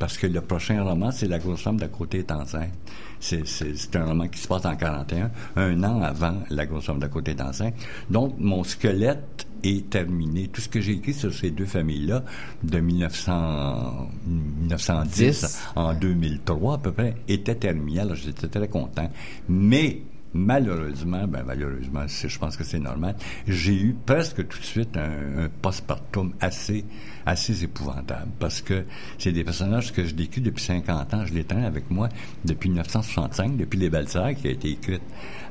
Parce 0.00 0.16
que 0.16 0.26
le 0.26 0.40
prochain 0.40 0.82
roman, 0.82 1.10
c'est 1.10 1.28
La 1.28 1.38
grosse 1.38 1.60
femme 1.60 1.76
d'à 1.76 1.88
côté 1.88 2.20
est 2.20 2.32
enceinte. 2.32 2.72
C'est, 3.20 3.46
c'est, 3.46 3.76
c'est 3.76 3.94
un 3.96 4.06
roman 4.06 4.28
qui 4.28 4.40
se 4.40 4.48
passe 4.48 4.64
en 4.64 4.74
41, 4.74 5.30
un 5.56 5.84
an 5.84 6.00
avant 6.00 6.38
La 6.48 6.64
grosse 6.64 6.86
femme 6.86 6.98
d'à 6.98 7.08
côté 7.08 7.32
est 7.32 7.40
enceinte. 7.42 7.74
Donc, 8.08 8.34
mon 8.38 8.64
squelette 8.64 9.46
est 9.62 9.90
terminé. 9.90 10.48
Tout 10.48 10.62
ce 10.62 10.70
que 10.70 10.80
j'ai 10.80 10.92
écrit 10.92 11.12
sur 11.12 11.34
ces 11.34 11.50
deux 11.50 11.66
familles-là, 11.66 12.24
de 12.62 12.80
1900, 12.80 14.08
1910 14.26 15.60
en 15.76 15.92
2003 15.92 16.74
à 16.74 16.78
peu 16.78 16.92
près, 16.92 17.16
était 17.28 17.56
terminé. 17.56 18.00
Alors, 18.00 18.16
j'étais 18.16 18.48
très 18.48 18.68
content. 18.68 19.10
Mais, 19.50 20.00
malheureusement, 20.34 21.26
ben 21.26 21.42
malheureusement, 21.46 22.06
je 22.06 22.38
pense 22.38 22.56
que 22.56 22.64
c'est 22.64 22.78
normal, 22.78 23.16
j'ai 23.46 23.74
eu 23.74 23.96
presque 24.06 24.46
tout 24.46 24.58
de 24.58 24.64
suite 24.64 24.96
un, 24.96 25.44
un 25.44 25.48
postpartum 25.62 26.32
assez, 26.40 26.84
assez 27.26 27.64
épouvantable 27.64 28.30
parce 28.38 28.60
que 28.60 28.84
c'est 29.18 29.32
des 29.32 29.44
personnages 29.44 29.92
que 29.92 30.04
je 30.04 30.14
vécu 30.14 30.40
depuis 30.40 30.62
50 30.62 31.14
ans. 31.14 31.26
Je 31.26 31.34
les 31.34 31.44
traîne 31.44 31.64
avec 31.64 31.90
moi 31.90 32.08
depuis 32.44 32.68
1965, 32.68 33.56
depuis 33.56 33.78
Les 33.78 33.90
Sœurs, 34.06 34.34
qui 34.34 34.48
a 34.48 34.50
été 34.50 34.70
écrite 34.70 35.02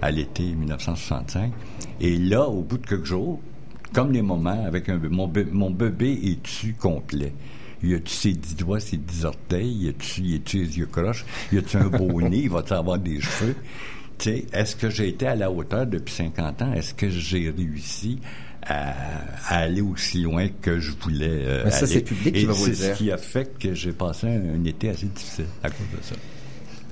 à 0.02 0.12
l'été 0.12 0.44
1965. 0.44 1.52
Et 2.00 2.18
là, 2.18 2.44
au 2.48 2.62
bout 2.62 2.78
de 2.78 2.86
quelques 2.86 3.06
jours, 3.06 3.39
comme 3.94 4.12
les 4.12 4.22
moments 4.22 4.65
avec 4.65 4.89
un 4.89 5.00
mon, 5.10 5.32
mon 5.52 5.72
bébé 5.72 6.20
est 6.24 6.44
tu 6.44 6.74
complet? 6.74 7.34
Y 7.82 7.96
a-tu 7.96 8.13
ses 8.13 8.34
dix 8.34 8.56
doigts, 8.56 8.80
ses 8.80 8.98
dix 8.98 9.24
orteils? 9.24 9.72
Y 9.72 9.89
a-tu, 9.89 10.22
les 10.22 10.78
yeux 10.78 10.86
croches? 10.86 11.26
Y 11.52 11.60
a-tu 11.60 11.78
un 11.78 11.88
beau 11.88 12.22
nez? 12.30 12.42
Il 12.44 12.50
va-tu 12.50 12.74
avoir 12.74 13.00
des 13.00 13.22
cheveux? 13.22 13.56
Sais, 14.20 14.46
est-ce 14.54 14.76
que 14.76 14.90
j'ai 14.90 15.08
été 15.10 15.28
à 15.28 15.36
la 15.36 15.50
hauteur 15.52 15.86
depuis 15.86 16.14
50 16.14 16.62
ans? 16.62 16.74
Est-ce 16.74 16.94
que 16.94 17.10
j'ai 17.10 17.50
réussi 17.56 18.20
à, 18.64 18.94
à 19.48 19.58
aller 19.60 19.82
aussi 19.82 20.22
loin 20.22 20.48
que 20.62 20.80
je 20.80 20.92
voulais 21.00 21.28
euh, 21.30 21.62
Mais 21.66 21.72
ça, 21.72 21.78
aller? 21.80 21.88
c'est 21.88 22.02
public 22.02 22.36
qui 22.36 22.46
va 22.46 22.54
vous 22.54 22.66
le 22.66 22.74
c'est 22.74 22.86
dire. 22.88 22.94
ce 22.96 22.98
qui 22.98 23.12
a 23.12 23.18
fait 23.18 23.58
que 23.58 23.74
j'ai 23.74 23.94
passé 23.94 24.28
un, 24.28 24.60
un 24.60 24.64
été 24.66 24.90
assez 24.90 25.06
difficile 25.06 25.46
à 25.64 25.70
cause 25.70 25.88
de 25.98 26.04
ça. 26.04 26.16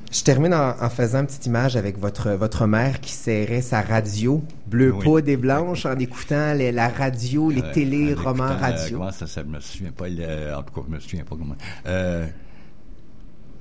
Je 0.09 0.23
termine 0.23 0.53
en, 0.53 0.69
en 0.81 0.89
faisant 0.89 1.19
une 1.19 1.25
petite 1.27 1.47
image 1.47 1.75
avec 1.75 1.99
votre, 1.99 2.29
votre 2.31 2.65
mère 2.65 3.01
qui 3.01 3.11
serrait 3.11 3.61
sa 3.61 3.81
radio 3.81 4.41
bleu 4.65 4.93
Oui. 4.93 5.03
poudre 5.03 5.27
et 5.27 5.35
blanche 5.35 5.85
en 5.85 5.99
écoutant 5.99 6.53
les- 6.53 6.71
la 6.71 6.87
radio, 6.87 7.49
les 7.49 7.61
Euh, 7.61 7.73
télé, 7.73 8.15
en 8.15 8.23
romans 8.23 8.47
écoutant, 8.47 8.63
euh, 8.63 8.71
radio. 8.71 8.97
comment 8.99 9.11
ça? 9.11 9.25
Je 9.25 9.41
me 9.41 9.59
souviens 9.59 9.91
pas. 9.91 10.07
le- 10.07 10.55
en 10.55 10.63
tout 10.63 10.73
cas, 10.75 10.81
je 10.87 10.93
me 10.95 10.99
souviens 11.01 11.25
pas 11.25 11.35
comment. 11.37 11.57
Euh, 11.87 12.25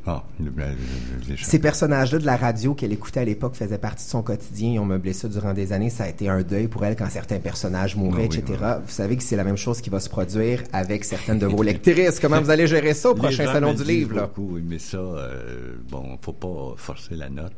ah, 0.09 0.23
les 0.39 1.37
Ces 1.37 1.59
personnages-là 1.59 2.19
de 2.21 2.27
la 2.27 2.37
radio 2.37 2.75
qu'elle 2.75 2.93
écoutait 2.93 3.21
à 3.21 3.25
l'époque 3.25 3.57
faisaient 3.57 3.79
partie 3.79 4.05
de 4.05 4.11
son 4.11 4.23
quotidien. 4.23 4.73
Ils 4.75 4.79
ont 4.79 4.85
meublé 4.85 5.13
ça 5.13 5.29
durant 5.29 5.53
des 5.53 5.73
années. 5.73 5.91
Ça 5.91 6.05
a 6.05 6.09
été 6.09 6.29
un 6.29 6.43
deuil 6.43 6.69
pour 6.69 6.85
elle 6.85 6.95
quand 6.95 7.11
certains 7.11 7.41
personnages 7.41 7.97
mouraient, 7.97 8.29
Ah 8.31 8.33
oui, 8.33 8.39
etc. 8.39 8.65
Vous 8.85 8.93
savez 8.93 9.17
que 9.17 9.25
c'est 9.25 9.37
la 9.37 9.43
même 9.43 9.57
chose 9.57 9.81
qui 9.81 9.91
va 9.91 9.99
se 9.99 10.09
produire 10.09 10.63
avec 10.73 11.05
certaines 11.05 11.41
de 11.41 11.47
vos 11.47 11.63
lectrices. 11.65 12.21
Comment 12.21 12.41
vous 12.41 12.51
allez 12.51 12.69
gérer 12.69 12.95
ça 12.95 13.11
au 13.11 13.15
prochain 13.15 13.47
salon 13.47 13.75
du 13.75 13.83
livre? 13.83 14.15
là? 14.15 14.23
beaucoup, 14.23 14.59
mais 14.63 14.79
ça, 14.79 14.99
euh, 14.99 15.75
bon, 15.91 16.17
faut 16.23 16.33
pas 16.33 16.75
forcer 16.77 17.17
la 17.17 17.29
note. 17.29 17.53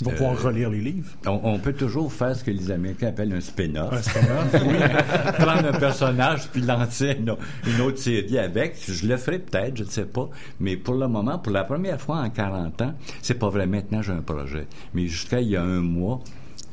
Ils 0.00 0.04
vont 0.04 0.12
Euh, 0.12 0.16
pouvoir 0.16 0.42
relire 0.42 0.68
les 0.70 0.80
livres. 0.80 1.08
On, 1.26 1.40
on 1.42 1.58
peut 1.58 1.72
toujours 1.72 2.12
faire 2.12 2.36
ce 2.36 2.44
que 2.44 2.50
les 2.50 2.70
Américains 2.70 3.08
appellent 3.08 3.32
un 3.32 3.40
spin-off. 3.40 3.92
Un 3.92 4.02
spin-off, 4.02 4.62
oui. 4.66 4.76
Prendre 5.38 5.66
un 5.74 5.78
personnage 5.78 6.48
puis 6.52 6.60
lancer 6.62 7.16
une, 7.18 7.34
une 7.66 7.80
autre 7.80 7.98
série 7.98 8.38
avec. 8.38 8.76
Je 8.86 9.06
le 9.06 9.16
ferai 9.16 9.38
peut-être, 9.38 9.76
je 9.78 9.84
ne 9.84 9.88
sais 9.88 10.04
pas. 10.04 10.28
Mais 10.60 10.76
pour 10.76 10.94
le 10.94 11.08
moment, 11.08 11.38
pour 11.38 11.52
la 11.52 11.64
première 11.64 12.00
fois 12.00 12.16
en 12.18 12.28
40 12.28 12.82
ans, 12.82 12.94
c'est 13.22 13.38
pas 13.38 13.48
vrai. 13.48 13.66
Maintenant, 13.66 14.02
j'ai 14.02 14.12
un 14.12 14.20
projet. 14.22 14.66
Mais 14.92 15.06
jusqu'à 15.06 15.40
il 15.40 15.48
y 15.48 15.56
a 15.56 15.62
un 15.62 15.80
mois, 15.80 16.20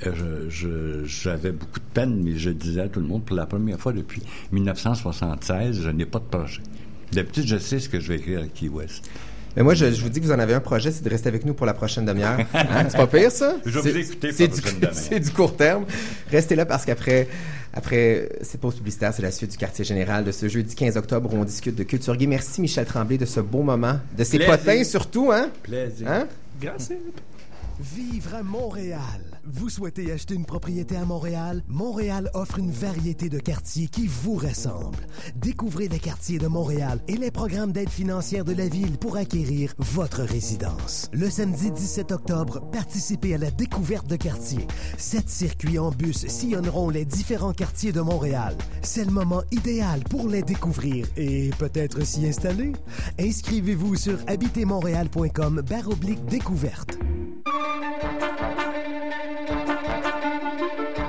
euh, 0.06 0.50
j'avais 1.06 1.54
beaucoup 1.54 1.80
de 1.80 1.86
peine, 1.94 2.22
mais 2.24 2.36
je 2.36 2.50
disais 2.50 2.82
à 2.82 2.88
tout 2.90 3.00
le 3.00 3.08
monde, 3.08 3.24
pour 3.24 3.38
la 3.38 3.46
première 3.46 3.80
fois 3.80 3.94
depuis 3.94 4.22
1976, 4.52 5.82
je 5.82 5.90
n'ai 5.90 6.06
pas 6.06 6.20
de 6.20 6.26
projet. 6.26 6.62
D'habitude, 7.14 7.46
je 7.48 7.58
sais 7.58 7.80
ce 7.80 7.88
que 7.88 8.00
je 8.00 8.10
vais 8.10 8.16
écrire 8.18 8.42
à 8.42 8.48
Key 8.48 8.68
West. 8.68 9.10
Mais 9.56 9.64
moi, 9.64 9.74
je, 9.76 9.92
je 9.92 10.02
vous 10.02 10.10
dis 10.10 10.20
que 10.20 10.26
vous 10.26 10.32
en 10.32 10.40
avez 10.40 10.54
un 10.54 10.60
projet, 10.60 10.92
c'est 10.92 11.04
de 11.04 11.10
rester 11.10 11.30
avec 11.30 11.46
nous 11.46 11.54
pour 11.54 11.66
la 11.66 11.74
prochaine 11.74 12.06
demi-heure. 12.06 12.40
Hein? 12.54 12.86
C'est 12.90 12.98
pas 12.98 13.08
pire, 13.08 13.32
ça? 13.32 13.56
Je 13.66 13.80
vais 13.80 13.92
C'est- 13.92 13.92
vous 13.92 14.12
écouter 14.12 14.30
pour 14.32 14.40
la 14.40 14.48
du, 14.48 14.62
prochaine 14.62 14.76
demi-heure. 14.80 14.94
c'est 14.96 15.20
du 15.20 15.30
court 15.32 15.56
terme. 15.56 15.86
Restez 16.32 16.56
là 16.56 16.66
parce 16.66 16.86
qu'après 16.86 17.28
après 17.76 18.30
cette 18.42 18.62
pause 18.62 18.76
publicitaire, 18.76 19.14
c'est 19.16 19.22
la 19.24 19.32
suite 19.32 19.52
du 19.52 19.58
quartier 19.58 19.84
général 19.84 20.24
de 20.24 20.32
ce 20.32 20.48
jeudi 20.48 20.76
15 20.76 20.96
octobre 20.98 21.34
où 21.34 21.38
on 21.38 21.44
discute 21.44 21.76
de 21.76 21.84
culture 21.84 22.16
gay. 22.16 22.28
Merci 22.28 22.62
Michel 22.62 22.86
Tremblay 22.86 23.18
de 23.18 23.26
ce 23.26 23.40
beau 23.40 23.64
moment, 23.64 24.00
de 24.18 24.24
ces 24.24 24.38
Plaisir. 24.38 24.58
potins 24.60 24.84
surtout, 24.84 25.32
hein? 25.32 25.50
Plaisir. 25.64 26.08
Hein? 26.10 26.28
Grâce. 26.62 26.92
Vivre 27.80 28.36
à 28.36 28.44
Montréal. 28.44 29.00
Vous 29.46 29.70
souhaitez 29.70 30.10
acheter 30.14 30.36
une 30.36 30.46
propriété 30.46 30.96
à 30.96 31.04
Montréal? 31.04 31.64
Montréal 31.68 32.30
offre 32.34 32.60
une 32.60 32.72
variété 32.72 33.28
de 33.28 33.40
quartiers 33.40 33.90
qui 33.90 34.08
vous 34.08 34.36
ressemblent. 34.36 35.06
Découvrez 35.36 35.90
les 35.90 36.00
quartiers 36.00 36.38
de 36.38 36.48
Montréal 36.48 37.02
et 37.10 37.18
les 37.18 37.30
programmes 37.30 37.74
d'aide 37.74 37.90
financière 37.90 38.46
de 38.46 38.54
la 38.54 38.70
ville 38.70 38.98
pour 38.98 39.18
acquérir 39.18 39.74
votre 39.80 40.22
résidence. 40.22 41.10
Le 41.12 41.30
samedi 41.30 41.72
17 41.72 42.14
octobre, 42.14 42.62
participez 42.72 43.36
à 43.36 43.38
la 43.38 43.52
découverte 43.52 44.08
de 44.08 44.16
quartiers. 44.16 44.66
Sept 44.98 45.28
circuits 45.28 45.78
en 45.78 45.92
bus 45.92 46.26
sillonneront 46.26 46.90
les 46.90 47.04
différents 47.04 47.54
quartiers 47.54 47.92
de 47.92 48.02
Montréal. 48.02 48.58
C'est 48.82 49.04
le 49.04 49.12
moment 49.12 49.44
idéal 49.52 50.06
pour 50.06 50.30
les 50.30 50.44
découvrir 50.44 51.06
et 51.18 51.50
peut-être 51.60 52.06
s'y 52.06 52.26
installer. 52.26 52.72
Inscrivez-vous 53.20 53.96
sur 53.98 54.20
habitermontréal.com 54.28 55.62
baroblique 55.68 56.24
découverte. 56.28 56.98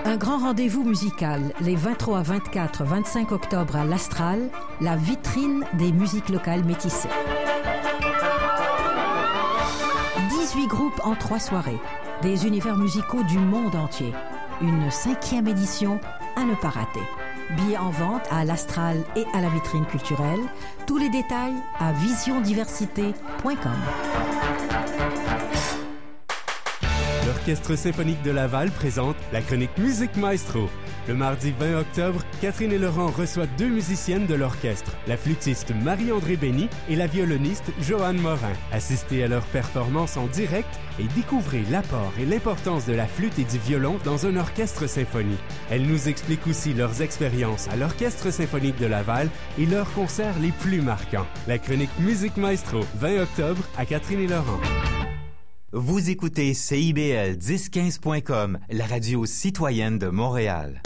Un 0.04 0.16
grand 0.16 0.38
rendez-vous 0.38 0.84
musical 0.84 1.40
les 1.60 1.74
23, 1.74 2.22
24, 2.22 2.84
25 2.84 3.32
octobre 3.32 3.76
à 3.76 3.84
l'Astral, 3.84 4.48
la 4.80 4.96
vitrine 4.96 5.64
des 5.74 5.92
musiques 5.92 6.28
locales 6.28 6.64
métissées. 6.64 7.08
18 10.30 10.66
groupes 10.68 11.00
en 11.04 11.14
trois 11.14 11.40
soirées, 11.40 11.78
des 12.22 12.46
univers 12.46 12.76
musicaux 12.76 13.22
du 13.24 13.38
monde 13.38 13.74
entier. 13.74 14.12
Une 14.60 14.90
cinquième 14.90 15.48
édition 15.48 15.98
à 16.37 16.44
ne 16.44 16.54
pas 16.54 16.70
rater. 16.70 17.02
Billets 17.56 17.78
en 17.78 17.90
vente 17.90 18.26
à 18.30 18.44
l'Astral 18.44 18.98
et 19.16 19.24
à 19.34 19.40
la 19.40 19.48
vitrine 19.48 19.87
culturelle. 19.87 20.40
Tous 20.87 20.98
les 20.98 21.08
détails 21.08 21.54
à 21.80 21.92
visiondiversité.com. 21.92 24.73
L'Orchestre 27.46 27.76
symphonique 27.76 28.22
de 28.22 28.30
Laval 28.30 28.70
présente 28.70 29.16
la 29.30 29.42
chronique 29.42 29.76
Musique 29.76 30.16
Maestro. 30.16 30.70
Le 31.07 31.12
mardi 31.12 31.52
20 31.61 31.80
octobre, 31.80 32.22
Catherine 32.40 32.72
et 32.72 32.78
Laurent 32.78 33.09
reçoivent 33.09 33.54
deux 33.59 33.68
musiciennes 33.68 34.24
de 34.24 34.33
l'orchestre, 34.33 34.92
la 35.07 35.18
flûtiste 35.18 35.74
Marie-André 35.83 36.37
Bény 36.37 36.70
et 36.88 36.96
la 36.96 37.07
violoniste 37.07 37.70
Joanne 37.83 38.16
Morin. 38.16 38.54
Assistez 38.72 39.22
à 39.22 39.28
leur 39.28 39.42
performance 39.42 40.16
en 40.16 40.26
direct 40.28 40.70
et 40.98 41.04
découvrez 41.14 41.64
l'apport 41.70 42.14
et 42.18 42.24
l'importance 42.24 42.87
de 42.87 42.94
la 42.94 43.07
flûte 43.07 43.38
et 43.38 43.44
du 43.44 43.59
violon 43.59 43.98
dans 44.07 44.24
un 44.24 44.37
orchestre 44.37 44.87
symphonique. 44.87 45.38
Elles 45.70 45.87
nous 45.87 46.09
expliquent 46.09 46.46
aussi 46.46 46.72
leurs 46.72 47.02
expériences 47.02 47.68
à 47.68 47.76
l'Orchestre 47.76 48.33
symphonique 48.33 48.78
de 48.78 48.87
Laval 48.87 49.28
et 49.59 49.66
leurs 49.66 49.92
concerts 49.92 50.38
les 50.40 50.52
plus 50.52 50.80
marquants. 50.80 51.26
La 51.46 51.59
chronique 51.59 51.98
Musique 51.98 52.38
Maestro, 52.38 52.80
20 52.94 53.20
octobre, 53.20 53.62
à 53.76 53.85
Catherine 53.85 54.20
et 54.20 54.28
Laurent. 54.28 54.61
Vous 55.76 56.08
écoutez 56.08 56.54
CIBL 56.54 57.37
1015.com, 57.37 58.58
la 58.70 58.87
radio 58.87 59.26
citoyenne 59.26 59.98
de 59.98 60.06
Montréal. 60.06 60.80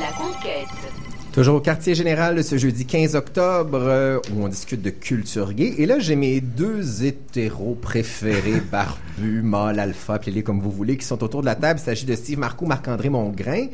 La 0.00 0.12
conquête. 0.16 0.66
Toujours 1.34 1.56
au 1.56 1.60
quartier 1.60 1.94
général 1.94 2.34
de 2.34 2.40
ce 2.40 2.56
jeudi 2.56 2.86
15 2.86 3.16
octobre 3.16 3.80
euh, 3.82 4.18
où 4.32 4.42
on 4.42 4.48
discute 4.48 4.80
de 4.80 4.88
culture 4.88 5.52
gay. 5.52 5.74
Et 5.76 5.84
là, 5.84 5.98
j'ai 5.98 6.16
mes 6.16 6.40
deux 6.40 7.04
hétéros 7.04 7.74
préférés, 7.74 8.62
barbus, 8.72 9.42
mâles, 9.42 9.78
alpha, 9.78 10.14
appelez-les 10.14 10.42
comme 10.42 10.60
vous 10.60 10.70
voulez, 10.70 10.96
qui 10.96 11.04
sont 11.04 11.22
autour 11.22 11.42
de 11.42 11.46
la 11.46 11.54
table. 11.54 11.80
Il 11.80 11.84
s'agit 11.84 12.06
de 12.06 12.14
Steve 12.14 12.38
Marcoux, 12.38 12.64
Marc-André 12.64 13.10
Mongrain. 13.10 13.66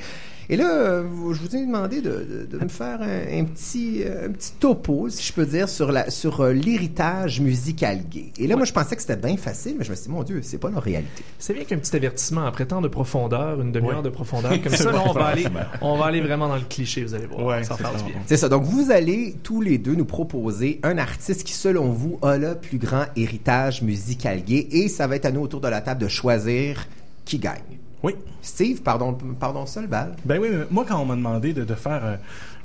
Et 0.49 0.57
là, 0.57 1.03
je 1.03 1.39
vous 1.41 1.57
ai 1.57 1.65
demandé 1.65 2.01
de, 2.01 2.11
de- 2.11 2.49
de 2.59 2.63
me 2.65 2.69
faire 2.69 3.01
un, 3.03 3.41
un 3.41 3.45
petit, 3.45 4.03
euh, 4.05 4.27
un 4.29 4.33
petit 4.33 4.53
topo, 4.59 5.09
si 5.09 5.23
je 5.27 5.33
peux 5.33 5.47
dire, 5.47 5.69
sur 5.69 5.93
la 5.93 6.11
sur 6.11 6.41
euh, 6.41 6.53
l'héritage 6.53 7.41
musical 7.41 8.03
gay. 8.11 8.33
Et 8.39 8.47
là, 8.47 8.57
moi, 8.57 8.65
je 8.65 8.73
pensais 8.73 8.95
que 8.97 9.03
c'était 9.03 9.17
bien 9.17 9.37
facile, 9.37 9.77
mais 9.79 9.85
je 9.85 9.91
me 9.91 9.97
suis 9.97 10.07
dit, 10.07 10.11
mon 10.13 10.23
Dieu, 10.23 10.41
c'est 10.43 10.59
pas 10.59 10.71
leur 10.71 10.83
réalité. 10.83 11.23
C'est 11.39 11.55
bien 11.55 11.65
qu'un 11.65 11.79
petit 11.79 11.95
avertissement 11.97 12.45
après 12.45 12.67
tant 12.67 12.81
de 12.81 12.89
profondeur, 12.89 13.61
une 13.61 13.73
demi-heure 13.73 13.99
Ouais. 13.99 14.03
de 14.03 14.09
profondeur. 14.11 14.53
Comme 14.63 14.73
ça, 14.77 14.91
là, 14.93 15.03
on 15.07 15.13
va 15.13 15.27
aller, 15.27 15.47
on 15.81 15.97
va 15.97 16.07
aller 16.07 16.21
vraiment 16.21 16.49
dans 16.49 16.57
le 16.57 16.63
cliché, 16.69 17.05
vous 17.05 17.15
allez 17.15 17.27
voir. 17.27 17.45
Ouais, 17.47 17.65
ça 17.65 17.77
ça. 17.77 17.83
bien. 18.05 18.15
C'est 18.27 18.37
ça. 18.37 18.49
Donc, 18.49 18.65
vous 18.65 18.91
allez 18.91 19.37
tous 19.43 19.61
les 19.61 19.79
deux 19.79 19.95
nous 19.95 20.05
proposer 20.05 20.81
un 20.83 20.99
artiste 20.99 21.45
qui, 21.45 21.53
selon 21.53 21.91
vous, 21.91 22.19
a 22.23 22.37
le 22.39 22.55
plus 22.57 22.79
grand 22.79 23.05
héritage 23.17 23.83
musical 23.83 24.43
gay. 24.43 24.67
Et 24.71 24.89
ça 24.89 25.07
va 25.07 25.17
être 25.17 25.27
à 25.27 25.31
nous 25.31 25.41
autour 25.43 25.61
de 25.61 25.69
la 25.69 25.81
table 25.81 26.01
de 26.03 26.09
choisir 26.09 26.87
qui 27.25 27.39
gagne. 27.39 27.61
Oui. 28.03 28.15
Steve, 28.43 28.83
pardon, 28.83 29.17
pardon 29.39 29.65
seul 29.67 29.87
balle. 29.87 30.17
Ben 30.25 30.41
oui, 30.41 30.49
mais 30.51 30.65
moi, 30.71 30.85
quand 30.89 30.99
on 30.99 31.05
m'a 31.05 31.15
demandé 31.15 31.53
de, 31.53 31.63
de 31.65 31.75
faire 31.77 32.05
euh, 32.05 32.17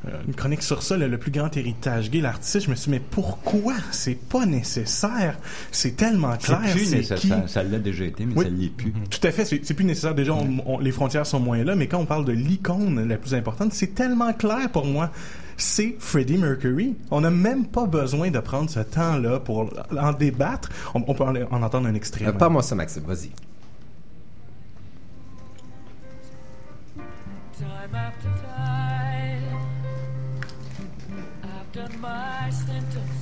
euh, 0.08 0.12
une 0.28 0.34
chronique 0.34 0.64
sur 0.64 0.82
ça, 0.82 0.98
le, 0.98 1.08
le 1.08 1.18
plus 1.20 1.30
grand 1.30 1.56
héritage 1.56 2.10
gay, 2.10 2.22
l'artiste, 2.22 2.62
je 2.66 2.70
me 2.72 2.76
suis 2.76 2.86
dit, 2.92 2.98
mais 2.98 3.04
pourquoi? 3.12 3.74
C'est 3.92 4.18
pas 4.18 4.46
nécessaire. 4.48 5.38
C'est 5.72 5.96
tellement 5.96 6.34
C'est 6.40 6.48
clair. 6.48 6.62
plus 6.72 6.86
c'est 6.86 6.96
nécessaire. 6.98 7.44
qui? 7.46 7.50
Ça 7.52 7.62
l'a 7.64 7.78
déjà 7.80 8.06
été, 8.06 8.26
mais 8.26 8.34
Oui. 8.36 8.46
ça 8.46 8.50
l'est 8.50 8.70
plus. 8.70 8.92
Tout 8.92 9.28
à 9.28 9.32
fait, 9.32 9.46
c'est 9.46 9.64
c'est 9.64 9.74
plus 9.76 9.86
nécessaire. 9.86 10.16
Déjà, 10.16 10.34
on- 10.34 10.58
on- 10.66 10.80
les 10.80 10.92
frontières 10.92 11.26
sont 11.28 11.40
moins 11.40 11.64
là, 11.64 11.76
mais 11.76 11.88
quand 11.88 12.00
on 12.00 12.06
parle 12.06 12.26
de 12.26 12.32
l'icône 12.34 13.08
la 13.08 13.18
plus 13.18 13.36
importante, 13.36 13.74
c'est 13.74 13.94
tellement 13.94 14.34
clair 14.34 14.70
pour 14.72 14.86
moi. 14.86 15.12
C'est 15.60 15.96
Freddie 16.00 16.38
Mercury. 16.38 16.96
On 17.12 17.22
n'a 17.22 17.32
même 17.32 17.66
pas 17.66 17.86
besoin 17.86 18.30
de 18.32 18.40
prendre 18.40 18.70
ce 18.70 18.80
temps-là 18.80 19.40
pour 19.40 19.72
en 19.96 20.14
débattre. 20.14 20.70
On, 20.94 21.04
on 21.08 21.14
peut 21.16 21.24
en, 21.24 21.36
en 21.52 21.64
entendre 21.64 21.88
un 21.88 21.96
extrait. 21.96 22.26
Euh, 22.28 22.32
Pas 22.32 22.50
moi 22.50 22.62
ça, 22.62 22.76
Maxime, 22.76 23.04
vas-y. 23.08 23.32
My 32.48 32.54
sentence, 32.54 33.20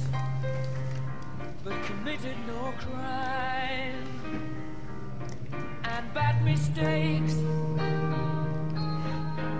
but 1.63 1.73
committed 1.85 2.37
no 2.47 2.71
crime. 2.83 4.05
And 5.83 6.13
bad 6.13 6.43
mistakes, 6.43 7.33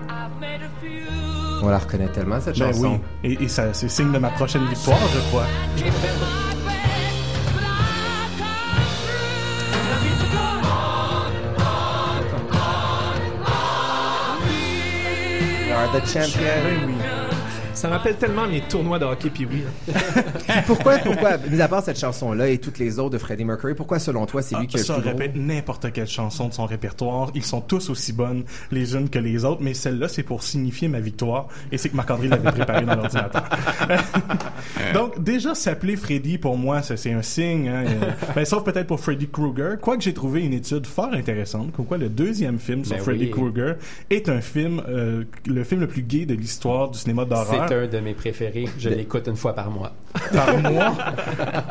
I've 0.08 0.38
made 0.40 0.62
a 0.62 0.70
few. 0.80 1.06
On 1.64 1.68
la 1.68 1.78
reconnaît 1.78 2.08
tellement, 2.12 2.40
cette 2.40 2.58
Ben 2.58 2.72
chanson. 2.72 3.00
oui. 3.24 3.36
Et, 3.40 3.44
et 3.44 3.48
ça, 3.48 3.72
c'est 3.74 3.88
signe 3.88 4.12
de 4.12 4.18
ma 4.18 4.30
prochaine 4.30 4.66
victoire, 4.66 5.00
je 5.12 5.20
crois. 5.30 5.46
You 15.66 15.72
are 15.72 15.88
the 15.92 16.06
champion. 16.06 16.62
Ben 16.62 16.86
oui. 16.86 17.15
Ça 17.76 17.88
me 17.88 17.92
rappelle 17.92 18.16
tellement 18.16 18.48
mes 18.48 18.62
tournois 18.62 18.98
de 18.98 19.04
hockey 19.04 19.28
puis 19.28 19.44
oui. 19.44 19.62
Puis 19.92 20.62
pourquoi, 20.66 20.96
pourquoi, 20.96 21.36
mis 21.36 21.60
à 21.60 21.68
part 21.68 21.82
cette 21.82 21.98
chanson-là 21.98 22.48
et 22.48 22.56
toutes 22.56 22.78
les 22.78 22.98
autres 22.98 23.10
de 23.10 23.18
Freddie 23.18 23.44
Mercury, 23.44 23.74
pourquoi 23.74 23.98
selon 23.98 24.24
toi 24.24 24.40
c'est 24.40 24.56
lui 24.56 24.64
Ah, 24.64 24.66
qui 24.66 24.78
a 24.78 24.82
ça 24.82 24.96
le 24.96 25.02
plus 25.02 25.10
gros? 25.10 25.18
répète 25.18 25.36
n'importe 25.36 25.92
quelle 25.92 26.06
chanson 26.06 26.48
de 26.48 26.54
son 26.54 26.64
répertoire. 26.64 27.30
Ils 27.34 27.44
sont 27.44 27.60
tous 27.60 27.90
aussi 27.90 28.14
bonnes 28.14 28.44
les 28.70 28.94
unes 28.94 29.10
que 29.10 29.18
les 29.18 29.44
autres, 29.44 29.60
mais 29.60 29.74
celle-là, 29.74 30.08
c'est 30.08 30.22
pour 30.22 30.42
signifier 30.42 30.88
ma 30.88 31.00
victoire. 31.00 31.48
Et 31.70 31.76
c'est 31.76 31.90
que 31.90 31.96
Marc-André 31.96 32.28
l'avait 32.28 32.50
préparé 32.50 32.86
dans 32.86 32.94
l'ordinateur. 32.94 33.44
Donc, 34.94 35.22
déjà, 35.22 35.54
s'appeler 35.54 35.96
Freddy, 35.96 36.38
pour 36.38 36.56
moi, 36.56 36.80
c'est 36.80 37.12
un 37.12 37.22
signe. 37.22 37.68
Hein, 37.68 37.84
ben, 38.34 38.46
sauf 38.46 38.64
peut-être 38.64 38.86
pour 38.86 39.00
Freddy 39.00 39.28
Krueger. 39.28 39.78
Quoique 39.80 40.02
j'ai 40.02 40.14
trouvé 40.14 40.46
une 40.46 40.54
étude 40.54 40.86
fort 40.86 41.12
intéressante, 41.12 41.72
comme 41.72 41.84
quoi 41.84 41.98
le 41.98 42.08
deuxième 42.08 42.58
film 42.58 42.86
sur 42.86 42.96
Ben 42.96 43.02
Freddy 43.02 43.24
oui. 43.24 43.30
Krueger 43.30 43.74
est 44.08 44.30
un 44.30 44.40
film, 44.40 44.80
euh, 44.88 45.24
le 45.46 45.62
film 45.62 45.82
le 45.82 45.88
plus 45.88 46.02
gay 46.02 46.24
de 46.24 46.34
l'histoire 46.34 46.90
du 46.90 46.98
cinéma 46.98 47.26
d'horreur. 47.26 47.65
C'est 47.68 47.74
un 47.74 47.86
de 47.86 47.98
mes 48.00 48.14
préférés. 48.14 48.66
Je 48.78 48.88
l'écoute 48.88 49.26
une 49.28 49.36
fois 49.36 49.54
par 49.54 49.70
mois. 49.70 49.92
Par 50.32 50.56
mois? 50.58 50.96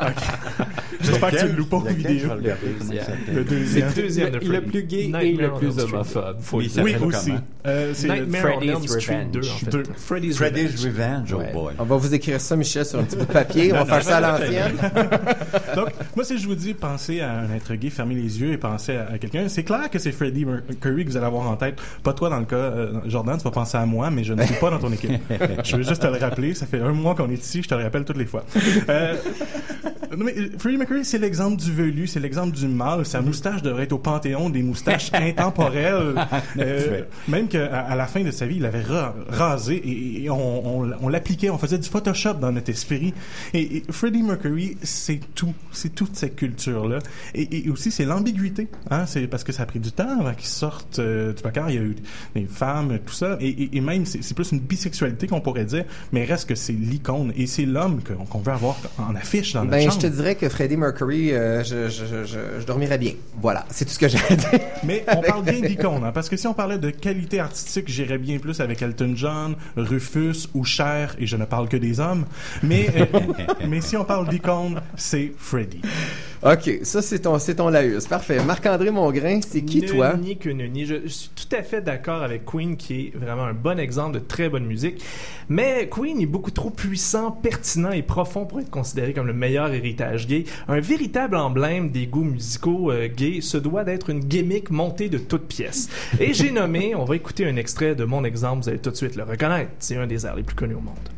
J'espère 1.01 1.31
que 1.31 1.37
tu 1.37 1.47
le 1.47 1.53
loues 1.53 1.65
pas 1.65 1.77
aux 1.77 1.81
vidéos. 1.81 2.29
Le 2.35 3.43
deuxième. 3.43 3.67
C'est 3.67 3.81
le 3.81 3.93
deuxième 3.93 4.29
de 4.31 4.37
Le, 4.37 4.39
le 4.45 4.51
Freddy. 4.53 4.67
plus 4.71 4.83
gay 4.83 5.11
et 5.21 5.31
le 5.33 5.51
plus 5.53 5.79
homophobe. 5.79 6.37
Faut 6.41 6.57
Oui, 6.57 6.71
le 6.75 6.83
Oui, 6.83 6.95
aussi. 7.03 7.33
Euh, 7.67 7.91
c'est 7.93 8.07
le- 8.07 8.27
Freddy's 8.29 8.69
Elm 8.69 8.87
Street 8.87 9.15
Revenge. 9.15 9.31
2, 9.31 9.39
en 9.39 9.43
fait. 9.43 9.69
Deux. 9.71 9.83
Freddy's 9.97 10.37
Freddy's 10.37 10.83
Revenge. 10.83 10.85
Revenge, 10.85 11.33
oh 11.33 11.37
Ouais. 11.39 11.53
boy. 11.53 11.73
On 11.79 11.83
va 11.83 11.95
vous 11.95 12.13
écrire 12.13 12.39
ça, 12.41 12.55
Michel, 12.55 12.85
sur 12.85 12.99
un 12.99 13.03
petit 13.03 13.15
bout 13.17 13.25
de 13.25 13.31
papier. 13.31 13.73
On 13.73 13.83
va 13.83 13.85
faire 13.85 14.03
ça 14.03 14.17
à 14.17 14.21
l'ancienne. 14.21 14.73
Donc, 15.75 15.87
moi, 16.15 16.23
si 16.25 16.37
je 16.37 16.47
vous 16.47 16.55
dis 16.55 16.73
penser 16.73 17.21
à 17.21 17.31
un 17.39 17.51
être 17.55 17.73
gay, 17.75 17.89
fermer 17.89 18.15
les 18.15 18.39
yeux 18.39 18.51
et 18.53 18.57
penser 18.57 18.95
à, 18.95 19.13
à 19.13 19.17
quelqu'un, 19.17 19.47
c'est 19.49 19.63
clair 19.63 19.89
que 19.89 19.99
c'est 19.99 20.11
Freddie 20.11 20.45
Mercury 20.45 21.05
que 21.05 21.09
vous 21.09 21.17
allez 21.17 21.25
avoir 21.25 21.47
en 21.49 21.55
tête. 21.55 21.75
Pas 22.03 22.13
toi 22.13 22.29
dans 22.29 22.39
le 22.39 22.45
cas, 22.45 22.55
euh, 22.55 22.93
Jordan, 23.05 23.37
tu 23.37 23.43
vas 23.43 23.51
penser 23.51 23.77
à 23.77 23.85
moi, 23.85 24.09
mais 24.11 24.23
je 24.23 24.33
ne 24.33 24.43
suis 24.43 24.55
pas 24.55 24.69
dans 24.69 24.79
ton 24.79 24.91
équipe. 24.91 25.11
Je 25.63 25.77
veux 25.77 25.83
juste 25.88 26.01
te 26.01 26.07
le 26.07 26.17
rappeler. 26.17 26.53
Ça 26.53 26.65
fait 26.65 26.79
un 26.79 26.91
mois 26.93 27.15
qu'on 27.15 27.29
est 27.29 27.36
ici, 27.43 27.61
je 27.63 27.67
te 27.67 27.75
le 27.75 27.83
rappelle 27.83 28.05
toutes 28.05 28.17
les 28.17 28.25
fois. 28.25 28.43
Euh, 28.89 29.15
mais 30.17 30.33
euh, 30.38 30.49
Freddie 30.57 30.77
Mercury, 30.77 31.03
c'est 31.03 31.17
l'exemple 31.17 31.57
du 31.61 31.71
velu, 31.73 32.07
c'est 32.07 32.19
l'exemple 32.19 32.55
du 32.55 32.67
mâle. 32.67 33.05
Sa 33.05 33.21
moustache 33.21 33.61
devrait 33.61 33.83
être 33.83 33.91
au 33.93 33.97
panthéon 33.97 34.49
des 34.49 34.61
moustaches 34.61 35.09
intemporelles. 35.13 36.15
Euh, 36.59 37.01
même 37.27 37.47
qu'à 37.47 37.65
à 37.81 37.95
la 37.95 38.05
fin 38.05 38.21
de 38.23 38.31
sa 38.31 38.45
vie, 38.45 38.57
il 38.57 38.65
avait 38.65 38.81
ra- 38.81 39.15
rasé 39.27 39.75
et, 39.75 40.23
et 40.25 40.29
on, 40.29 40.81
on, 40.83 40.91
on 41.01 41.09
l'appliquait, 41.09 41.49
on 41.49 41.57
faisait 41.57 41.79
du 41.79 41.89
Photoshop 41.89 42.36
dans 42.36 42.51
notre 42.51 42.69
esprit. 42.69 43.13
Et, 43.53 43.77
et 43.77 43.83
Freddie 43.89 44.23
Mercury, 44.23 44.77
c'est 44.83 45.19
tout, 45.33 45.53
c'est 45.71 45.93
toute 45.93 46.15
cette 46.15 46.36
culture-là. 46.36 46.99
Et, 47.33 47.65
et 47.65 47.69
aussi, 47.69 47.91
c'est 47.91 48.05
l'ambiguïté. 48.05 48.67
Hein? 48.91 49.05
C'est 49.07 49.27
parce 49.27 49.43
que 49.43 49.51
ça 49.51 49.63
a 49.63 49.65
pris 49.65 49.79
du 49.79 49.91
temps 49.91 50.19
avant 50.21 50.33
qu'il 50.33 50.47
sorte 50.47 50.99
euh, 50.99 51.33
du 51.33 51.41
placard. 51.41 51.69
Il 51.71 51.75
y 51.75 51.79
a 51.79 51.83
eu 51.83 51.95
des 52.36 52.45
femmes, 52.45 52.99
tout 53.05 53.13
ça. 53.13 53.38
Et, 53.41 53.81
même, 53.81 54.05
c'est 54.05 54.33
plus 54.33 54.51
une 54.51 54.59
bisexualité 54.59 55.27
qu'on 55.27 55.41
pourrait 55.41 55.65
dire, 55.65 55.74
mais 56.11 56.26
reste 56.26 56.47
que 56.47 56.55
c'est 56.55 56.73
l'icône 56.73 57.34
et 57.36 57.47
c'est 57.47 57.65
l'homme 57.65 58.01
qu'on 58.03 58.39
veut 58.39 58.51
avoir 58.51 58.78
en 58.97 59.15
affiche 59.15 59.53
dans 59.53 59.65
notre 59.65 59.78
Ben, 59.78 59.91
je 59.91 59.97
te 59.97 60.07
dirais 60.07 60.36
que 60.36 60.49
Freddie 60.49 60.78
Mercury, 60.78 61.34
euh, 61.34 61.63
je, 61.63 61.89
je, 61.89 62.05
je, 62.05 62.26
je, 62.26 62.39
je 62.59 62.65
dormirais 62.65 62.97
bien. 62.97 63.13
Voilà, 63.41 63.65
c'est 63.69 63.86
tout 63.86 63.91
ce 63.91 63.99
que 63.99 64.07
j'ai 64.07 64.19
à 64.30 64.36
dire. 64.36 64.59
Mais 64.84 65.03
on 65.07 65.21
parle 65.21 65.43
bien 65.43 65.61
d'icône, 65.61 66.03
hein, 66.03 66.11
parce 66.13 66.30
que 66.30 66.38
si 66.38 66.47
on 66.47 66.53
parlait 66.53 66.78
de 66.78 66.89
qualité 66.89 67.39
artistique, 67.39 67.88
j'irais 67.88 68.17
bien 68.17 68.39
plus 68.39 68.59
avec 68.61 68.82
Elton 68.82 69.13
John, 69.15 69.55
Rufus 69.76 70.47
ou 70.53 70.63
Cher, 70.63 71.15
et 71.19 71.28
je 71.28 71.38
ne 71.38 71.45
parle 71.45 71.67
que 71.67 71.78
des 71.78 71.99
hommes. 71.99 72.26
Mais, 72.63 72.88
euh, 72.97 73.19
mais 73.67 73.82
si 73.82 73.97
on 73.97 74.05
parle 74.05 74.30
d'icône, 74.30 74.82
c'est 74.95 75.32
Freddie. 75.38 75.82
OK, 76.43 76.79
ça, 76.83 77.01
c'est 77.01 77.19
ton, 77.19 77.39
c'est 77.39 77.55
ton 77.55 77.69
laïus. 77.69 78.07
Parfait. 78.07 78.43
Marc-André 78.43 78.91
Mongrain, 78.91 79.39
c'est 79.47 79.61
qui, 79.61 79.81
Ne 79.81 79.88
toi? 79.88 80.15
nie 80.15 80.38
que 80.38 80.49
ne. 80.49 80.65
Je, 80.86 80.95
je 81.03 81.07
suis 81.07 81.29
tout 81.29 81.55
à 81.55 81.63
fait 81.63 81.81
d'accord 81.81 82.21
avec 82.21 82.45
Queen, 82.45 82.77
qui 82.77 83.07
est 83.07 83.17
vraiment 83.17 83.45
un 83.45 83.53
bon 83.53 83.79
exemple 83.79 84.15
de 84.15 84.19
très 84.19 84.49
bonne 84.49 84.65
musique. 84.65 85.03
Mais 85.49 85.89
Queen 85.89 86.19
est 86.21 86.25
beaucoup 86.25 86.51
trop 86.51 86.69
puissant, 86.69 87.31
pertinent 87.31 87.91
et 87.91 88.01
profond 88.01 88.45
pour 88.45 88.59
être 88.59 88.69
considéré 88.69 89.13
comme 89.13 89.27
le 89.27 89.33
meilleur 89.33 89.73
héritage 89.73 90.27
gay. 90.27 90.45
Un 90.67 90.79
véritable 90.79 91.36
emblème 91.36 91.89
des 91.91 92.07
goûts 92.07 92.23
musicaux 92.23 92.91
euh, 92.91 93.07
gays 93.07 93.41
se 93.41 93.57
doit 93.57 93.83
d'être 93.83 94.09
une 94.09 94.19
gimmick 94.19 94.69
montée 94.69 95.09
de 95.09 95.17
toutes 95.17 95.47
pièces. 95.47 95.89
Et 96.19 96.33
j'ai 96.33 96.51
nommé, 96.51 96.95
on 96.95 97.05
va 97.05 97.15
écouter 97.15 97.45
un 97.45 97.55
extrait 97.55 97.95
de 97.95 98.03
mon 98.03 98.23
exemple, 98.23 98.63
vous 98.63 98.69
allez 98.69 98.79
tout 98.79 98.91
de 98.91 98.95
suite 98.95 99.15
le 99.15 99.23
reconnaître. 99.23 99.71
C'est 99.79 99.97
un 99.97 100.07
des 100.07 100.25
airs 100.25 100.36
les 100.36 100.43
plus 100.43 100.55
connus 100.55 100.75
au 100.75 100.81
monde. 100.81 101.14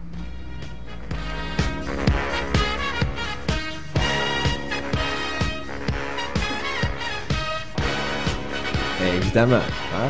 Évidemment. 9.37 9.61
Hein? 9.93 10.09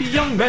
Young 0.00 0.34
Man. 0.34 0.48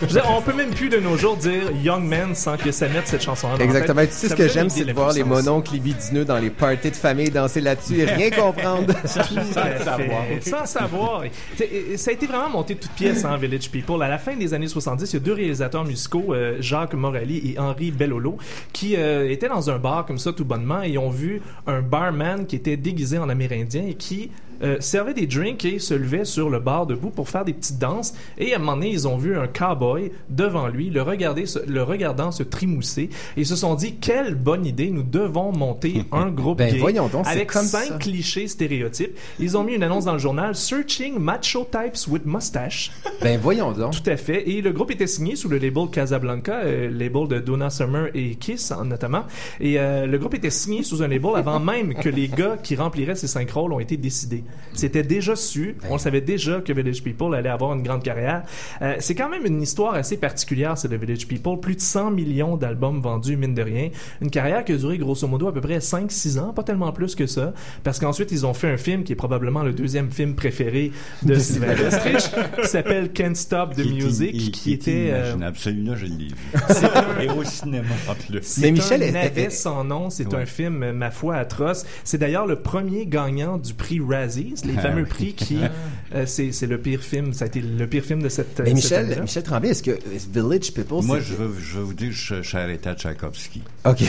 Je 0.00 0.06
veux 0.06 0.06
dire, 0.06 0.24
on 0.34 0.40
peut 0.40 0.54
même 0.54 0.70
plus 0.70 0.88
de 0.88 0.96
nos 0.96 1.18
jours 1.18 1.36
dire 1.36 1.70
Young 1.82 2.02
Man 2.02 2.34
sans 2.34 2.56
que 2.56 2.72
ça 2.72 2.88
mette 2.88 3.06
cette 3.06 3.22
chanson-là. 3.22 3.62
Exactement. 3.62 4.00
Tu 4.06 4.12
sais, 4.12 4.28
ce 4.30 4.34
que 4.34 4.48
j'aime, 4.48 4.70
c'est 4.70 4.86
de 4.86 4.92
voir 4.94 5.12
les 5.12 5.22
mononcles 5.22 5.74
libidineux 5.74 6.24
dans 6.24 6.38
les 6.38 6.48
parties 6.48 6.90
de 6.90 6.96
famille 6.96 7.28
danser 7.30 7.60
là-dessus 7.60 7.98
et 8.00 8.06
rien 8.06 8.30
comprendre. 8.36 8.94
À 8.96 9.08
fait. 9.98 10.40
Sans 10.48 10.64
savoir. 10.64 11.24
Et- 11.24 11.96
Ça 11.98 12.10
a 12.10 12.14
été 12.14 12.26
vraiment 12.26 12.48
monté 12.48 12.74
de 12.74 12.80
toutes 12.80 12.92
pièces, 12.92 13.26
hein, 13.26 13.36
Village 13.36 13.70
People. 13.70 14.02
À 14.02 14.08
la 14.08 14.16
fin 14.18 14.34
des 14.34 14.54
années 14.54 14.66
70, 14.68 15.10
il 15.12 15.14
y 15.14 15.16
a 15.18 15.20
deux 15.20 15.34
réalisateurs 15.34 15.84
musicaux, 15.84 16.32
euh, 16.32 16.56
Jacques 16.60 16.94
Morelli 16.94 17.52
et 17.52 17.58
Henri 17.58 17.90
Bellolo, 17.90 18.38
qui 18.72 18.96
euh, 18.96 19.30
étaient 19.30 19.48
dans 19.50 19.68
un 19.68 19.78
bar 19.78 20.06
comme 20.06 20.18
ça 20.18 20.32
tout 20.32 20.46
bonnement 20.46 20.80
et 20.82 20.96
ont 20.96 21.10
vu 21.10 21.42
un 21.66 21.82
barman 21.82 22.46
qui 22.46 22.56
était 22.56 22.78
déguisé 22.78 23.18
en 23.18 23.28
amérindien 23.28 23.82
et 23.86 23.94
qui 23.94 24.30
euh, 24.64 24.76
servait 24.80 25.14
des 25.14 25.26
drinks 25.26 25.64
et 25.64 25.78
se 25.78 25.94
levait 25.94 26.24
sur 26.24 26.50
le 26.50 26.58
bar 26.58 26.86
debout 26.86 27.10
pour 27.10 27.28
faire 27.28 27.44
des 27.44 27.52
petites 27.52 27.78
danses. 27.78 28.14
Et 28.38 28.52
à 28.52 28.56
un 28.56 28.58
moment 28.58 28.74
donné, 28.74 28.90
ils 28.90 29.06
ont 29.06 29.16
vu 29.16 29.36
un 29.36 29.46
cowboy 29.46 30.10
devant 30.30 30.68
lui, 30.68 30.90
le, 30.90 31.02
regarder, 31.02 31.44
le 31.66 31.82
regardant 31.82 32.30
se 32.32 32.42
trimousser 32.42 33.02
et 33.36 33.40
ils 33.40 33.46
se 33.46 33.56
sont 33.56 33.74
dit 33.74 33.96
quelle 33.96 34.34
bonne 34.34 34.66
idée, 34.66 34.90
nous 34.90 35.02
devons 35.02 35.52
monter 35.52 36.04
un 36.12 36.30
groupe 36.30 36.58
Ben, 36.58 36.72
gay 36.72 36.78
voyons 36.78 37.08
donc, 37.08 37.26
avec 37.26 37.52
comme 37.52 37.64
cinq 37.64 37.84
ça. 37.84 37.94
clichés 37.98 38.48
stéréotypes. 38.48 39.16
Ils 39.38 39.56
ont 39.56 39.64
mis 39.64 39.74
une 39.74 39.82
annonce 39.82 40.04
dans 40.06 40.12
le 40.14 40.18
journal 40.18 40.54
Searching 40.54 41.18
Macho 41.18 41.66
Types 41.70 42.08
with 42.08 42.24
Mustache. 42.26 42.90
Ben 43.22 43.38
voyons 43.40 43.72
donc. 43.72 43.92
Tout 44.02 44.10
à 44.10 44.16
fait. 44.16 44.48
Et 44.50 44.60
le 44.60 44.72
groupe 44.72 44.90
était 44.90 45.06
signé 45.06 45.36
sous 45.36 45.48
le 45.48 45.58
label 45.58 45.88
Casablanca, 45.90 46.60
euh, 46.64 46.90
label 46.90 47.28
de 47.28 47.38
Donna 47.38 47.70
Summer 47.70 48.08
et 48.14 48.34
Kiss 48.34 48.70
en- 48.72 48.84
notamment. 48.84 49.24
Et 49.60 49.78
euh, 49.78 50.06
le 50.06 50.18
groupe 50.18 50.34
était 50.34 50.50
signé 50.50 50.82
sous 50.82 51.02
un 51.02 51.08
label 51.08 51.30
avant 51.36 51.60
même 51.60 51.94
que 51.94 52.08
les 52.08 52.28
gars 52.28 52.56
qui 52.62 52.76
rempliraient 52.76 53.14
ces 53.16 53.26
cinq 53.28 53.50
rôles 53.50 53.72
ont 53.72 53.80
été 53.80 53.96
décidés. 53.96 54.44
C'était 54.72 55.02
déjà 55.02 55.36
su. 55.36 55.76
On 55.90 55.98
savait 55.98 56.20
déjà 56.20 56.60
que 56.60 56.72
Village 56.72 57.02
People 57.02 57.34
allait 57.34 57.48
avoir 57.48 57.72
une 57.74 57.82
grande 57.82 58.02
carrière. 58.02 58.42
Euh, 58.82 58.94
c'est 58.98 59.14
quand 59.14 59.28
même 59.28 59.46
une 59.46 59.62
histoire 59.62 59.94
assez 59.94 60.16
particulière, 60.16 60.76
c'est 60.76 60.88
de 60.88 60.96
Village 60.96 61.26
People. 61.28 61.60
Plus 61.60 61.76
de 61.76 61.80
100 61.80 62.10
millions 62.10 62.56
d'albums 62.56 63.00
vendus, 63.00 63.36
mine 63.36 63.54
de 63.54 63.62
rien. 63.62 63.90
Une 64.20 64.30
carrière 64.30 64.64
qui 64.64 64.72
a 64.72 64.76
duré 64.76 64.98
grosso 64.98 65.26
modo 65.28 65.46
à 65.48 65.54
peu 65.54 65.60
près 65.60 65.78
5-6 65.78 66.38
ans, 66.40 66.52
pas 66.52 66.62
tellement 66.64 66.92
plus 66.92 67.14
que 67.14 67.26
ça. 67.26 67.52
Parce 67.84 67.98
qu'ensuite, 68.00 68.32
ils 68.32 68.44
ont 68.46 68.54
fait 68.54 68.68
un 68.70 68.76
film 68.76 69.04
qui 69.04 69.12
est 69.12 69.16
probablement 69.16 69.62
le 69.62 69.72
deuxième 69.72 70.10
film 70.10 70.34
préféré 70.34 70.90
de 71.22 71.34
Steven 71.36 71.70
Westrich, 71.78 72.30
qui 72.62 72.68
s'appelle 72.68 73.12
Can't 73.12 73.34
Stop 73.36 73.74
the 73.74 73.82
Qui 73.82 73.92
Music, 73.94 74.34
in- 74.34 74.50
qui, 74.50 74.72
était... 74.72 75.10
euh. 75.12 75.34
Celui-là, 75.54 75.94
je 75.94 76.06
l'ai 76.06 76.28
vu. 76.28 77.22
Et 77.22 77.28
au 77.30 77.44
cinéma, 77.44 77.86
en 78.08 78.14
plus. 78.14 78.40
c'est 78.42 78.70
Michel 78.72 79.02
un 79.04 79.12
navet 79.12 79.50
sans 79.50 79.84
nom. 79.84 80.10
C'est 80.10 80.24
Ouais. 80.34 80.42
un 80.42 80.46
film, 80.46 80.90
ma 80.92 81.10
foi, 81.10 81.36
atroce. 81.36 81.84
C'est 82.02 82.18
d'ailleurs 82.18 82.46
le 82.46 82.56
premier 82.56 83.06
gagnant 83.06 83.56
du 83.58 83.72
prix 83.74 84.00
Razzie 84.00 84.33
Les 84.42 84.74
Ah 84.76 84.80
fameux 84.82 85.02
oui. 85.02 85.08
prix 85.08 85.32
qui, 85.34 85.58
euh, 86.14 86.24
c'est 86.26 86.52
c'est 86.52 86.66
le 86.66 86.78
pire 86.78 87.00
film, 87.00 87.32
ça 87.32 87.44
a 87.44 87.48
été 87.48 87.60
le 87.60 87.86
pire 87.86 88.04
film 88.04 88.22
de 88.22 88.28
cette. 88.28 88.58
Mais 88.60 88.66
cette 88.66 88.74
Michel, 88.74 89.04
année-là. 89.06 89.22
Michel 89.22 89.42
Tremblay, 89.42 89.68
est-ce 89.70 89.82
que 89.82 89.98
Village 90.32 90.72
People, 90.72 91.02
Moi, 91.02 91.20
je 91.20 91.34
veux, 91.34 91.54
je 91.60 91.78
veux 91.78 91.84
vous 91.84 91.94
dire, 91.94 92.12
je, 92.12 92.42
suis 92.42 92.56
arrêté 92.58 92.88
à 92.88 92.94
Tchaïkovski. 92.94 93.62
OK. 93.84 94.02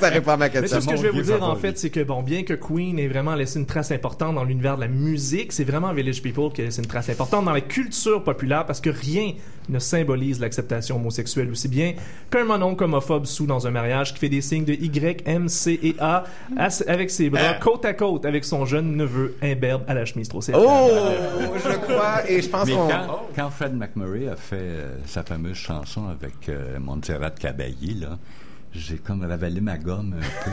ça 0.00 0.08
répond 0.08 0.32
à 0.32 0.36
ma 0.36 0.46
Mais 0.46 0.50
question. 0.50 0.78
tout 0.78 0.84
ce 0.84 0.90
que 0.90 0.96
je 0.96 1.02
vais 1.02 1.10
vous 1.10 1.22
dire, 1.22 1.42
en 1.42 1.56
fait, 1.56 1.78
c'est 1.78 1.90
que, 1.90 2.00
bon, 2.00 2.22
bien 2.22 2.44
que 2.44 2.54
Queen 2.54 2.98
ait 2.98 3.08
vraiment 3.08 3.34
laissé 3.34 3.58
une 3.58 3.66
trace 3.66 3.90
importante 3.92 4.34
dans 4.34 4.44
l'univers 4.44 4.76
de 4.76 4.82
la 4.82 4.88
musique, 4.88 5.52
c'est 5.52 5.64
vraiment 5.64 5.92
Village 5.92 6.22
People 6.22 6.52
qui 6.52 6.62
a 6.62 6.64
laissé 6.64 6.80
une 6.80 6.88
trace 6.88 7.08
importante 7.08 7.44
dans 7.44 7.52
la 7.52 7.60
culture 7.60 8.22
populaire 8.22 8.66
parce 8.66 8.80
que 8.80 8.90
rien 8.90 9.32
ne 9.68 9.78
symbolise 9.78 10.40
l'acceptation 10.40 10.96
homosexuelle 10.96 11.50
aussi 11.50 11.68
bien 11.68 11.94
qu'un 12.30 12.44
mononcle 12.44 12.84
homophobe 12.84 13.26
sous 13.26 13.46
dans 13.46 13.66
un 13.66 13.70
mariage 13.70 14.12
qui 14.12 14.20
fait 14.20 14.28
des 14.28 14.40
signes 14.40 14.64
de 14.64 14.72
Y, 14.72 15.22
M, 15.26 15.48
C 15.48 15.78
et 15.82 15.94
A 15.98 16.24
avec 16.86 17.10
ses 17.10 17.30
bras 17.30 17.54
côte 17.54 17.84
à 17.84 17.94
côte 17.94 18.24
avec 18.24 18.44
son 18.44 18.64
jeune 18.64 18.96
neveu 18.96 19.36
imberbe 19.42 19.82
à 19.86 19.94
la 19.94 20.04
chemise 20.04 20.28
trop 20.28 20.40
serrée. 20.40 20.58
Oh, 20.60 20.90
je 21.56 21.76
crois, 21.78 22.28
et 22.28 22.42
je 22.42 22.48
pense 22.48 22.66
Mais 22.66 22.74
qu'on... 22.74 22.88
quand, 22.88 23.20
quand 23.36 23.50
Fred 23.50 23.74
McMurray 23.74 24.28
a 24.28 24.36
fait 24.36 24.56
euh, 24.56 24.96
sa 25.06 25.22
fameuse 25.22 25.56
chanson 25.56 26.08
avec 26.08 26.48
euh, 26.48 26.78
Montserrat 26.78 27.30
Caballé, 27.30 27.94
là, 28.00 28.18
j'ai 28.74 28.96
comme 28.98 29.22
ravalé 29.24 29.60
ma 29.60 29.76
gomme 29.78 30.14
un 30.14 30.20
peu. 30.44 30.50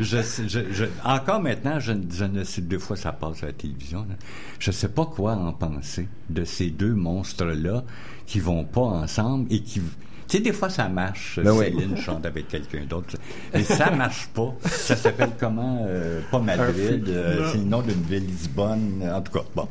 je, 0.00 0.22
sais- 0.22 0.48
je, 0.48 0.60
je- 0.72 0.84
encore 1.04 1.40
maintenant, 1.40 1.78
je, 1.80 1.92
ne- 1.92 2.10
je 2.10 2.24
ne 2.24 2.44
sais, 2.44 2.62
deux 2.62 2.78
fois 2.78 2.96
ça 2.96 3.12
passe 3.12 3.42
à 3.42 3.46
la 3.46 3.52
télévision, 3.52 4.00
là. 4.08 4.14
je 4.58 4.70
sais 4.70 4.88
pas 4.88 5.06
quoi 5.06 5.34
en 5.34 5.52
penser 5.52 6.08
de 6.30 6.44
ces 6.44 6.70
deux 6.70 6.94
monstres-là 6.94 7.84
qui 8.26 8.40
vont 8.40 8.64
pas 8.64 8.80
ensemble 8.82 9.46
et 9.52 9.60
qui... 9.62 9.82
Tu 10.30 10.36
sais, 10.36 10.42
des 10.44 10.52
fois, 10.52 10.70
ça 10.70 10.88
marche. 10.88 11.40
Ben 11.42 11.50
oui. 11.50 11.64
Céline 11.66 11.96
chante 11.96 12.24
avec 12.24 12.46
quelqu'un 12.46 12.84
d'autre. 12.88 13.16
Mais 13.52 13.64
ça 13.64 13.90
marche 13.90 14.28
pas. 14.32 14.54
Ça 14.64 14.94
s'appelle 14.94 15.30
comment? 15.40 15.84
euh, 15.88 16.20
pas 16.30 16.38
Madrid. 16.38 17.04
euh, 17.08 17.48
c'est 17.50 17.58
le 17.58 17.64
nom 17.64 17.82
d'une 17.82 18.00
ville, 18.02 18.24
Lisbonne. 18.26 19.02
En 19.12 19.20
tout 19.22 19.32
cas, 19.32 19.44
bon. 19.56 19.66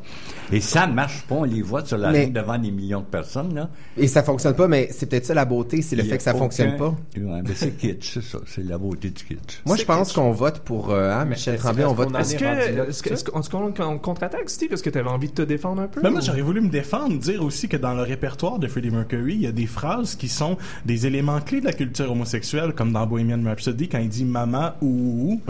Et 0.52 0.60
ça 0.60 0.86
marche 0.86 1.22
pas. 1.30 1.36
On 1.36 1.44
les 1.46 1.62
voit 1.62 1.86
sur 1.86 1.98
la 1.98 2.12
Mais- 2.12 2.26
ligne 2.26 2.34
devant 2.34 2.58
des 2.58 2.72
millions 2.72 3.00
de 3.00 3.06
personnes, 3.06 3.56
là. 3.56 3.70
Et 3.96 4.08
ça 4.08 4.22
fonctionne 4.22 4.54
pas, 4.56 4.68
mais 4.68 4.90
c'est 4.92 5.06
peut-être 5.06 5.26
ça 5.28 5.34
la 5.34 5.46
beauté, 5.46 5.82
c'est 5.82 5.96
le 5.96 6.04
fait 6.04 6.18
que 6.18 6.24
ça 6.24 6.32
aucun- 6.32 6.40
fonctionne 6.40 6.76
pas. 6.76 6.94
Ouais, 7.18 7.42
mais 7.42 7.56
c'est 7.56 7.78
kitsch, 7.78 8.16
c'est 8.16 8.24
ça. 8.24 8.40
C'est 8.46 8.66
la 8.66 8.78
beauté 8.78 9.12
du 9.12 9.24
kitsch. 9.24 9.62
Moi, 9.66 9.78
je 9.78 9.86
pense 9.86 10.12
qu'on 10.12 10.32
vote 10.32 10.60
pour 10.60 10.92
euh, 10.92 11.12
hein, 11.14 11.24
Michel 11.24 11.58
Tremblay, 11.58 11.86
on 11.86 11.94
vote 11.94 12.10
pour... 12.12 12.20
Est-ce 12.20 13.24
qu'on 13.50 13.98
contre-attaque, 14.00 14.50
Steve? 14.50 14.74
Est-ce 14.74 14.84
que 14.84 14.90
tu 14.90 14.98
avais 14.98 15.10
envie 15.10 15.28
de 15.30 15.34
te 15.34 15.42
défendre 15.42 15.82
un 15.82 15.88
peu? 15.88 16.02
Ben 16.02 16.10
moi, 16.10 16.20
j'aurais 16.22 16.42
voulu 16.42 16.60
me 16.62 16.70
défendre, 16.70 17.18
dire 17.18 17.44
aussi 17.44 17.70
que 17.70 17.78
dans 17.78 17.94
le 17.94 18.02
répertoire 18.02 18.60
de 18.60 18.68
Freddie 18.68 18.90
Mercury, 18.92 19.36
il 19.36 19.42
y 19.42 19.48
a 19.48 19.52
des 19.52 19.68
phrases 19.68 20.16
qui 20.16 20.28
sont 20.28 20.49
des 20.86 21.06
éléments 21.08 21.40
clés 21.42 21.60
de 21.62 21.66
la 21.66 21.74
culture 21.74 22.12
homosexuelle, 22.12 22.74
comme 22.74 22.92
dans 22.94 23.06
Bohemian 23.06 23.40
Rhapsody, 23.46 23.88
quand 23.90 24.00
il 24.00 24.10
dit 24.10 24.26
maman 24.26 24.72
ou. 24.82 25.42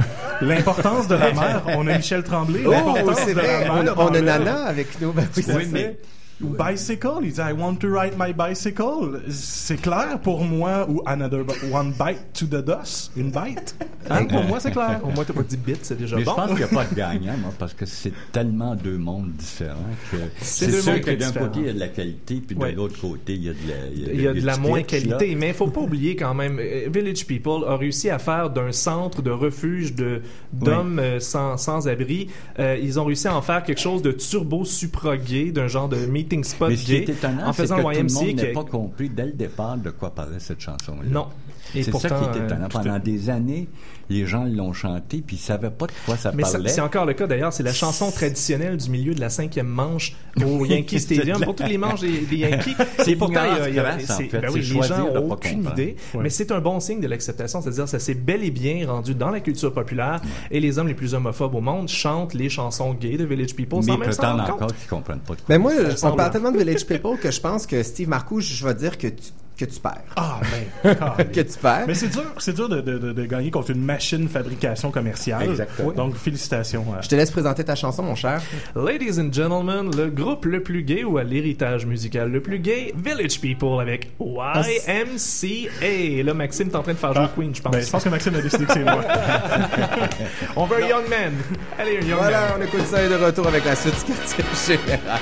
L'importance 0.41 1.07
de 1.07 1.15
la 1.15 1.31
mère, 1.33 1.63
on 1.77 1.87
a 1.87 1.97
Michel 1.97 2.23
Tremblay. 2.23 2.61
Oh, 2.65 2.71
l'importance 2.71 3.25
de 3.27 3.31
vrai, 3.33 3.65
la 3.65 3.73
on, 3.73 3.83
mère 3.83 3.99
a- 3.99 4.05
on 4.05 4.13
a 4.13 4.21
Nana 4.21 4.63
avec 4.65 4.99
nous. 5.01 5.11
Ben 5.11 5.27
oui, 5.35 5.67
mais 5.71 5.97
Ou 6.41 6.55
bicycle, 6.57 7.09
il 7.23 7.31
dit 7.33 7.39
I 7.41 7.51
want 7.51 7.75
to 7.75 7.87
ride 7.89 8.13
my 8.17 8.31
bicycle. 8.33 9.21
C'est 9.29 9.81
clair 9.81 10.19
pour 10.23 10.43
moi, 10.45 10.87
ou 10.89 11.01
another 11.05 11.43
one 11.71 11.91
bite 11.99 12.21
to 12.33 12.45
the 12.45 12.63
dust, 12.65 13.11
une 13.17 13.29
bite. 13.29 13.75
Hein, 14.09 14.25
pour 14.25 14.43
moi, 14.45 14.59
c'est 14.61 14.71
clair. 14.71 15.01
Au 15.03 15.09
moins, 15.11 15.25
t'as 15.25 15.33
pas 15.33 15.43
dit 15.43 15.57
bit, 15.57 15.79
c'est 15.81 15.97
déjà 15.97 16.15
Mais 16.15 16.23
bon. 16.23 16.31
je 16.31 16.35
pense 16.35 16.47
qu'il 16.47 16.57
n'y 16.57 16.63
a 16.63 16.67
pas 16.67 16.85
de 16.85 16.95
gagnant, 16.95 17.37
moi, 17.41 17.51
parce 17.59 17.73
que 17.73 17.85
c'est 17.85 18.13
tellement 18.31 18.75
deux 18.75 18.97
mondes 18.97 19.31
différents 19.33 19.75
que 20.11 20.17
C'est 20.41 20.71
sûr 20.71 21.01
que 21.01 21.11
d'un 21.11 21.31
côté, 21.31 21.59
il 21.59 21.65
y 21.65 21.69
a 21.69 21.73
de 21.73 21.79
la 21.79 21.87
qualité, 21.89 22.41
puis 22.45 22.55
Ouais. 22.55 22.71
de 22.71 22.77
l'autre 22.77 22.99
côté, 22.99 23.33
il 23.33 23.43
y 23.45 23.49
a 23.49 23.53
de 23.53 23.57
la... 23.67 24.13
Il 24.15 24.21
y 24.21 24.27
a 24.27 24.33
de 24.33 24.39
la 24.45 24.55
du 24.55 24.61
moins 24.61 24.81
kitsch, 24.81 25.05
là. 25.05 25.17
qualité, 25.17 25.35
mais 25.35 25.49
il 25.49 25.53
faut 25.53 25.67
pas 25.67 25.81
oublier 25.81 26.15
quand 26.15 26.33
même, 26.33 26.57
euh, 26.59 26.87
Village 26.91 27.25
People 27.25 27.65
a 27.67 27.75
réussi 27.75 28.09
à 28.09 28.17
faire 28.19 28.49
d'un 28.49 28.71
centre 28.71 29.21
de 29.21 29.31
refuge 29.31 29.93
de 29.93 30.21
d'hommes 30.53 30.99
euh, 30.99 31.19
sans, 31.19 31.57
sans 31.57 31.87
abri, 31.87 32.27
euh, 32.59 32.77
ils 32.81 32.99
ont 32.99 33.05
réussi 33.05 33.27
à 33.27 33.35
en 33.35 33.41
faire 33.41 33.63
quelque 33.63 33.79
chose 33.81 34.01
de 34.01 34.11
turbo 34.11 34.63
supra 34.65 35.17
gay, 35.17 35.51
d'un 35.51 35.67
genre 35.67 35.89
de 35.89 35.97
meeting 36.30 36.43
spot 36.43 36.69
Mais 36.69 36.75
ce 36.75 36.86
qui 36.86 36.95
est 36.95 37.09
étonnant, 37.09 37.47
en 37.47 37.53
c'est 37.53 37.63
que 37.63 37.67
faisant 37.67 37.82
tout 37.82 37.89
le 37.89 37.95
YMCA. 37.95 38.13
monde 38.13 38.36
n'a 38.36 38.45
pas 38.53 38.63
compris 38.69 39.09
dès 39.09 39.25
le 39.25 39.32
départ 39.34 39.77
de 39.77 39.89
quoi 39.89 40.11
parlait 40.11 40.39
cette 40.39 40.61
chanson-là. 40.61 41.09
Non. 41.09 41.27
Et 41.76 41.84
C'est 41.84 41.91
pourtant, 41.91 42.09
ça 42.09 42.15
qui 42.34 42.39
est 42.39 42.43
étonnant. 42.45 42.65
euh, 42.65 42.70
Pendant 42.70 42.99
des 42.99 43.30
années, 43.30 43.67
les 44.09 44.26
gens 44.26 44.43
l'ont 44.43 44.74
chanté, 44.74 45.22
puis 45.26 45.36
ils 45.36 45.39
savaient 45.39 45.70
pas 45.70 45.86
de 45.86 45.91
quoi 46.05 46.17
ça 46.17 46.32
Mais 46.34 46.41
parlait. 46.41 46.70
c'est 46.70 46.82
encore 46.82 47.05
le 47.05 47.13
cas 47.13 47.28
d'ailleurs, 47.28 47.53
c'est 47.53 47.61
la 47.63 47.74
chanson 47.74 48.09
traditionnelle 48.09 48.76
du 48.78 48.89
milieu 48.89 49.13
de 49.13 49.20
la 49.22 49.30
cinquième 49.30 49.67
manche 49.67 50.15
au 50.43 50.65
Yankee 50.65 50.99
Stadium 50.99 51.39
pour 51.43 51.55
tous 51.55 51.67
les 51.67 51.78
manches 51.78 52.01
des, 52.01 52.22
des 52.22 52.38
Yankees. 52.38 52.76
C'est 53.03 53.15
pourtant, 53.15 53.41
il 53.45 53.57
y 53.57 53.61
a- 53.61 53.70
il 53.70 53.76
y 53.76 53.80
a- 53.80 53.84
l'ignorance 53.84 54.03
crasse, 54.05 54.20
en 54.20 54.24
fait. 54.30 54.39
ben 54.39 54.49
oui, 54.51 54.59
les 54.59 54.65
gens 54.65 54.74
choisir 54.78 54.97
de 54.97 55.01
ont 55.20 55.28
pas 55.28 55.36
aucune 55.36 55.55
comprendre. 55.57 55.80
idée, 55.80 55.95
Ouais. 56.15 56.24
mais 56.24 56.30
c'est 56.30 56.51
un 56.51 56.59
bon 56.59 56.80
signe 56.80 57.01
de 57.01 57.07
l'acceptation, 57.07 57.61
c'est-à-dire 57.61 57.88
ça 57.88 57.99
s'est 57.99 58.15
bel 58.15 58.43
et 58.43 58.51
bien 58.51 58.88
rendu 58.88 59.13
dans 59.13 59.30
la 59.30 59.39
culture 59.41 59.72
populaire 59.74 60.22
et 60.49 60.59
les 60.59 60.80
hommes 60.80 60.88
les 60.88 60.95
plus 60.95 61.13
homophobes 61.13 61.53
au 61.53 61.61
monde 61.61 61.88
chantent 61.88 62.34
les 62.34 62.49
chansons 62.49 62.93
gays 62.95 63.17
de 63.17 63.26
Village 63.26 63.53
People 63.55 63.84
sans 63.84 63.91
Mais 63.97 64.05
même 64.05 64.11
s'en 64.11 64.24
rendre 64.32 64.43
encore 64.43 64.57
compte. 64.57 64.76
qu'ils 64.76 64.89
comprennent 64.89 65.20
pas 65.20 65.34
de 65.36 65.41
quoi. 65.41 65.45
Mais 65.49 65.59
moi, 65.59 65.72
on 66.03 66.15
parle 66.15 66.32
tellement 66.32 66.51
de 66.51 66.57
Village 66.57 66.86
People 66.88 67.20
que 67.20 67.30
je 67.30 67.39
pense 67.39 67.67
que 67.67 67.84
Steve 67.84 68.09
Marcoux, 68.09 68.39
je 68.41 68.65
vais 68.65 68.74
dire 68.74 68.97
que 68.97 69.07
tu, 69.07 69.32
que 69.60 69.66
tu 69.66 69.80
perds. 69.80 70.01
Ah, 70.16 70.39
ben, 70.84 70.95
que 71.34 71.41
tu 71.41 71.57
perds. 71.62 71.84
Mais 71.88 71.93
c'est 71.93 72.07
dur, 72.07 72.24
c'est 72.38 72.53
dur 72.55 72.70
de, 72.70 72.82
de, 72.82 72.97
de, 72.97 73.12
de 73.12 73.26
gagner 73.26 73.51
contre 73.51 73.72
une 73.72 73.84
machine 73.84 74.28
fabrication 74.30 74.89
commerciale. 74.91 75.49
Exactement. 75.49 75.91
Donc, 75.91 76.16
félicitations. 76.16 76.86
à- 76.97 77.01
Je 77.01 77.10
te 77.10 77.16
laisse 77.16 77.32
présenter 77.32 77.64
ta 77.64 77.76
chanson, 77.76 78.03
mon 78.03 78.16
cher. 78.16 78.41
Ladies 78.76 79.20
and 79.20 79.34
gentlemen, 79.34 79.91
le 79.95 80.07
groupe 80.10 80.45
le 80.45 80.64
plus 80.64 80.84
gay 80.84 81.03
ou 81.03 81.18
à 81.18 81.24
l'héritage 81.24 81.86
musical 81.86 82.32
le 82.32 82.41
plus 82.41 82.60
gay, 82.60 82.93
Village 82.95 83.39
People 83.41 83.80
avec 83.82 84.12
YMCA. 84.20 85.86
Et 85.86 86.24
là, 86.24 86.34
Maxime, 86.34 86.70
t'es 86.70 86.76
en 86.76 86.84
train 86.84 86.93
de 86.93 86.97
faire 86.97 87.14
jouer 87.14 87.28
Queen, 87.36 87.53
je 87.53 87.62
pense. 87.62 87.72
Ben, 87.74 87.82
je 87.82 87.89
pense 87.89 88.03
que 88.03 88.10
Maxime 88.10 88.36
a 88.36 88.41
décidé 88.41 88.66
que 88.66 88.74
c'est 88.74 88.84
moi. 88.84 89.03
On 90.55 90.66
veut 90.66 90.84
un 90.84 90.88
Young 90.88 91.10
Man. 91.10 91.34
Allez, 91.78 91.97
un 91.97 92.01
Young 92.07 92.18
Voilà, 92.20 92.39
Man. 92.41 92.51
on 92.60 92.64
écoute 92.66 92.86
ça 92.88 93.03
et 93.03 93.10
de 93.10 93.16
retour 93.16 93.47
avec 93.47 93.66
la 93.66 93.76
suite 93.76 93.95
du 94.05 94.14
quartier 94.14 94.43
général. 94.78 95.20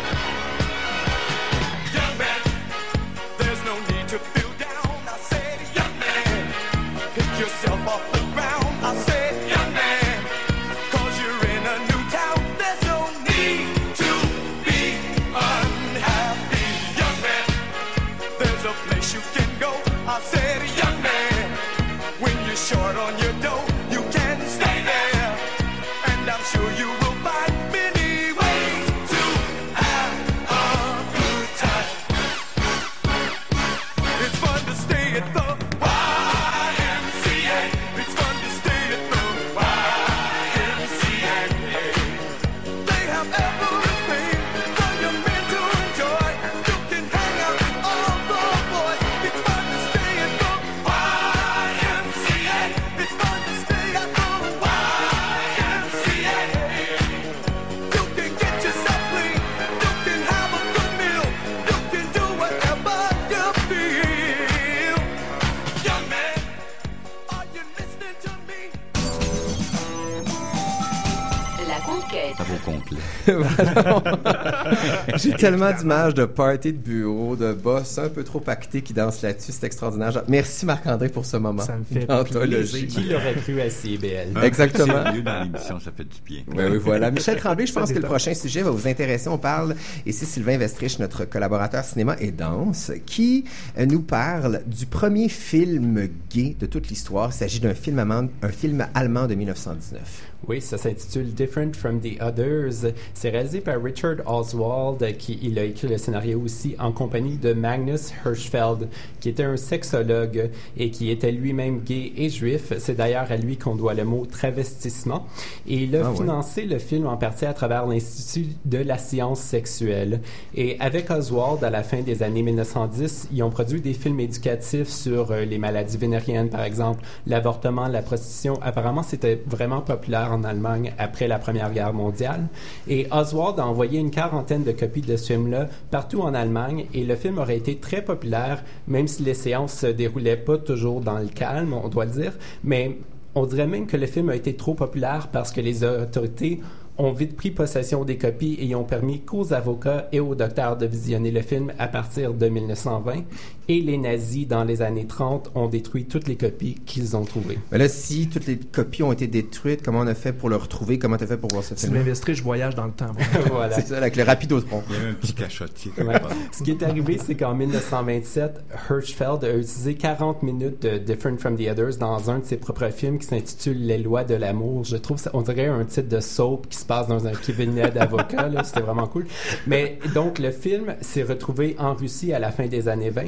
Tellement 75.38 75.72
d'images 75.72 76.14
de 76.14 76.26
party 76.26 76.74
de 76.74 76.78
bureau, 76.78 77.36
de 77.36 77.54
boss 77.54 77.98
un 77.98 78.10
peu 78.10 78.24
trop 78.24 78.40
pactés 78.40 78.82
qui 78.82 78.94
dansent 78.94 79.22
là-dessus. 79.22 79.52
C'est 79.52 79.66
extraordinaire. 79.66 80.24
Merci 80.28 80.66
Marc-André 80.66 81.10
pour 81.10 81.26
ce 81.26 81.38
moment. 81.38 81.64
Ça 81.64 81.78
me 81.78 81.84
fait 81.84 82.06
d'anthologie. 82.06 82.88
Qui 82.88 83.04
l'aurait 83.06 83.36
cru 83.36 83.62
à 83.62 83.70
CBL? 83.70 84.34
Exactement. 84.44 85.04
C'est 85.06 85.14
mieux 85.14 85.22
dans 85.22 85.44
l'émission, 85.44 85.80
ça 85.80 85.92
fait 85.96 86.04
du 86.04 86.22
bien. 86.26 86.42
Oui, 86.48 86.64
oui, 86.72 86.78
voilà. 86.78 87.12
Michel 87.12 87.38
Tremblay, 87.38 87.66
je 87.66 87.74
pense 87.74 87.92
que 87.92 88.00
le 88.00 88.08
prochain 88.08 88.34
sujet 88.34 88.62
va 88.62 88.72
vous 88.72 88.88
intéresser. 88.88 89.30
On 89.30 89.38
parle, 89.38 89.76
et 90.06 90.12
c'est 90.12 90.26
Sylvain 90.26 90.58
Vestrich, 90.58 91.00
notre 91.00 91.26
collaborateur 91.26 91.84
cinéma 91.84 92.16
et 92.20 92.32
danse, 92.32 92.92
qui 93.06 93.46
euh, 93.78 93.86
nous 93.86 94.02
parle 94.02 94.62
du 94.66 94.86
premier 94.86 95.30
film 95.30 96.08
gay 96.30 96.56
de 96.60 96.66
toute 96.66 96.90
l'histoire. 96.90 97.30
Il 97.32 97.38
s'agit 97.38 97.60
d'un 97.60 97.74
film 97.74 98.00
allemand, 98.00 98.28
un 98.42 98.50
film 98.50 98.88
allemand 98.94 99.28
de 99.28 99.36
1919. 99.36 100.28
Oui, 100.48 100.62
ça 100.62 100.78
s'intitule 100.78 101.34
Different 101.34 101.74
from 101.76 102.00
the 102.00 102.22
Others. 102.22 102.94
C'est 103.14 103.30
réalisé 103.30 103.60
par 103.60 103.82
Richard 103.82 104.18
Oswald, 104.26 105.18
qui 105.18 105.27
il 105.42 105.58
a 105.60 105.64
écrit 105.64 105.88
le 105.88 105.98
scénario 105.98 106.40
aussi 106.40 106.76
en 106.80 106.92
compagnie 106.92 107.38
de 107.38 107.54
Magnus 107.54 108.12
Hirschfeld, 108.26 108.88
qui 109.20 109.30
était 109.30 109.44
un 109.44 109.58
sexologue 109.58 110.50
et 110.78 110.92
qui 110.92 111.10
était 111.12 111.32
lui-même 111.32 111.82
gay 111.82 112.14
et 112.16 112.30
juif. 112.30 112.74
C'est 112.80 112.96
d'ailleurs 112.96 113.32
à 113.32 113.38
lui 113.38 113.58
qu'on 113.58 113.76
doit 113.76 113.94
le 113.94 114.04
mot 114.06 114.26
travestissement. 114.26 115.26
Et 115.68 115.76
il 115.84 115.96
a 115.96 116.02
Ah 116.06 116.12
ouais. 116.12 116.18
financé 116.18 116.66
le 116.66 116.80
film 116.80 117.08
en 117.08 117.18
partie 117.18 117.46
à 117.46 117.54
travers 117.54 117.86
l'Institut 117.86 118.48
de 118.66 118.78
la 118.78 118.98
science 118.98 119.40
sexuelle. 119.40 120.22
Et 120.56 120.78
avec 120.80 121.10
Oswald, 121.12 121.64
à 121.64 121.70
la 121.70 121.84
fin 121.84 122.02
des 122.02 122.24
années 122.24 122.44
1910, 122.44 123.30
ils 123.34 123.44
ont 123.44 123.50
produit 123.50 123.82
des 123.82 123.94
films 123.94 124.20
éducatifs 124.20 124.88
sur 124.90 125.32
euh, 125.32 125.46
les 125.46 125.58
maladies 125.58 125.98
vénériennes, 125.98 126.50
par 126.50 126.64
exemple, 126.64 127.04
l'avortement, 127.26 127.88
la 127.88 128.02
prostitution. 128.02 128.60
Apparemment, 128.62 129.04
c'était 129.04 129.42
vraiment 129.46 129.82
populaire 129.82 130.32
en 130.32 130.44
Allemagne 130.44 130.94
après 130.98 131.28
la 131.28 131.40
Première 131.40 131.72
Guerre 131.74 131.94
mondiale. 131.94 132.48
Et 132.88 133.08
Oswald 133.12 133.60
a 133.60 133.66
envoyé 133.66 134.00
une 134.00 134.12
quarantaine 134.12 134.64
de 134.64 134.72
copies 134.72 135.02
de 135.02 135.17
film-là 135.26 135.68
partout 135.92 136.22
en 136.22 136.34
Allemagne 136.34 136.86
et 136.94 137.04
le 137.04 137.16
film 137.16 137.38
aurait 137.38 137.58
été 137.58 137.78
très 137.78 138.04
populaire, 138.04 138.64
même 138.88 139.08
si 139.08 139.24
les 139.24 139.34
séances 139.34 139.74
se 139.74 139.88
déroulaient 139.88 140.38
pas 140.38 140.58
toujours 140.58 141.02
dans 141.02 141.20
le 141.20 141.28
calme, 141.28 141.74
on 141.74 141.88
doit 141.90 142.06
le 142.06 142.12
dire. 142.12 142.34
Mais 142.64 142.98
on 143.36 143.46
dirait 143.46 143.68
même 143.68 143.88
que 143.88 143.98
le 143.98 144.08
film 144.08 144.30
a 144.30 144.36
été 144.36 144.56
trop 144.56 144.74
populaire 144.74 145.30
parce 145.32 145.52
que 145.52 145.62
les 145.62 145.84
autorités 145.84 146.60
ont 146.98 147.12
vite 147.12 147.36
pris 147.36 147.52
possession 147.52 148.04
des 148.04 148.18
copies 148.18 148.58
et 148.60 148.74
ont 148.76 148.84
permis 148.84 149.22
qu'aux 149.22 149.54
avocats 149.54 150.08
et 150.12 150.20
aux 150.20 150.36
docteurs 150.36 150.78
de 150.78 150.86
visionner 150.86 151.32
le 151.32 151.42
film 151.42 151.72
à 151.78 151.88
partir 151.88 152.34
de 152.34 152.48
1920. 152.48 153.24
Et 153.70 153.82
les 153.82 153.98
nazis, 153.98 154.48
dans 154.48 154.64
les 154.64 154.82
années 154.82 155.06
30, 155.08 155.52
ont 155.56 155.68
détruit 155.68 156.06
toutes 156.06 156.28
les 156.30 156.38
copies 156.38 156.76
qu'ils 156.86 157.18
ont 157.18 157.26
trouvées. 157.26 157.60
Mais 157.72 157.78
là, 157.78 157.90
si 157.90 158.28
toutes 158.30 158.46
les 158.46 158.58
copies 158.58 159.04
ont 159.04 159.12
été 159.12 159.28
détruites, 159.28 159.82
comment 159.84 160.00
on 160.00 160.08
a 160.08 160.16
fait 160.16 160.32
pour 160.32 160.48
le 160.50 160.56
retrouver? 160.56 160.98
Comment 161.00 161.18
tu 161.18 161.26
as 161.26 161.28
fait 161.28 161.38
pour 161.38 161.50
voir 161.52 161.64
ce 161.66 161.76
Si 161.76 161.86
film? 161.88 161.98
m'investirais, 161.98 162.34
je 162.34 162.44
voyage 162.44 162.76
dans 162.76 162.86
le 162.86 162.94
temps. 162.94 163.12
voilà. 163.52 163.76
C'est 163.76 163.88
ça, 163.88 163.98
avec 163.98 164.16
le 164.16 164.24
rapidotron. 164.24 164.84
Il 164.90 164.96
y 164.96 165.00
avait 165.00 165.10
un 165.10 165.14
petit 165.16 165.34
cachotier. 165.34 165.92
Ouais. 165.98 166.16
Ce 166.54 166.64
qui 166.64 166.72
est 166.72 166.82
arrivé, 166.84 167.18
c'est 167.24 167.36
qu'en 167.36 167.54
1927, 167.56 168.64
Hirschfeld 168.90 169.44
a 169.44 169.50
utilisé 169.56 169.96
40 169.96 170.44
minutes 170.44 170.82
de 170.84 170.98
Different 170.98 171.38
from 171.38 171.58
the 171.58 171.68
Others 171.70 171.98
dans 172.00 172.30
un 172.32 172.40
de 172.40 172.46
ses 172.46 172.58
propres 172.58 172.90
films 172.90 173.18
qui 173.20 173.28
s'intitule 173.28 173.86
Les 173.86 173.98
lois 173.98 174.24
de 174.24 174.36
l'amour. 174.36 174.86
Je 174.86 174.96
trouve 174.98 175.18
ça, 175.18 175.30
on 175.34 175.42
dirait 175.42 175.66
un 175.68 175.84
titre 175.84 176.08
de 176.08 176.20
soap 176.22 176.68
qui 176.70 176.78
se 176.78 176.86
passe 176.86 177.08
dans 177.08 177.28
un 177.28 177.34
cabinet 177.34 177.92
d'avocats. 177.92 178.48
là. 178.48 178.64
C'était 178.64 178.80
vraiment 178.82 179.08
cool. 179.08 179.28
Mais 179.68 180.00
donc, 180.14 180.40
le 180.40 180.52
film 180.52 180.96
s'est 181.02 181.24
retrouvé 181.24 181.76
en 181.80 181.94
Russie 181.94 182.32
à 182.32 182.40
la 182.40 182.52
fin 182.52 182.68
des 182.68 182.88
années 182.88 183.10
20 183.10 183.24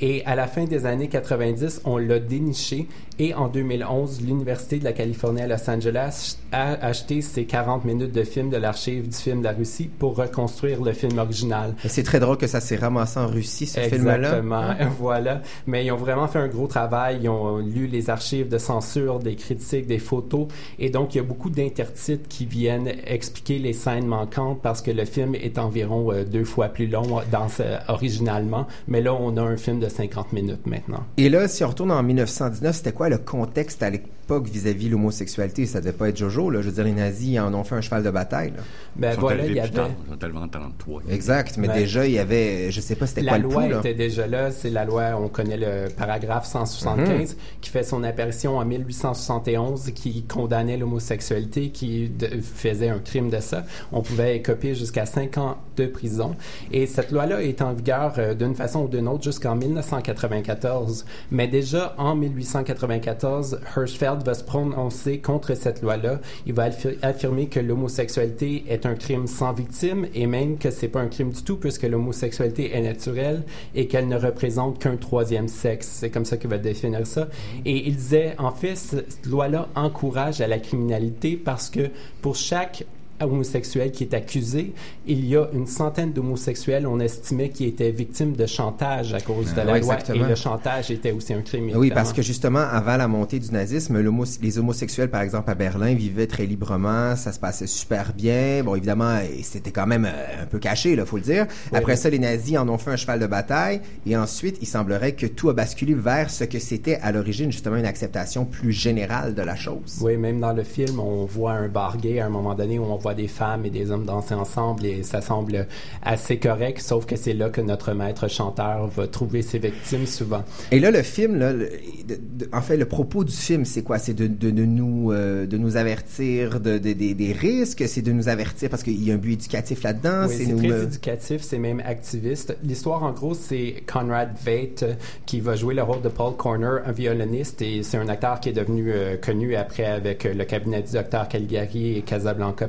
et 0.00 0.24
à 0.26 0.34
la 0.34 0.46
fin 0.46 0.64
des 0.64 0.86
années 0.86 1.08
90, 1.08 1.82
on 1.84 1.98
l'a 1.98 2.18
déniché 2.18 2.86
et 3.18 3.32
en 3.34 3.46
2011, 3.48 4.22
l'Université 4.22 4.78
de 4.78 4.84
la 4.84 4.92
Californie 4.92 5.42
à 5.42 5.46
Los 5.46 5.70
Angeles 5.70 6.36
a 6.50 6.72
acheté 6.84 7.20
ces 7.22 7.44
40 7.44 7.84
minutes 7.84 8.10
de 8.12 8.24
film 8.24 8.50
de 8.50 8.56
l'archive 8.56 9.08
du 9.08 9.16
film 9.16 9.38
de 9.38 9.44
la 9.44 9.52
Russie 9.52 9.88
pour 9.98 10.16
reconstruire 10.16 10.82
le 10.82 10.92
film 10.92 11.18
original. 11.18 11.74
C'est 11.86 12.02
très 12.02 12.18
drôle 12.18 12.38
que 12.38 12.46
ça 12.48 12.60
s'est 12.60 12.76
ramassé 12.76 13.20
en 13.20 13.28
Russie, 13.28 13.66
ce 13.66 13.80
film-là. 13.80 14.16
Exactement, 14.16 14.64
voilà. 14.98 15.42
Mais 15.66 15.84
ils 15.84 15.92
ont 15.92 15.96
vraiment 15.96 16.26
fait 16.26 16.40
un 16.40 16.48
gros 16.48 16.66
travail. 16.66 17.20
Ils 17.22 17.28
ont 17.28 17.58
lu 17.58 17.86
les 17.86 18.10
archives 18.10 18.48
de 18.48 18.58
censure, 18.58 19.20
des 19.20 19.36
critiques, 19.36 19.86
des 19.86 19.98
photos. 20.00 20.48
Et 20.80 20.90
donc, 20.90 21.14
il 21.14 21.18
y 21.18 21.20
a 21.20 21.24
beaucoup 21.24 21.50
d'intertitres 21.50 22.28
qui 22.28 22.46
viennent 22.46 22.90
expliquer 23.06 23.58
les 23.60 23.72
scènes 23.72 24.06
manquantes 24.06 24.60
parce 24.60 24.82
que 24.82 24.90
le 24.90 25.04
film 25.04 25.34
est 25.36 25.58
environ 25.58 26.12
euh, 26.12 26.24
deux 26.24 26.44
fois 26.44 26.68
plus 26.68 26.88
long 26.88 27.20
dans 27.30 27.48
ce- 27.48 27.62
originalement. 27.88 28.66
Mais 28.88 29.00
là, 29.00 29.14
on 29.14 29.36
a 29.36 29.42
un 29.42 29.56
film 29.56 29.73
de 29.80 29.88
50 29.88 30.32
minutes 30.32 30.66
maintenant. 30.66 31.04
Et 31.16 31.28
là, 31.28 31.48
si 31.48 31.64
on 31.64 31.68
retourne 31.68 31.90
en 31.90 32.02
1919, 32.02 32.76
c'était 32.76 32.92
quoi 32.92 33.08
le 33.08 33.18
contexte 33.18 33.82
à 33.82 33.90
l'époque 33.90 34.10
vis-à-vis 34.30 34.88
l'homosexualité? 34.88 35.66
Ça 35.66 35.80
devait 35.80 35.92
pas 35.92 36.08
être 36.08 36.16
Jojo, 36.16 36.50
là. 36.50 36.60
Je 36.62 36.68
veux 36.68 36.74
dire, 36.74 36.84
les 36.84 36.92
nazis 36.92 37.38
en 37.38 37.52
ont 37.54 37.64
fait 37.64 37.74
un 37.74 37.80
cheval 37.80 38.02
de 38.02 38.10
bataille, 38.10 38.50
là. 38.56 38.62
Ben 38.96 39.12
Ils 39.14 39.20
voilà, 39.20 39.44
il 39.46 39.54
y 39.54 39.60
avait... 39.60 39.68
Ils 39.70 39.74
sont 39.76 40.22
arrivés 40.22 40.38
en 40.38 40.48
33. 40.48 41.02
Exact, 41.10 41.56
mais 41.58 41.68
Ouais. 41.68 41.74
déjà, 41.74 42.06
il 42.06 42.12
y 42.12 42.18
avait, 42.18 42.70
je 42.70 42.80
sais 42.80 42.94
pas 42.96 43.06
c'était 43.06 43.22
La 43.22 43.32
quoi 43.32 43.38
le 43.38 43.44
loi 43.44 43.62
pouls, 43.62 43.70
là. 43.70 43.78
était 43.80 43.94
déjà 43.94 44.26
là. 44.26 44.50
C'est 44.50 44.70
la 44.70 44.84
loi, 44.84 45.02
on 45.20 45.28
connaît 45.28 45.56
le 45.56 45.88
paragraphe 45.94 46.46
175 46.46 47.32
Mhm. 47.32 47.36
qui 47.60 47.70
fait 47.70 47.82
son 47.82 48.02
apparition 48.04 48.56
en 48.58 48.64
1871 48.64 49.90
qui 49.94 50.22
condamnait 50.24 50.76
l'homosexualité, 50.76 51.70
qui 51.70 52.08
de- 52.08 52.40
faisait 52.40 52.88
un 52.88 52.98
crime 53.00 53.30
de 53.30 53.40
ça. 53.40 53.64
On 53.92 54.02
pouvait 54.02 54.36
écoper 54.36 54.74
jusqu'à 54.74 55.06
5 55.06 55.38
ans 55.38 55.58
de 55.76 55.86
prison. 55.86 56.36
Et 56.72 56.86
cette 56.86 57.10
loi-là 57.10 57.42
est 57.42 57.60
en 57.62 57.72
vigueur 57.72 58.14
euh, 58.18 58.34
d'une 58.34 58.54
façon 58.54 58.84
ou 58.84 58.88
d'une 58.88 59.08
autre 59.08 59.24
jusqu'en 59.24 59.56
1994. 59.56 61.04
Mais 61.30 61.48
déjà 61.48 61.94
en 61.98 62.14
1894, 62.14 63.58
Hirschfeld 63.76 64.13
va 64.22 64.34
se 64.34 64.44
prononcer 64.44 65.18
contre 65.18 65.54
cette 65.56 65.82
loi-là. 65.82 66.20
Il 66.46 66.52
va 66.52 66.68
affi- 66.70 66.96
affirmer 67.02 67.46
que 67.46 67.58
l'homosexualité 67.60 68.64
est 68.68 68.86
un 68.86 68.94
crime 68.94 69.26
sans 69.26 69.52
victime 69.52 70.06
et 70.14 70.26
même 70.26 70.58
que 70.58 70.70
c'est 70.70 70.88
pas 70.88 71.00
un 71.00 71.08
crime 71.08 71.30
du 71.30 71.42
tout 71.42 71.56
puisque 71.56 71.82
l'homosexualité 71.82 72.74
est 72.76 72.82
naturelle 72.82 73.42
et 73.74 73.86
qu'elle 73.88 74.08
ne 74.08 74.16
représente 74.18 74.78
qu'un 74.78 74.96
troisième 74.96 75.48
sexe. 75.48 75.88
C'est 76.00 76.10
comme 76.10 76.24
ça 76.24 76.36
qu'il 76.36 76.50
va 76.50 76.58
définir 76.58 77.06
ça. 77.06 77.28
Et 77.64 77.88
il 77.88 77.96
disait, 77.96 78.34
en 78.38 78.50
fait, 78.52 78.76
cette 78.76 79.26
loi-là 79.26 79.68
encourage 79.74 80.40
à 80.40 80.46
la 80.46 80.58
criminalité 80.58 81.36
parce 81.36 81.70
que 81.70 81.90
pour 82.20 82.36
chaque 82.36 82.84
homosexuel 83.20 83.92
qui 83.92 84.04
est 84.04 84.14
accusé, 84.14 84.72
il 85.06 85.24
y 85.26 85.36
a 85.36 85.48
une 85.52 85.66
centaine 85.66 86.12
d'homosexuels, 86.12 86.86
on 86.86 87.00
estimait, 87.00 87.48
qui 87.48 87.64
étaient 87.64 87.90
victimes 87.90 88.34
de 88.34 88.46
chantage 88.46 89.14
à 89.14 89.20
cause 89.20 89.52
de 89.52 89.56
la 89.56 89.72
ouais, 89.72 89.80
loi. 89.80 89.94
exactement. 89.94 90.24
Et 90.24 90.28
le 90.28 90.34
chantage 90.34 90.90
était 90.90 91.12
aussi 91.12 91.34
un 91.34 91.42
crime. 91.42 91.70
Oui, 91.74 91.90
parce 91.94 92.12
que 92.12 92.22
justement, 92.22 92.60
avant 92.60 92.96
la 92.96 93.08
montée 93.08 93.38
du 93.38 93.50
nazisme, 93.50 93.98
les 94.42 94.58
homosexuels, 94.58 95.10
par 95.10 95.22
exemple, 95.22 95.50
à 95.50 95.54
Berlin, 95.54 95.94
vivaient 95.94 96.26
très 96.26 96.46
librement, 96.46 97.16
ça 97.16 97.32
se 97.32 97.38
passait 97.38 97.66
super 97.66 98.12
bien. 98.12 98.62
Bon, 98.64 98.74
évidemment, 98.74 99.18
c'était 99.42 99.70
quand 99.70 99.86
même 99.86 100.04
euh, 100.04 100.42
un 100.42 100.46
peu 100.46 100.58
caché, 100.58 100.96
là, 100.96 101.04
faut 101.06 101.16
le 101.16 101.22
dire. 101.22 101.46
Après 101.72 101.96
ça, 101.96 102.10
les 102.10 102.18
nazis 102.18 102.58
en 102.58 102.68
ont 102.68 102.78
fait 102.78 102.90
un 102.90 102.96
cheval 102.96 103.20
de 103.20 103.26
bataille, 103.26 103.80
et 104.06 104.16
ensuite, 104.16 104.58
il 104.60 104.66
semblerait 104.66 105.12
que 105.12 105.26
tout 105.26 105.50
a 105.50 105.52
basculé 105.52 105.94
vers 105.94 106.30
ce 106.30 106.44
que 106.44 106.58
c'était 106.58 106.96
à 107.02 107.12
l'origine, 107.12 107.50
justement, 107.52 107.76
une 107.76 107.86
acceptation 107.86 108.44
plus 108.44 108.72
générale 108.72 109.34
de 109.34 109.42
la 109.42 109.56
chose. 109.56 109.98
Oui, 110.00 110.16
même 110.16 110.40
dans 110.40 110.52
le 110.52 110.62
film, 110.62 111.00
on 111.00 111.24
voit 111.24 111.52
un 111.52 111.68
bar 111.68 111.96
gay 111.96 112.20
à 112.20 112.26
un 112.26 112.30
moment 112.30 112.54
donné 112.54 112.78
où 112.78 112.84
on 112.84 112.96
voit 113.04 113.14
des 113.14 113.28
femmes 113.28 113.66
et 113.66 113.70
des 113.70 113.90
hommes 113.90 114.06
danser 114.06 114.34
ensemble 114.34 114.86
et 114.86 115.02
ça 115.02 115.20
semble 115.20 115.66
assez 116.02 116.38
correct, 116.38 116.80
sauf 116.80 117.04
que 117.04 117.16
c'est 117.16 117.34
là 117.34 117.50
que 117.50 117.60
notre 117.60 117.92
maître 117.92 118.28
chanteur 118.28 118.86
va 118.88 119.06
trouver 119.06 119.42
ses 119.42 119.58
victimes 119.58 120.06
souvent. 120.06 120.42
Et 120.72 120.80
là, 120.80 120.90
le 120.90 121.02
film, 121.02 121.36
là, 121.38 121.52
le- 121.52 121.68
de- 122.08 122.18
de- 122.44 122.48
en 122.52 122.62
fait, 122.62 122.76
le 122.78 122.86
propos 122.86 123.22
du 123.24 123.32
film, 123.34 123.64
c'est 123.66 123.82
quoi? 123.82 123.98
C'est 123.98 124.14
de, 124.14 124.26
de, 124.26 124.50
nous, 124.50 125.12
euh, 125.12 125.46
de 125.46 125.58
nous 125.58 125.76
avertir 125.76 126.60
de, 126.60 126.78
de- 126.78 126.92
des- 126.94 127.14
des 127.14 127.32
risques, 127.32 127.84
c'est 127.86 128.00
de 128.02 128.12
nous 128.12 128.28
avertir 128.28 128.70
parce 128.70 128.82
qu'il 128.82 129.02
y 129.06 129.10
a 129.10 129.14
un 129.14 129.18
but 129.18 129.32
éducatif 129.34 129.82
là-dedans. 129.82 130.26
Oui, 130.28 130.34
c'est 130.38 130.56
très 130.56 130.70
euh, 130.72 130.82
éducatif, 130.84 131.42
c'est 131.42 131.58
même 131.58 131.80
activiste. 131.84 132.56
L'histoire, 132.64 133.02
en 133.02 133.12
gros, 133.12 133.34
c'est 133.34 133.82
Conrad 133.92 134.30
Veidt 134.44 134.82
euh, 134.82 134.94
qui 135.26 135.40
va 135.40 135.56
jouer 135.56 135.74
le 135.74 135.82
rôle 135.82 136.00
de 136.02 136.08
Paul 136.08 136.34
Corner, 136.36 136.80
un 136.86 136.92
violoniste, 136.92 137.60
et 137.62 137.82
c'est 137.82 137.98
un 137.98 138.08
acteur 138.08 138.40
qui 138.40 138.48
est 138.48 138.52
devenu 138.52 138.90
euh, 138.92 139.16
connu 139.18 139.56
après 139.56 139.84
avec 139.84 140.24
euh, 140.24 140.32
le 140.32 140.44
cabinet 140.44 140.82
du 140.82 140.92
docteur 140.92 141.28
Caligari 141.28 141.98
et 141.98 142.02
Casablanca 142.02 142.66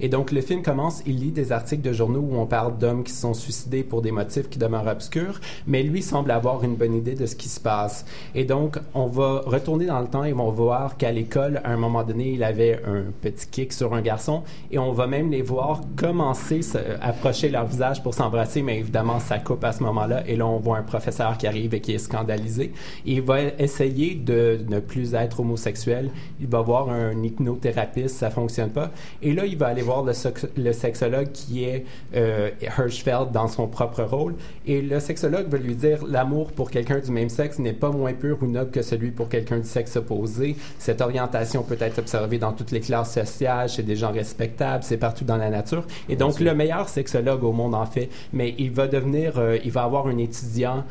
Et 0.00 0.08
donc, 0.08 0.32
le 0.32 0.40
film 0.40 0.62
commence, 0.62 1.02
il 1.06 1.18
lit 1.20 1.30
des 1.30 1.52
articles 1.52 1.82
de 1.82 1.92
journaux 1.92 2.24
où 2.30 2.36
on 2.36 2.46
parle 2.46 2.78
d'hommes 2.78 3.04
qui 3.04 3.12
sont 3.12 3.34
suicidés 3.34 3.84
pour 3.84 4.02
des 4.02 4.10
motifs 4.10 4.48
qui 4.48 4.58
demeurent 4.58 4.86
obscurs, 4.86 5.40
mais 5.66 5.82
lui 5.82 6.02
semble 6.02 6.30
avoir 6.30 6.64
une 6.64 6.74
bonne 6.74 6.94
idée 6.94 7.14
de 7.14 7.26
ce 7.26 7.36
qui 7.36 7.48
se 7.48 7.60
passe. 7.60 8.04
Et 8.34 8.44
donc, 8.44 8.78
on 8.94 9.06
va 9.06 9.42
retourner 9.46 9.86
dans 9.86 10.00
le 10.00 10.08
temps 10.08 10.24
et 10.24 10.32
on 10.32 10.46
va 10.46 10.50
voir 10.50 10.96
qu'à 10.96 11.12
l'école, 11.12 11.60
à 11.64 11.70
un 11.70 11.76
moment 11.76 12.02
donné, 12.02 12.32
il 12.32 12.42
avait 12.42 12.80
un 12.86 13.04
petit 13.20 13.46
kick 13.46 13.72
sur 13.72 13.94
un 13.94 14.00
garçon 14.00 14.42
et 14.70 14.78
on 14.78 14.92
va 14.92 15.06
même 15.06 15.30
les 15.30 15.42
voir 15.42 15.82
commencer 15.96 16.60
à 17.00 17.08
approcher 17.08 17.48
leur 17.48 17.66
visage 17.66 18.02
pour 18.02 18.14
s'embrasser, 18.14 18.62
mais 18.62 18.78
évidemment, 18.78 19.20
ça 19.20 19.38
coupe 19.38 19.64
à 19.64 19.72
ce 19.72 19.82
moment-là. 19.82 20.26
Et 20.26 20.36
là, 20.36 20.46
on 20.46 20.58
voit 20.58 20.78
un 20.78 20.82
professeur 20.82 21.36
qui 21.38 21.46
arrive 21.46 21.74
et 21.74 21.80
qui 21.80 21.92
est 21.92 21.98
scandalisé. 21.98 22.72
Il 23.04 23.22
va 23.22 23.42
essayer 23.58 24.14
de 24.14 24.60
ne 24.68 24.80
plus 24.80 25.14
être 25.14 25.40
homosexuel. 25.40 26.10
Il 26.40 26.46
va 26.46 26.60
voir 26.60 26.90
un 26.90 27.22
hypnothérapeute, 27.22 28.08
ça 28.08 28.30
fonctionne 28.30 28.70
pas. 28.70 28.90
Et 29.22 29.32
là, 29.32 29.46
il 29.46 29.56
va 29.56 29.66
aller 29.66 29.82
voir 29.82 30.04
le, 30.04 30.72
sexologue 30.72 31.32
qui 31.32 31.64
est 31.64 31.84
euh, 32.14 32.50
Hirschfeld 32.60 33.30
dans 33.32 33.48
son 33.48 33.66
propre 33.66 34.02
rôle. 34.02 34.34
Et 34.66 34.82
le 34.82 35.00
sexologue 35.00 35.48
va 35.48 35.58
lui 35.58 35.74
dire 35.74 36.04
l'amour 36.06 36.52
pour 36.52 36.70
quelqu'un 36.70 36.98
du 36.98 37.10
même 37.10 37.28
sexe 37.28 37.58
n'est 37.58 37.72
pas 37.72 37.90
moins 37.90 38.12
pur 38.12 38.38
ou 38.42 38.46
noble 38.46 38.70
que 38.70 38.82
celui 38.82 39.10
pour 39.10 39.28
quelqu'un 39.28 39.58
du 39.58 39.68
sexe 39.68 39.96
opposé. 39.96 40.56
Cette 40.78 41.00
orientation 41.00 41.62
peut 41.62 41.78
être 41.80 41.98
observée 41.98 42.38
dans 42.38 42.52
toutes 42.52 42.70
les 42.70 42.80
classes 42.80 43.14
sociales, 43.14 43.68
chez 43.68 43.82
des 43.82 43.96
gens 43.96 44.12
respectables, 44.12 44.84
c'est 44.84 44.96
partout 44.96 45.24
dans 45.24 45.36
la 45.36 45.50
nature. 45.50 45.84
Et 46.08 46.16
donc, 46.16 46.40
le 46.40 46.54
meilleur 46.54 46.88
sexologue 46.88 47.44
au 47.44 47.52
monde 47.52 47.74
en 47.74 47.86
fait. 47.86 48.08
Mais 48.32 48.54
il 48.58 48.70
va 48.70 48.86
devenir, 48.86 49.38
euh, 49.38 49.58
il 49.64 49.70
va 49.70 49.84
avoir 49.84 50.06
un 50.06 50.18
étudiant 50.18 50.84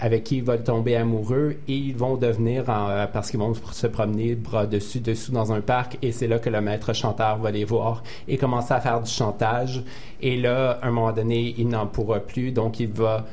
avec 0.00 0.24
qui 0.24 0.38
il 0.38 0.44
va 0.44 0.58
tomber 0.58 0.96
amoureux 0.96 1.56
et 1.68 1.74
ils 1.74 1.96
vont 1.96 2.16
devenir, 2.16 2.64
euh, 2.68 3.06
parce 3.06 3.30
qu'ils 3.30 3.40
vont 3.40 3.54
se 3.54 3.86
promener 3.86 4.34
bras 4.34 4.66
dessus, 4.66 5.00
dessous 5.00 5.32
dans 5.32 5.52
un 5.52 5.60
parc 5.60 5.98
et 6.02 6.12
c'est 6.12 6.26
là 6.26 6.38
que 6.38 6.50
le 6.50 6.60
maître 6.60 6.92
chanteur 6.92 7.38
va 7.38 7.50
les 7.50 7.64
voir 7.64 8.02
et 8.28 8.36
commencer 8.36 8.74
à 8.74 8.80
faire 8.80 9.00
du 9.00 9.10
chantage. 9.10 9.82
Et 10.20 10.36
là, 10.36 10.78
à 10.82 10.88
un 10.88 10.90
moment 10.90 11.12
donné, 11.12 11.54
il 11.58 11.68
n'en 11.68 11.86
pourra 11.86 12.20
plus, 12.20 12.52
donc 12.52 12.80
il 12.80 12.92
va 12.92 13.26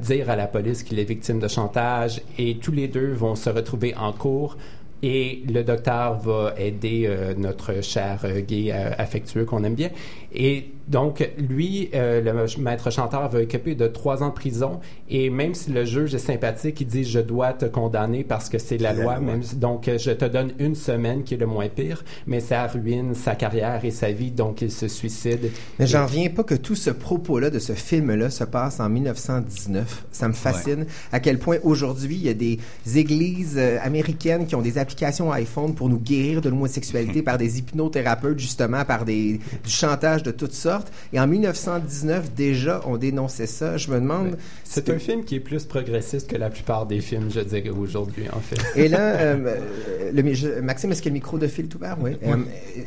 dire 0.00 0.30
à 0.30 0.36
la 0.36 0.46
police 0.46 0.82
qu'il 0.82 0.98
est 0.98 1.04
victime 1.04 1.38
de 1.38 1.48
chantage 1.48 2.22
et 2.38 2.56
tous 2.56 2.72
les 2.72 2.88
deux 2.88 3.12
vont 3.12 3.34
se 3.34 3.50
retrouver 3.50 3.94
en 3.94 4.12
cours 4.12 4.56
Et 5.02 5.42
le 5.48 5.62
docteur 5.64 6.18
va 6.18 6.54
aider 6.58 7.04
euh, 7.06 7.34
notre 7.36 7.82
cher 7.82 8.20
euh, 8.24 8.40
gay 8.40 8.70
affectueux 8.72 9.44
qu'on 9.44 9.64
aime 9.64 9.74
bien. 9.74 9.90
Et 10.32 10.70
donc, 10.86 11.28
lui, 11.38 11.88
euh, 11.94 12.20
le 12.20 12.62
maître 12.62 12.90
chanteur 12.90 13.28
va 13.28 13.40
occuper 13.40 13.74
de 13.74 13.86
trois 13.86 14.22
ans 14.22 14.28
de 14.28 14.34
prison. 14.34 14.80
Et 15.08 15.30
même 15.30 15.54
si 15.54 15.70
le 15.70 15.84
juge 15.84 16.14
est 16.14 16.18
sympathique, 16.18 16.80
il 16.80 16.86
dit 16.86 17.04
je 17.04 17.20
dois 17.20 17.52
te 17.52 17.64
condamner 17.64 18.24
parce 18.24 18.48
que 18.48 18.58
c'est 18.58 18.78
la 18.78 18.92
loi. 18.92 19.02
loi. 19.16 19.20
Même 19.20 19.42
si- 19.42 19.56
donc, 19.56 19.86
euh, 19.88 19.98
je 19.98 20.10
te 20.12 20.24
donne 20.24 20.52
une 20.58 20.74
semaine 20.74 21.22
qui 21.24 21.34
est 21.34 21.36
le 21.36 21.46
moins 21.46 21.68
pire, 21.68 22.04
mais 22.26 22.40
ça 22.40 22.66
ruine 22.66 23.14
sa 23.14 23.34
carrière 23.34 23.84
et 23.84 23.90
sa 23.90 24.10
vie. 24.12 24.30
Donc, 24.30 24.62
il 24.62 24.70
se 24.70 24.88
suicide. 24.88 25.50
Mais 25.78 25.84
Et- 25.84 25.88
j'en 25.88 26.06
reviens 26.06 26.28
pas 26.30 26.42
que 26.44 26.54
tout 26.54 26.74
ce 26.76 26.90
propos-là 26.90 27.50
de 27.50 27.58
ce 27.58 27.72
film-là 27.72 28.30
se 28.30 28.44
passe 28.44 28.80
en 28.80 28.88
1919. 28.88 30.04
Ça 30.12 30.28
me 30.28 30.32
fascine. 30.32 30.86
À 31.12 31.20
quel 31.20 31.38
point 31.38 31.58
aujourd'hui, 31.62 32.16
il 32.16 32.22
y 32.26 32.28
a 32.28 32.34
des 32.34 32.58
églises 32.96 33.56
euh, 33.58 33.78
américaines 33.82 34.46
qui 34.46 34.54
ont 34.54 34.62
des 34.62 34.78
applications 34.78 35.30
iPhone 35.32 35.74
pour 35.74 35.88
nous 35.88 35.98
guérir 35.98 36.40
de 36.40 36.48
l'homosexualité 36.48 37.22
par 37.22 37.38
des 37.38 37.58
hypnothérapeutes, 37.58 38.38
justement, 38.38 38.84
par 38.84 39.04
des, 39.04 39.34
du 39.64 39.70
chantage 39.70 40.19
de 40.22 40.30
toutes 40.30 40.52
sortes. 40.54 40.92
Et 41.12 41.20
en 41.20 41.26
1919, 41.26 42.34
déjà, 42.34 42.80
on 42.86 42.96
dénonçait 42.96 43.46
ça. 43.46 43.76
Je 43.76 43.90
me 43.90 43.96
demande... 44.00 44.36
C'est 44.64 44.88
un 44.90 44.98
film 44.98 45.24
qui 45.24 45.36
est 45.36 45.40
plus 45.40 45.64
progressiste 45.64 46.28
que 46.30 46.36
la 46.36 46.50
plupart 46.50 46.86
des 46.86 47.00
films, 47.00 47.28
je 47.30 47.40
dirais, 47.40 47.70
aujourd'hui, 47.70 48.26
en 48.32 48.40
fait. 48.40 48.60
Et 48.80 48.88
là, 48.88 48.98
euh, 49.00 49.36
euh, 49.46 50.10
le, 50.12 50.32
je- 50.34 50.60
Maxime, 50.60 50.92
est-ce 50.92 51.02
que 51.02 51.08
le 51.08 51.14
micro 51.14 51.38
de 51.38 51.46
fil 51.46 51.64
est 51.66 51.74
ouvert? 51.74 51.96
Oui. 52.00 52.16
Euh, 52.24 52.36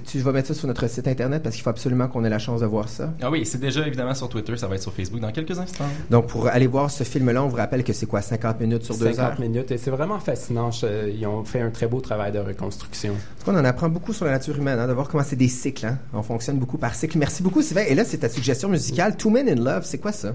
tu 0.06 0.20
vas 0.20 0.32
mettre 0.32 0.48
ça 0.50 0.54
sur 0.54 0.68
notre 0.68 0.88
site 0.90 1.08
Internet 1.08 1.44
parce 1.44 1.56
qu'il 1.56 1.64
faut 1.64 1.70
absolument 1.70 2.08
qu'on 2.08 2.24
ait 2.24 2.30
la 2.30 2.40
chance 2.40 2.62
de 2.62 2.66
voir 2.66 2.88
ça. 2.90 3.14
Ah 3.22 3.30
oui, 3.30 3.46
c'est 3.46 3.60
déjà 3.60 3.86
évidemment 3.86 4.14
sur 4.16 4.30
Twitter, 4.30 4.56
ça 4.58 4.68
va 4.68 4.76
être 4.76 4.82
sur 4.82 4.94
Facebook 4.94 5.20
dans 5.22 5.32
quelques 5.32 5.58
instants. 5.60 5.86
Donc, 6.10 6.28
pour 6.28 6.48
aller 6.48 6.68
voir 6.68 6.90
ce 6.90 7.04
film-là, 7.04 7.44
on 7.44 7.48
vous 7.48 7.58
rappelle 7.58 7.84
que 7.84 7.94
c'est 7.94 8.06
quoi, 8.06 8.22
50 8.22 8.60
minutes 8.62 8.84
sur 8.84 8.98
deux 8.98 9.12
50 9.14 9.20
heures? 9.20 9.40
minutes 9.42 9.72
et 9.72 9.78
c'est 9.78 9.92
vraiment 9.92 10.20
fascinant. 10.20 10.72
Je- 10.72 11.10
ils 11.10 11.26
ont 11.28 11.44
fait 11.44 11.62
un 11.62 11.70
très 11.70 11.88
beau 11.88 12.00
travail 12.02 12.32
de 12.32 12.40
reconstruction. 12.40 13.12
En 13.14 13.16
tout 13.16 13.46
cas, 13.46 13.52
on 13.58 13.60
en 13.60 13.66
apprend 13.66 13.90
beaucoup 13.90 14.14
sur 14.14 14.26
la 14.26 14.32
nature 14.32 14.58
humaine, 14.58 14.80
hein, 14.80 14.88
de 14.88 14.94
voir 14.94 15.10
comment 15.10 15.24
c'est 15.24 15.36
des 15.36 15.48
cycles. 15.48 15.86
Hein. 15.86 15.98
On 16.14 16.24
fonctionne 16.24 16.58
beaucoup 16.58 16.78
par 16.78 16.96
cycle. 16.96 17.18
Merci 17.24 17.42
beaucoup, 17.42 17.62
Sylvain. 17.62 17.86
Et 17.88 17.96
là, 17.96 18.04
c'est 18.04 18.18
ta 18.18 18.28
suggestion 18.28 18.68
musicale, 18.68 19.16
Two 19.16 19.30
Men 19.30 19.48
in 19.48 19.56
Love. 19.56 19.84
C'est 19.86 19.98
quoi 19.98 20.12
ça? 20.12 20.34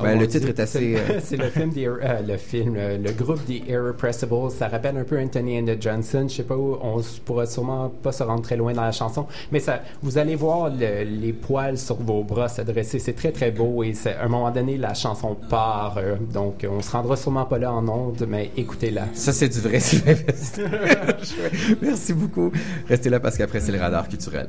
Oh 0.00 0.02
Ben, 0.02 0.18
le 0.18 0.26
titre 0.26 0.46
Dieu, 0.46 0.48
est 0.48 0.58
assez... 0.58 0.96
C'est 1.06 1.12
euh, 1.14 1.20
c'est 1.22 1.36
le 1.36 1.48
film, 1.48 1.70
des, 1.70 1.86
euh, 1.86 1.96
le 2.26 2.36
film, 2.38 2.74
euh, 2.76 2.98
le 2.98 3.12
groupe 3.12 3.44
des 3.46 3.62
Irrepressibles. 3.68 4.50
Ça 4.50 4.66
rappelle 4.66 4.96
un 4.96 5.04
peu 5.04 5.16
Anthony 5.16 5.60
and 5.60 5.66
the 5.66 5.80
Johnson. 5.80 6.26
Je 6.28 6.34
sais 6.34 6.42
pas 6.42 6.56
où, 6.56 6.76
on 6.82 7.00
pourra 7.24 7.46
sûrement 7.46 7.88
pas 8.02 8.10
se 8.10 8.24
rendre 8.24 8.42
très 8.42 8.56
loin 8.56 8.72
dans 8.72 8.82
la 8.82 8.90
chanson, 8.90 9.26
mais 9.52 9.60
ça, 9.60 9.82
vous 10.02 10.18
allez 10.18 10.34
voir 10.34 10.70
le- 10.70 11.04
les 11.04 11.32
poils 11.32 11.78
sur 11.78 12.02
vos 12.02 12.24
bras 12.24 12.48
se 12.48 12.62
dresser. 12.62 12.98
C'est 12.98 13.12
très 13.12 13.30
très 13.30 13.52
beau 13.52 13.84
et 13.84 13.92
à 14.18 14.24
un 14.24 14.28
moment 14.28 14.50
donné 14.50 14.76
la 14.76 14.94
chanson 14.94 15.36
part. 15.48 16.00
donc 16.32 16.66
on 16.68 16.82
se 16.82 16.90
rendra 16.90 17.14
sûrement 17.16 17.44
pas 17.44 17.58
là 17.58 17.72
en 17.72 17.86
ondes, 17.86 18.26
mais 18.28 18.50
écoutez-la. 18.56 19.04
Ça, 19.14 19.32
c'est 19.32 19.48
du 19.48 19.60
vrai. 19.60 19.78
Merci 21.80 22.12
beaucoup. 22.12 22.50
Restez 22.88 23.08
là 23.10 23.20
parce 23.20 23.38
qu'après, 23.38 23.60
c'est 23.60 23.70
le 23.70 23.78
radar 23.78 24.08
culturel. 24.08 24.48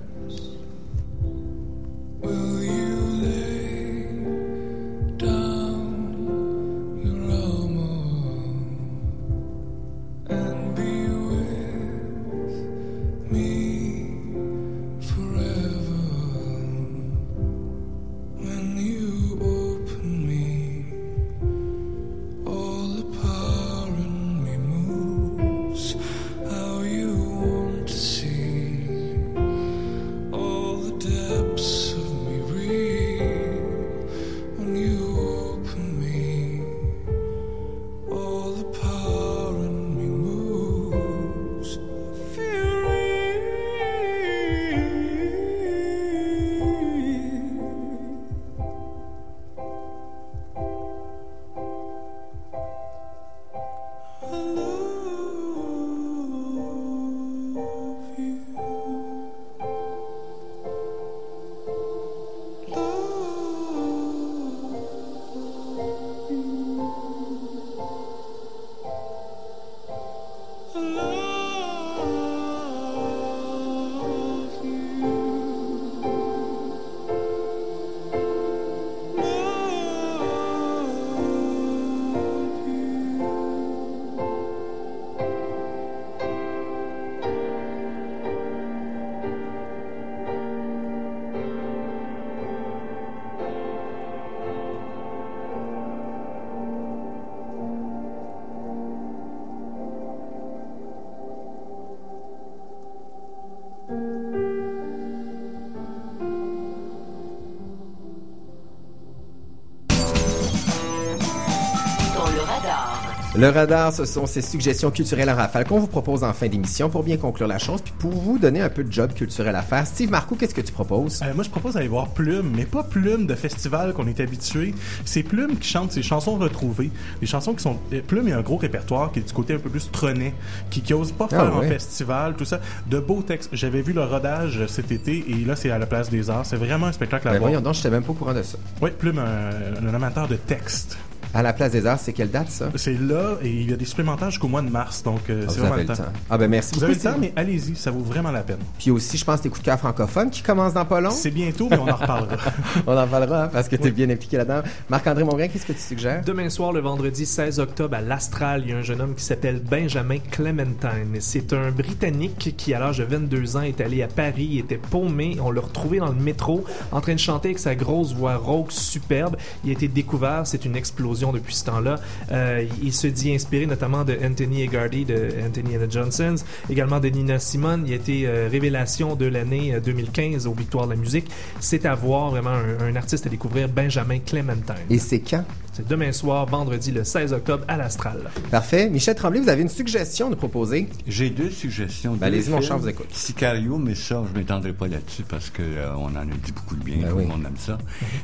Le 113.37 113.49
radar, 113.49 113.91
ce 113.91 114.05
sont 114.05 114.25
ces 114.27 114.41
suggestions 114.41 114.91
culturelles 114.91 115.29
en 115.29 115.35
rafale 115.35 115.65
qu'on 115.67 115.79
vous 115.79 115.87
propose 115.87 116.23
en 116.23 116.31
fin 116.31 116.47
d'émission 116.47 116.89
pour 116.89 117.03
bien 117.03 117.17
conclure 117.17 117.47
la 117.49 117.57
chose, 117.57 117.81
puis 117.81 117.93
pour 117.99 118.11
vous 118.13 118.37
donner 118.39 118.61
un 118.61 118.69
peu 118.69 118.81
de 118.85 118.91
job 118.91 119.13
culturel 119.13 119.53
à 119.57 119.61
faire. 119.61 119.85
Steve 119.85 120.09
Marcoux, 120.09 120.35
qu'est-ce 120.35 120.55
que 120.55 120.61
tu 120.61 120.71
proposes? 120.71 121.21
Euh, 121.21 121.33
moi, 121.35 121.43
je 121.43 121.49
propose 121.49 121.73
d'aller 121.73 121.89
voir 121.89 122.07
Plume, 122.07 122.53
mais 122.55 122.63
pas 122.63 122.83
Plume 122.83 123.27
de 123.27 123.35
festival 123.35 123.91
qu'on 123.91 124.07
est 124.07 124.21
habitué. 124.21 124.73
C'est 125.03 125.21
Plume 125.21 125.57
qui 125.57 125.67
chante 125.67 125.91
ses 125.91 126.01
chansons 126.01 126.37
retrouvées. 126.37 126.91
Des 127.19 127.27
chansons 127.27 127.53
qui 127.53 127.63
sont... 127.63 127.77
euh, 127.91 127.99
Plume, 128.07 128.23
il 128.27 128.29
y 128.29 128.33
a 128.33 128.37
un 128.37 128.41
gros 128.41 128.55
répertoire 128.55 129.11
qui 129.11 129.19
est 129.19 129.23
du 129.23 129.33
côté 129.33 129.53
un 129.55 129.59
peu 129.59 129.69
plus 129.69 129.91
trenet, 129.91 130.33
qui, 130.69 130.79
qui 130.81 130.93
ose 130.93 131.11
pas 131.11 131.27
Ah, 131.31 131.35
faire 131.35 131.55
en 131.57 131.59
ouais. 131.59 131.67
festival, 131.67 132.35
tout 132.37 132.45
ça. 132.45 132.61
De 132.89 132.99
beaux 133.01 133.21
textes. 133.21 133.49
J'avais 133.51 133.81
vu 133.81 133.91
le 133.91 134.03
rodage 134.05 134.65
cet 134.67 134.93
été, 134.93 135.25
et 135.27 135.43
là, 135.43 135.57
c'est 135.57 135.71
à 135.71 135.77
la 135.77 135.87
Place 135.87 136.09
des 136.09 136.29
Arts. 136.29 136.45
C'est 136.45 136.55
vraiment 136.55 136.85
un 136.87 136.93
spectacle 136.93 137.27
à 137.27 137.31
Ben 137.31 137.39
voir. 137.39 137.49
voyons 137.51 137.61
donc, 137.61 137.73
je 137.73 137.79
n'étais 137.79 137.89
même 137.91 138.03
pas 138.03 138.11
au 138.11 138.15
courant 138.15 138.33
de 138.33 138.43
ça. 138.43 138.57
Oui, 138.81 138.91
Plume, 138.97 139.19
un, 139.19 139.85
un 139.85 139.93
amateur 139.93 140.29
de 140.29 140.35
texte. 140.37 140.97
À 141.35 141.43
la 141.43 141.51
place 141.51 141.71
des 141.73 141.85
arts, 141.85 141.99
c'est 141.99 142.13
quelle 142.13 142.31
date, 142.31 142.49
ça? 142.49 142.69
C'est 142.75 142.97
là, 142.97 143.35
et 143.43 143.49
il 143.49 143.69
y 143.69 143.73
a 143.73 143.75
des 143.75 143.83
supplémentaires 143.83 144.31
jusqu'au 144.31 144.47
mois 144.47 144.61
de 144.61 144.69
mars, 144.69 145.03
donc 145.03 145.29
euh, 145.29 145.43
Ah, 145.45 145.49
c'est 145.49 145.55
vous 145.55 145.61
vraiment 145.65 145.73
avez 145.73 145.83
le 145.83 145.89
le 145.89 145.95
temps. 145.97 146.03
temps. 146.03 146.09
Ah 146.29 146.37
ben 146.37 146.47
merci 146.49 146.73
Vous 146.75 146.79
beaucoup, 146.79 146.91
avez 146.93 146.95
le 146.95 147.11
temps, 147.11 147.17
mais 147.19 147.33
allez-y, 147.35 147.75
ça 147.75 147.91
vaut 147.91 147.99
vraiment 147.99 148.31
la 148.31 148.41
peine. 148.41 148.59
Puis 148.79 148.89
aussi, 148.89 149.17
je 149.17 149.25
pense, 149.25 149.41
des 149.41 149.49
coups 149.49 149.59
de 149.61 149.65
cœur 149.65 149.77
francophones 149.77 150.29
qui 150.29 150.41
commencent 150.41 150.73
dans 150.73 150.85
pas 150.85 151.01
long. 151.01 151.11
C'est 151.11 151.31
bientôt, 151.31 151.67
mais 151.69 151.77
on 151.77 151.89
en 151.89 151.95
reparlera. 151.95 152.37
On 152.87 152.97
en 152.97 153.05
parlera 153.07 153.43
hein, 153.43 153.49
parce 153.51 153.67
que 153.67 153.75
tu 153.75 153.87
es 153.87 153.91
bien 153.91 154.09
impliqué 154.09 154.37
là-dedans. 154.37 154.61
Marc-André 154.89 155.23
Mongrain, 155.25 155.47
qu'est-ce 155.49 155.65
que 155.65 155.73
tu 155.73 155.79
suggères? 155.79 156.21
Demain 156.25 156.49
soir, 156.49 156.71
le 156.71 156.79
vendredi 156.79 157.25
16 157.25 157.59
octobre, 157.59 157.95
à 157.97 158.01
l'Astral, 158.01 158.61
il 158.65 158.69
y 158.69 158.73
a 158.73 158.77
un 158.77 158.81
jeune 158.81 159.01
homme 159.01 159.13
qui 159.15 159.23
s'appelle 159.23 159.59
Benjamin 159.59 160.19
Clementine. 160.31 161.17
C'est 161.19 161.51
un 161.51 161.71
Britannique 161.71 162.53
qui, 162.55 162.73
à 162.73 162.79
l'âge 162.79 162.99
de 162.99 163.03
22 163.03 163.57
ans, 163.57 163.61
est 163.61 163.81
allé 163.81 164.01
à 164.03 164.07
Paris, 164.07 164.47
il 164.51 164.59
était 164.59 164.77
paumé. 164.77 165.37
On 165.41 165.51
l'a 165.51 165.61
retrouvé 165.61 165.99
dans 165.99 166.07
le 166.07 166.15
métro, 166.15 166.63
en 166.93 167.01
train 167.01 167.13
de 167.13 167.19
chanter 167.19 167.49
avec 167.49 167.59
sa 167.59 167.75
grosse 167.75 168.13
voix 168.13 168.37
rauque 168.37 168.71
superbe. 168.71 169.35
Il 169.65 169.69
a 169.71 169.73
été 169.73 169.89
découvert, 169.89 170.41
c'est 170.45 170.63
une 170.63 170.75
explosion 170.77 171.24
depuis 171.31 171.55
ce 171.55 171.65
temps-là. 171.65 171.99
Euh, 172.31 172.65
il 172.81 172.93
se 172.93 173.07
dit 173.07 173.33
inspiré 173.33 173.65
notamment 173.65 174.03
de 174.03 174.17
Anthony 174.23 174.63
Egardy, 174.63 175.05
de 175.05 175.29
Anthony 175.45 175.77
and 175.77 175.87
the 175.87 175.91
Johnsons, 175.91 176.43
également 176.69 176.99
de 176.99 177.09
Nina 177.09 177.39
Simone. 177.39 177.83
Il 177.87 177.93
a 177.93 177.95
été 177.95 178.27
euh, 178.27 178.47
révélation 178.51 179.15
de 179.15 179.25
l'année 179.25 179.73
euh, 179.73 179.79
2015 179.79 180.47
aux 180.47 180.53
Victoires 180.53 180.85
de 180.85 180.93
la 180.93 180.99
musique. 180.99 181.29
C'est 181.59 181.85
à 181.85 181.95
voir, 181.95 182.31
vraiment, 182.31 182.49
un, 182.49 182.85
un 182.85 182.95
artiste 182.95 183.25
à 183.27 183.29
découvrir, 183.29 183.69
Benjamin 183.69 184.19
Clementine. 184.19 184.75
Et 184.89 184.99
c'est 184.99 185.19
quand? 185.19 185.45
C'est 185.75 185.85
demain 185.89 186.13
soir, 186.13 186.45
vendredi 186.45 186.91
le 186.93 187.03
16 187.03 187.33
octobre 187.33 187.65
à 187.67 187.75
l'Astral. 187.75 188.31
Parfait. 188.49 188.89
Michel 188.89 189.13
Tremblay, 189.13 189.41
vous 189.41 189.49
avez 189.49 189.61
une 189.61 189.67
suggestion 189.67 190.27
à 190.27 190.29
nous 190.29 190.37
proposer? 190.37 190.87
J'ai 191.05 191.29
deux 191.29 191.49
suggestions. 191.51 192.13
Ben, 192.15 192.27
allez-y, 192.27 192.49
mon 192.49 192.61
cher, 192.61 192.77
vous 192.77 192.87
écoute. 192.87 193.07
Sicario, 193.11 193.77
mais 193.77 193.93
ça, 193.93 194.23
je 194.31 194.39
m'étendrai 194.39 194.71
pas 194.71 194.87
là-dessus 194.87 195.23
parce 195.27 195.49
que 195.49 195.61
euh, 195.61 195.93
on 195.97 196.05
en 196.05 196.15
a 196.15 196.25
dit 196.25 196.53
beaucoup 196.53 196.77
de 196.77 196.83
bien, 196.83 196.99
Ben 197.01 197.09
tout 197.09 197.15
oui. 197.17 197.23
le 197.23 197.27
monde 197.29 197.43
aime 197.45 197.57
ça. 197.57 197.77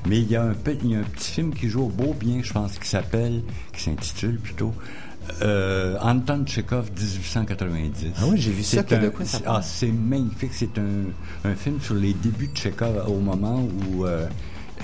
Mais 0.07 0.19
il 0.19 0.31
y, 0.31 0.37
a 0.37 0.43
un, 0.43 0.53
pe- 0.53 0.77
il 0.81 0.91
y 0.91 0.95
a 0.95 0.99
un 0.99 1.03
petit 1.03 1.29
film 1.31 1.53
qui 1.53 1.67
joue 1.67 1.81
au 1.83 1.89
beau 1.89 2.13
bien, 2.17 2.39
je 2.41 2.53
pense, 2.53 2.79
qui 2.79 2.87
s'appelle, 2.87 3.41
qui 3.73 3.83
s'intitule 3.83 4.39
plutôt 4.39 4.73
Euh, 5.41 5.97
Anton 6.01 6.43
Tchekhov, 6.45 6.89
1890. 6.97 8.11
Ah 8.17 8.21
oui, 8.29 8.37
j'ai 8.39 8.51
vu 8.51 8.63
ça, 8.63 8.81
de 8.81 9.09
quoi. 9.09 9.25
Ah, 9.45 9.61
c'est 9.61 9.91
magnifique. 9.91 10.51
C'est 10.53 10.77
un, 10.77 11.49
un 11.49 11.55
film 11.55 11.79
sur 11.81 11.95
les 11.95 12.13
débuts 12.13 12.47
de 12.47 12.53
Tchekhov 12.55 13.03
au 13.07 13.19
moment 13.19 13.61
où 13.89 14.05
euh, 14.05 14.25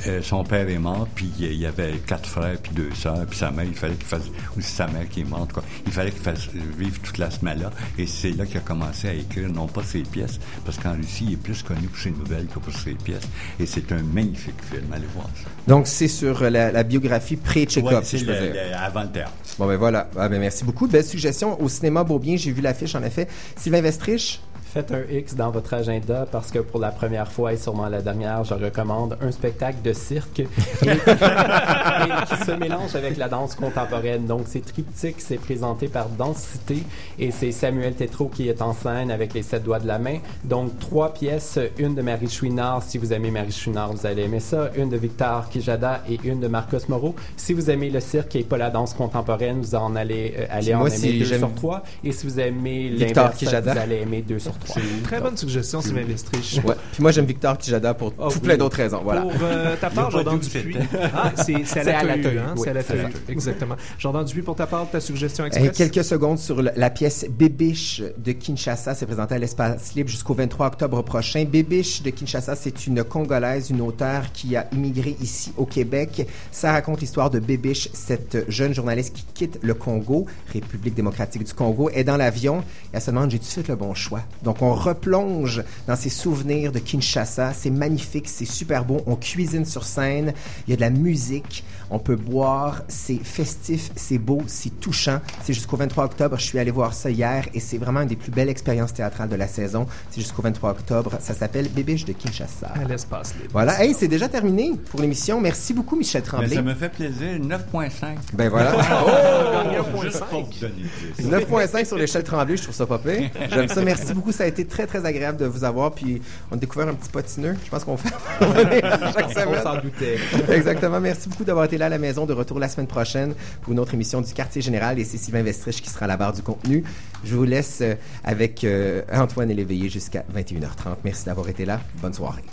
euh, 0.08 0.22
son 0.22 0.44
père 0.44 0.70
est 0.70 0.78
mort, 0.78 1.08
puis 1.16 1.32
il 1.40 1.54
y 1.54 1.66
avait 1.66 1.94
quatre 2.06 2.28
frères, 2.28 2.58
puis 2.62 2.72
deux 2.74 2.94
sœurs, 2.94 3.26
puis 3.26 3.38
sa 3.40 3.52
mère, 3.52 3.66
il 3.66 3.74
fallait 3.74 3.96
qu'il 3.96 4.06
fasse, 4.06 4.24
ou 4.58 4.62
sa 4.62 4.88
mère 4.88 5.08
qui 5.10 5.22
est 5.22 5.26
morte, 5.26 5.54
quoi. 5.54 5.64
Il 5.86 5.92
fallait 5.92 6.12
qu'il 6.12 6.22
fasse 6.22 6.48
vivre 6.78 7.00
toute 7.02 7.18
la 7.18 7.32
semaine-là, 7.32 7.72
et 7.98 8.06
c'est 8.06 8.32
là 8.32 8.46
qu'il 8.46 8.58
a 8.58 8.62
commencé 8.62 9.08
à 9.10 9.14
écrire, 9.14 9.50
non 9.50 9.68
pas 9.68 9.84
ses 9.84 10.02
pièces, 10.04 10.40
parce 10.66 10.78
qu'en 10.78 10.94
Russie, 10.94 11.26
il 11.28 11.34
est 11.34 11.38
plus 11.38 11.64
connu 11.64 11.88
pour 11.88 11.98
ses 12.00 12.12
nouvelles 12.12 12.46
que 12.48 12.60
pour 12.60 12.74
ses 12.74 12.94
pièces, 12.94 13.28
et 13.60 13.66
c'est 13.66 13.92
un 13.92 14.02
magnifique 14.04 14.62
film, 14.72 14.86
allez 14.94 15.08
voir 15.14 15.28
ça. 15.36 15.50
Donc, 15.68 15.88
c'est 15.88 16.08
sur 16.08 16.42
euh, 16.44 16.50
la, 16.50 16.72
la 16.72 16.84
biographie 16.84 17.36
pré-Tchekhov, 17.38 17.94
Ouais, 17.94 18.04
si 18.04 18.18
je 18.20 18.26
peux 18.26 18.32
le- 18.34 18.40
dire. 18.40 18.54
le- 18.54 18.76
avant 18.76 19.04
le 19.04 19.10
théâtre. 19.12 19.32
Bon, 19.58 19.68
ben 19.68 19.78
voilà. 19.78 20.10
Ah, 20.18 20.30
ben, 20.30 20.40
merci 20.40 20.64
beaucoup. 20.64 20.88
Belle 20.88 21.04
suggestion. 21.04 21.60
Au 21.62 21.68
cinéma 21.68 22.04
Beaubien, 22.04 22.38
j'ai 22.38 22.52
vu 22.52 22.62
l'affiche, 22.62 22.94
en 22.96 23.04
effet. 23.04 23.28
Sylvain 23.56 23.82
Vestrich. 23.82 24.40
Faites 24.78 24.92
un 24.92 25.12
X 25.12 25.34
dans 25.34 25.50
votre 25.50 25.74
agenda 25.74 26.28
parce 26.32 26.52
que 26.52 26.60
pour 26.60 26.80
la 26.80 26.92
première 26.92 27.32
fois 27.32 27.52
et 27.52 27.58
sûrement 27.58 27.90
la 27.90 28.04
dernière, 28.04 28.44
je 28.44 28.54
recommande 28.54 29.18
un 29.22 29.32
spectacle 29.32 29.82
de 29.84 29.92
cirque 29.92 30.42
et, 30.42 30.46
et 30.86 32.26
qui 32.28 32.46
se 32.46 32.52
mélange 32.52 32.96
avec 32.96 33.18
la 33.18 33.28
danse 33.28 33.56
contemporaine. 33.56 34.28
Donc 34.28 34.42
c'est 34.46 34.64
triptyque, 34.64 35.16
c'est 35.18 35.40
présenté 35.40 35.88
par 35.88 36.10
Densité 36.10 36.84
et 37.18 37.32
c'est 37.32 37.52
Samuel 37.52 37.96
Tétrault 37.96 38.28
qui 38.28 38.50
est 38.50 38.62
en 38.62 38.74
scène 38.74 39.10
avec 39.10 39.34
les 39.34 39.42
sept 39.42 39.64
doigts 39.64 39.80
de 39.80 39.88
la 39.88 39.98
main. 39.98 40.20
Donc 40.44 40.78
trois 40.78 41.12
pièces, 41.12 41.58
une 41.80 41.96
de 41.96 42.04
Marie 42.04 42.30
Chouinard, 42.30 42.84
si 42.84 43.00
vous 43.00 43.14
aimez 43.14 43.32
Marie 43.32 43.52
Chouinard, 43.52 43.94
vous 43.94 44.06
allez 44.06 44.26
aimer 44.26 44.40
ça, 44.40 44.70
une 44.78 44.90
de 44.90 44.98
Victor 44.98 45.50
Kijada 45.50 46.04
et 46.08 46.20
une 46.24 46.40
de 46.40 46.48
Marcos 46.48 46.88
Moreau. 46.88 47.16
Si 47.36 47.54
vous 47.54 47.72
aimez 47.72 47.90
le 47.90 48.00
cirque 48.00 48.36
et 48.36 48.44
pas 48.44 48.58
la 48.58 48.70
danse 48.70 48.94
contemporaine, 48.94 49.60
vous 49.60 49.74
en 49.74 49.96
allez, 49.96 50.36
euh, 50.38 50.46
allez 50.52 50.76
en 50.76 50.86
aimer 50.86 50.96
si 50.96 51.18
deux 51.18 51.26
sur 51.40 51.56
trois. 51.56 51.82
Et 52.04 52.12
si 52.12 52.28
vous 52.28 52.40
aimez 52.40 52.90
Victor 52.90 53.24
l'inverse, 53.24 53.40
Kijada. 53.40 53.74
vous 53.74 53.80
allez 53.80 54.02
aimer 54.02 54.22
deux 54.22 54.38
sur 54.38 54.56
trois. 54.60 54.67
Très 55.04 55.22
bonne 55.22 55.38
suggestion, 55.38 55.82
Sylvain 55.82 56.04
Vestrich. 56.04 56.60
Ouais. 56.64 56.76
Puis 56.92 57.02
moi, 57.02 57.12
j'aime 57.12 57.26
Victor 57.26 57.58
Kijada 57.58 57.94
pour 57.94 58.14
Ah 58.20 58.28
tout 58.30 58.36
oui. 58.36 58.40
plein 58.42 58.58
d'autres 58.58 58.78
raisons. 58.78 59.02
Voilà. 59.04 59.22
Pour 59.22 59.32
euh, 59.42 59.76
ta 59.80 59.90
part, 59.90 60.12
Jordan 60.12 60.40
Dupuis. 60.40 60.76
Ah, 61.16 61.32
c'est 61.36 61.66
c'est 61.66 61.80
à 61.80 61.84
C'est 61.84 61.92
la 61.92 62.00
à 62.00 62.04
la 62.04 62.14
Tehu, 62.16 62.24
Tehu, 62.24 62.40
hein? 62.40 62.54
oui, 62.56 62.62
C'est 62.64 62.70
à 62.70 62.74
la 62.74 62.84
c'est 62.84 63.10
exactement. 63.30 63.76
Jordan 64.00 64.26
Dupuis, 64.26 64.42
pour 64.42 64.56
ta 64.56 64.68
part, 64.68 64.90
ta 64.90 65.00
suggestion 65.00 65.44
Euh, 65.44 65.48
express? 65.48 65.78
quelques 65.78 66.04
secondes 66.06 66.40
sur 66.40 66.62
le- 66.62 66.72
la 66.76 66.90
pièce 66.90 67.26
Bébiche 67.30 68.02
de 68.18 68.32
Kinshasa. 68.32 68.94
C'est 68.96 69.06
présenté 69.06 69.36
à 69.36 69.38
l'Espace 69.38 69.94
Libre 69.96 70.10
jusqu'au 70.10 70.34
23 70.34 70.68
octobre 70.68 71.02
prochain. 71.04 71.46
Bébiche 71.46 72.02
de 72.02 72.10
Kinshasa, 72.10 72.56
c'est 72.56 72.88
une 72.88 73.04
Congolaise, 73.04 73.70
une 73.70 73.82
auteure 73.82 74.32
qui 74.34 74.56
a 74.56 74.68
immigré 74.74 75.16
ici 75.22 75.52
au 75.58 75.66
Québec. 75.66 76.28
Ça 76.52 76.72
raconte 76.72 77.02
l'histoire 77.02 77.30
de 77.30 77.40
Bébiche, 77.40 77.90
cette 77.94 78.46
jeune 78.50 78.74
journaliste 78.74 79.14
qui 79.16 79.26
quitte 79.34 79.60
le 79.62 79.74
Congo, 79.74 80.26
République 80.54 80.94
démocratique 80.96 81.44
du 81.44 81.54
Congo, 81.54 81.90
est 81.90 82.04
dans 82.04 82.18
l'avion 82.18 82.60
et 82.60 82.64
elle 82.94 83.02
se 83.02 83.12
demande, 83.12 83.32
j'ai-tu 83.32 83.46
fait 83.46 83.68
le 83.68 83.76
bon 83.76 83.94
choix? 83.94 84.22
Donc, 84.48 84.62
on 84.62 84.74
replonge 84.74 85.62
dans 85.88 85.98
ses 85.98 86.08
souvenirs 86.10 86.72
de 86.72 86.80
Kinshasa. 86.80 87.52
C'est 87.52 87.70
magnifique, 87.70 88.30
c'est 88.30 88.46
super 88.46 88.86
beau. 88.86 89.02
On 89.06 89.18
cuisine 89.18 89.66
sur 89.66 89.84
scène. 89.84 90.34
Il 90.66 90.72
y 90.72 90.74
a 90.74 90.78
de 90.78 90.82
la 90.82 90.90
musique. 90.90 91.66
On 91.90 92.00
peut 92.00 92.16
boire. 92.16 92.82
C'est 92.88 93.20
festif, 93.24 93.92
c'est 93.96 94.18
beau, 94.18 94.42
c'est 94.48 94.80
touchant. 94.80 95.20
C'est 95.44 95.54
jusqu'au 95.54 95.78
23 95.78 96.06
octobre. 96.06 96.38
Je 96.38 96.44
suis 96.44 96.60
allé 96.60 96.72
voir 96.72 96.94
ça 96.94 97.10
hier 97.10 97.46
et 97.54 97.60
c'est 97.60 97.78
vraiment 97.78 98.02
une 98.02 98.08
des 98.10 98.16
plus 98.16 98.32
belles 98.32 98.50
expériences 98.50 98.94
théâtrales 98.94 99.30
de 99.30 99.36
la 99.36 99.48
saison. 99.48 99.88
C'est 100.10 100.22
jusqu'au 100.22 100.42
23 100.42 100.72
octobre. 100.72 101.14
Ça 101.20 101.34
s'appelle 101.34 101.70
Bébiche 101.70 102.06
de 102.06 102.14
Kinshasa. 102.14 102.68
À 102.76 102.84
l'espace 102.86 103.34
libre. 103.36 103.50
Voilà. 103.52 103.82
Hey, 103.84 103.94
c'est 103.94 104.08
déjà 104.08 104.28
terminé 104.28 104.72
pour 104.92 105.02
l'émission. 105.02 105.40
Merci 105.40 105.74
beaucoup, 105.74 105.96
Michel 105.96 106.22
Mais 106.22 106.28
Tremblay. 106.28 106.56
ça 106.56 106.62
me 106.62 106.74
fait 106.74 106.90
plaisir, 106.90 107.40
9.5. 107.40 107.90
Ben 108.34 108.50
voilà. 108.50 108.76
Oh! 109.08 109.84
point 109.94 110.04
Juste 110.04 110.18
cinq. 110.18 110.26
pour 110.30 110.44
vous 110.44 110.60
donner 110.60 110.74
le 111.20 111.24
10. 111.24 111.30
9.5 111.48 111.86
sur 111.86 111.98
l'échelle 111.98 112.24
Tremblay, 112.24 112.58
je 112.58 112.64
trouve 112.64 112.76
ça 112.76 112.86
pas 112.86 112.98
pire. 112.98 113.30
J'aime 113.50 113.68
ça. 113.68 113.82
Merci 113.82 114.14
beaucoup. 114.14 114.32
Ça 114.32 114.44
a 114.44 114.48
été 114.48 114.66
très, 114.66 114.88
très 114.88 115.06
agréable 115.06 115.38
de 115.38 115.46
vous 115.46 115.64
avoir. 115.64 115.92
Puis, 115.94 116.22
on 116.52 116.56
a 116.56 116.58
découvert 116.58 116.88
un 116.88 116.94
petit 116.94 117.10
potineux. 117.10 117.56
Je 117.64 117.70
pense 117.70 117.84
qu'on 117.84 117.98
fait 117.98 118.14
On 118.42 119.64
s'en 119.64 119.76
doutait. 119.82 120.18
Exactement. 120.52 121.00
Merci 121.00 121.30
beaucoup 121.30 121.44
d'avoir 121.44 121.66
été 121.66 121.77
là 121.78 121.88
à 121.88 121.90
la 121.90 121.98
maison. 121.98 122.26
De 122.26 122.34
retour 122.34 122.60
la 122.60 122.70
semaine 122.70 122.88
prochaine 122.88 123.34
pour 123.62 123.74
une 123.74 123.80
autre 123.80 123.94
émission 123.94 124.22
du 124.22 124.34
Quartier 124.34 124.62
Général. 124.62 125.00
Et 125.00 125.04
c'est 125.04 125.18
Sylvain 125.18 125.44
Vestrich 125.44 125.82
qui 125.82 125.90
sera 125.90 126.06
à 126.06 126.08
la 126.08 126.18
barre 126.18 126.34
du 126.34 126.42
contenu. 126.42 126.84
Je 127.24 127.36
vous 127.36 127.44
laisse 127.44 127.80
euh, 127.82 127.96
avec 128.24 128.64
euh, 128.64 129.02
Antoine 129.12 129.52
et 129.52 129.54
l'éveillé 129.54 129.90
jusqu'à 129.90 130.24
21h30. 130.36 130.98
Merci 131.04 131.26
d'avoir 131.26 131.50
été 131.50 131.66
là. 131.66 131.82
Bonne 132.02 132.14
soirée. 132.14 132.44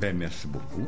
Ben, 0.00 0.16
merci 0.16 0.46
beaucoup. 0.46 0.86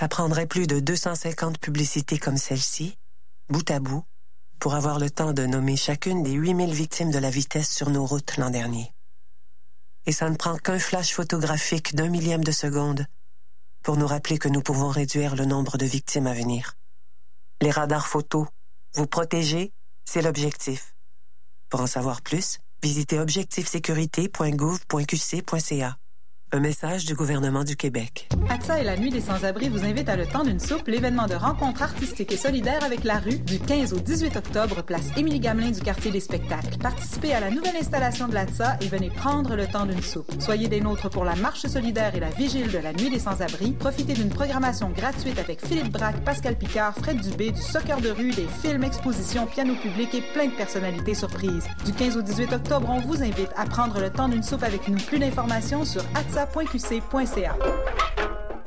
Ça 0.00 0.08
prendrait 0.08 0.46
plus 0.46 0.66
de 0.66 0.80
250 0.80 1.58
publicités 1.58 2.18
comme 2.18 2.38
celle-ci, 2.38 2.96
bout 3.50 3.70
à 3.70 3.80
bout, 3.80 4.02
pour 4.58 4.74
avoir 4.74 4.98
le 4.98 5.10
temps 5.10 5.34
de 5.34 5.44
nommer 5.44 5.76
chacune 5.76 6.22
des 6.22 6.32
8000 6.32 6.72
victimes 6.72 7.10
de 7.10 7.18
la 7.18 7.28
vitesse 7.28 7.70
sur 7.70 7.90
nos 7.90 8.06
routes 8.06 8.38
l'an 8.38 8.48
dernier. 8.48 8.94
Et 10.06 10.12
ça 10.12 10.30
ne 10.30 10.36
prend 10.36 10.56
qu'un 10.56 10.78
flash 10.78 11.12
photographique 11.12 11.94
d'un 11.94 12.08
millième 12.08 12.42
de 12.42 12.50
seconde 12.50 13.04
pour 13.82 13.98
nous 13.98 14.06
rappeler 14.06 14.38
que 14.38 14.48
nous 14.48 14.62
pouvons 14.62 14.88
réduire 14.88 15.36
le 15.36 15.44
nombre 15.44 15.76
de 15.76 15.84
victimes 15.84 16.28
à 16.28 16.32
venir. 16.32 16.78
Les 17.60 17.70
radars 17.70 18.06
photos, 18.06 18.46
vous 18.94 19.06
protéger, 19.06 19.70
c'est 20.06 20.22
l'objectif. 20.22 20.94
Pour 21.68 21.82
en 21.82 21.86
savoir 21.86 22.22
plus, 22.22 22.60
visitez 22.82 23.18
objectifsécurité.gouv.qc.ca. 23.18 25.98
Un 26.52 26.58
message 26.58 27.04
du 27.04 27.14
gouvernement 27.14 27.62
du 27.62 27.76
Québec. 27.76 28.28
ATSA 28.48 28.80
et 28.80 28.84
la 28.84 28.96
Nuit 28.96 29.10
des 29.10 29.20
Sans-Abri 29.20 29.68
vous 29.68 29.84
invitent 29.84 30.08
à 30.08 30.16
le 30.16 30.26
temps 30.26 30.42
d'une 30.42 30.58
soupe, 30.58 30.88
l'événement 30.88 31.28
de 31.28 31.34
rencontre 31.34 31.80
artistique 31.80 32.32
et 32.32 32.36
solidaire 32.36 32.82
avec 32.82 33.04
la 33.04 33.20
rue, 33.20 33.38
du 33.38 33.60
15 33.60 33.92
au 33.92 34.00
18 34.00 34.36
octobre, 34.36 34.82
place 34.82 35.16
Émilie 35.16 35.38
Gamelin 35.38 35.70
du 35.70 35.80
quartier 35.80 36.10
des 36.10 36.18
spectacles. 36.18 36.76
Participez 36.78 37.34
à 37.34 37.38
la 37.38 37.52
nouvelle 37.52 37.76
installation 37.76 38.26
de 38.26 38.34
l'ATSA 38.34 38.78
et 38.80 38.88
venez 38.88 39.10
prendre 39.10 39.54
le 39.54 39.68
temps 39.68 39.86
d'une 39.86 40.02
soupe. 40.02 40.28
Soyez 40.40 40.66
des 40.66 40.80
nôtres 40.80 41.08
pour 41.08 41.24
la 41.24 41.36
marche 41.36 41.66
solidaire 41.68 42.16
et 42.16 42.20
la 42.20 42.30
vigile 42.30 42.72
de 42.72 42.78
la 42.78 42.94
Nuit 42.94 43.10
des 43.10 43.20
Sans-Abri. 43.20 43.70
Profitez 43.78 44.14
d'une 44.14 44.30
programmation 44.30 44.90
gratuite 44.90 45.38
avec 45.38 45.64
Philippe 45.64 45.92
Braque, 45.92 46.24
Pascal 46.24 46.58
Picard, 46.58 46.96
Fred 46.96 47.20
Dubé, 47.20 47.52
du 47.52 47.62
soccer 47.62 48.00
de 48.00 48.10
rue, 48.10 48.32
des 48.32 48.48
films, 48.60 48.82
expositions, 48.82 49.46
piano 49.46 49.76
public 49.76 50.12
et 50.16 50.22
plein 50.32 50.46
de 50.46 50.56
personnalités 50.56 51.14
surprises. 51.14 51.68
Du 51.84 51.92
15 51.92 52.16
au 52.16 52.22
18 52.22 52.52
octobre, 52.54 52.88
on 52.90 53.00
vous 53.02 53.22
invite 53.22 53.50
à 53.56 53.66
prendre 53.66 54.00
le 54.00 54.10
temps 54.10 54.28
d'une 54.28 54.42
soupe 54.42 54.64
avec 54.64 54.88
nous. 54.88 54.98
Plus 54.98 55.20
d'informations 55.20 55.84
sur 55.84 56.02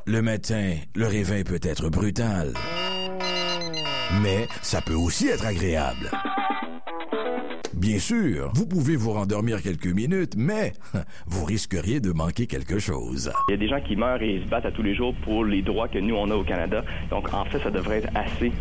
Le 0.06 0.22
matin, 0.22 0.76
le 0.96 1.08
réveil 1.08 1.44
peut 1.44 1.60
être 1.64 1.90
brutal. 1.90 2.54
Mais 4.22 4.48
ça 4.62 4.80
peut 4.82 4.94
aussi 4.94 5.30
être 5.30 5.46
agréable. 5.46 6.12
Bien 7.74 8.00
sûr, 8.00 8.52
vous 8.54 8.66
pouvez 8.66 8.96
vous 8.96 9.12
rendormir 9.12 9.62
quelques 9.62 9.88
minutes, 9.88 10.36
mais 10.38 10.72
vous 11.26 11.44
risqueriez 11.44 12.00
de 12.00 12.14
manquer 12.14 12.48
quelque 12.48 12.80
chose. 12.80 13.32
Il 13.50 13.52
y 13.52 13.56
a 13.56 13.58
des 13.58 13.68
gens 13.68 13.82
qui 13.82 13.96
meurent 13.96 14.22
et 14.22 14.42
se 14.42 14.50
battent 14.50 14.68
à 14.68 14.72
tous 14.72 14.84
les 14.84 14.96
jours 14.96 15.14
pour 15.26 15.44
les 15.44 15.62
droits 15.62 15.88
que 15.88 16.00
nous, 16.00 16.16
on 16.16 16.30
a 16.30 16.36
au 16.36 16.44
Canada. 16.44 16.84
Donc, 17.10 17.34
en 17.34 17.44
fait, 17.46 17.60
ça 17.60 17.72
devrait 17.72 17.98
être 17.98 18.10
assez 18.16 18.54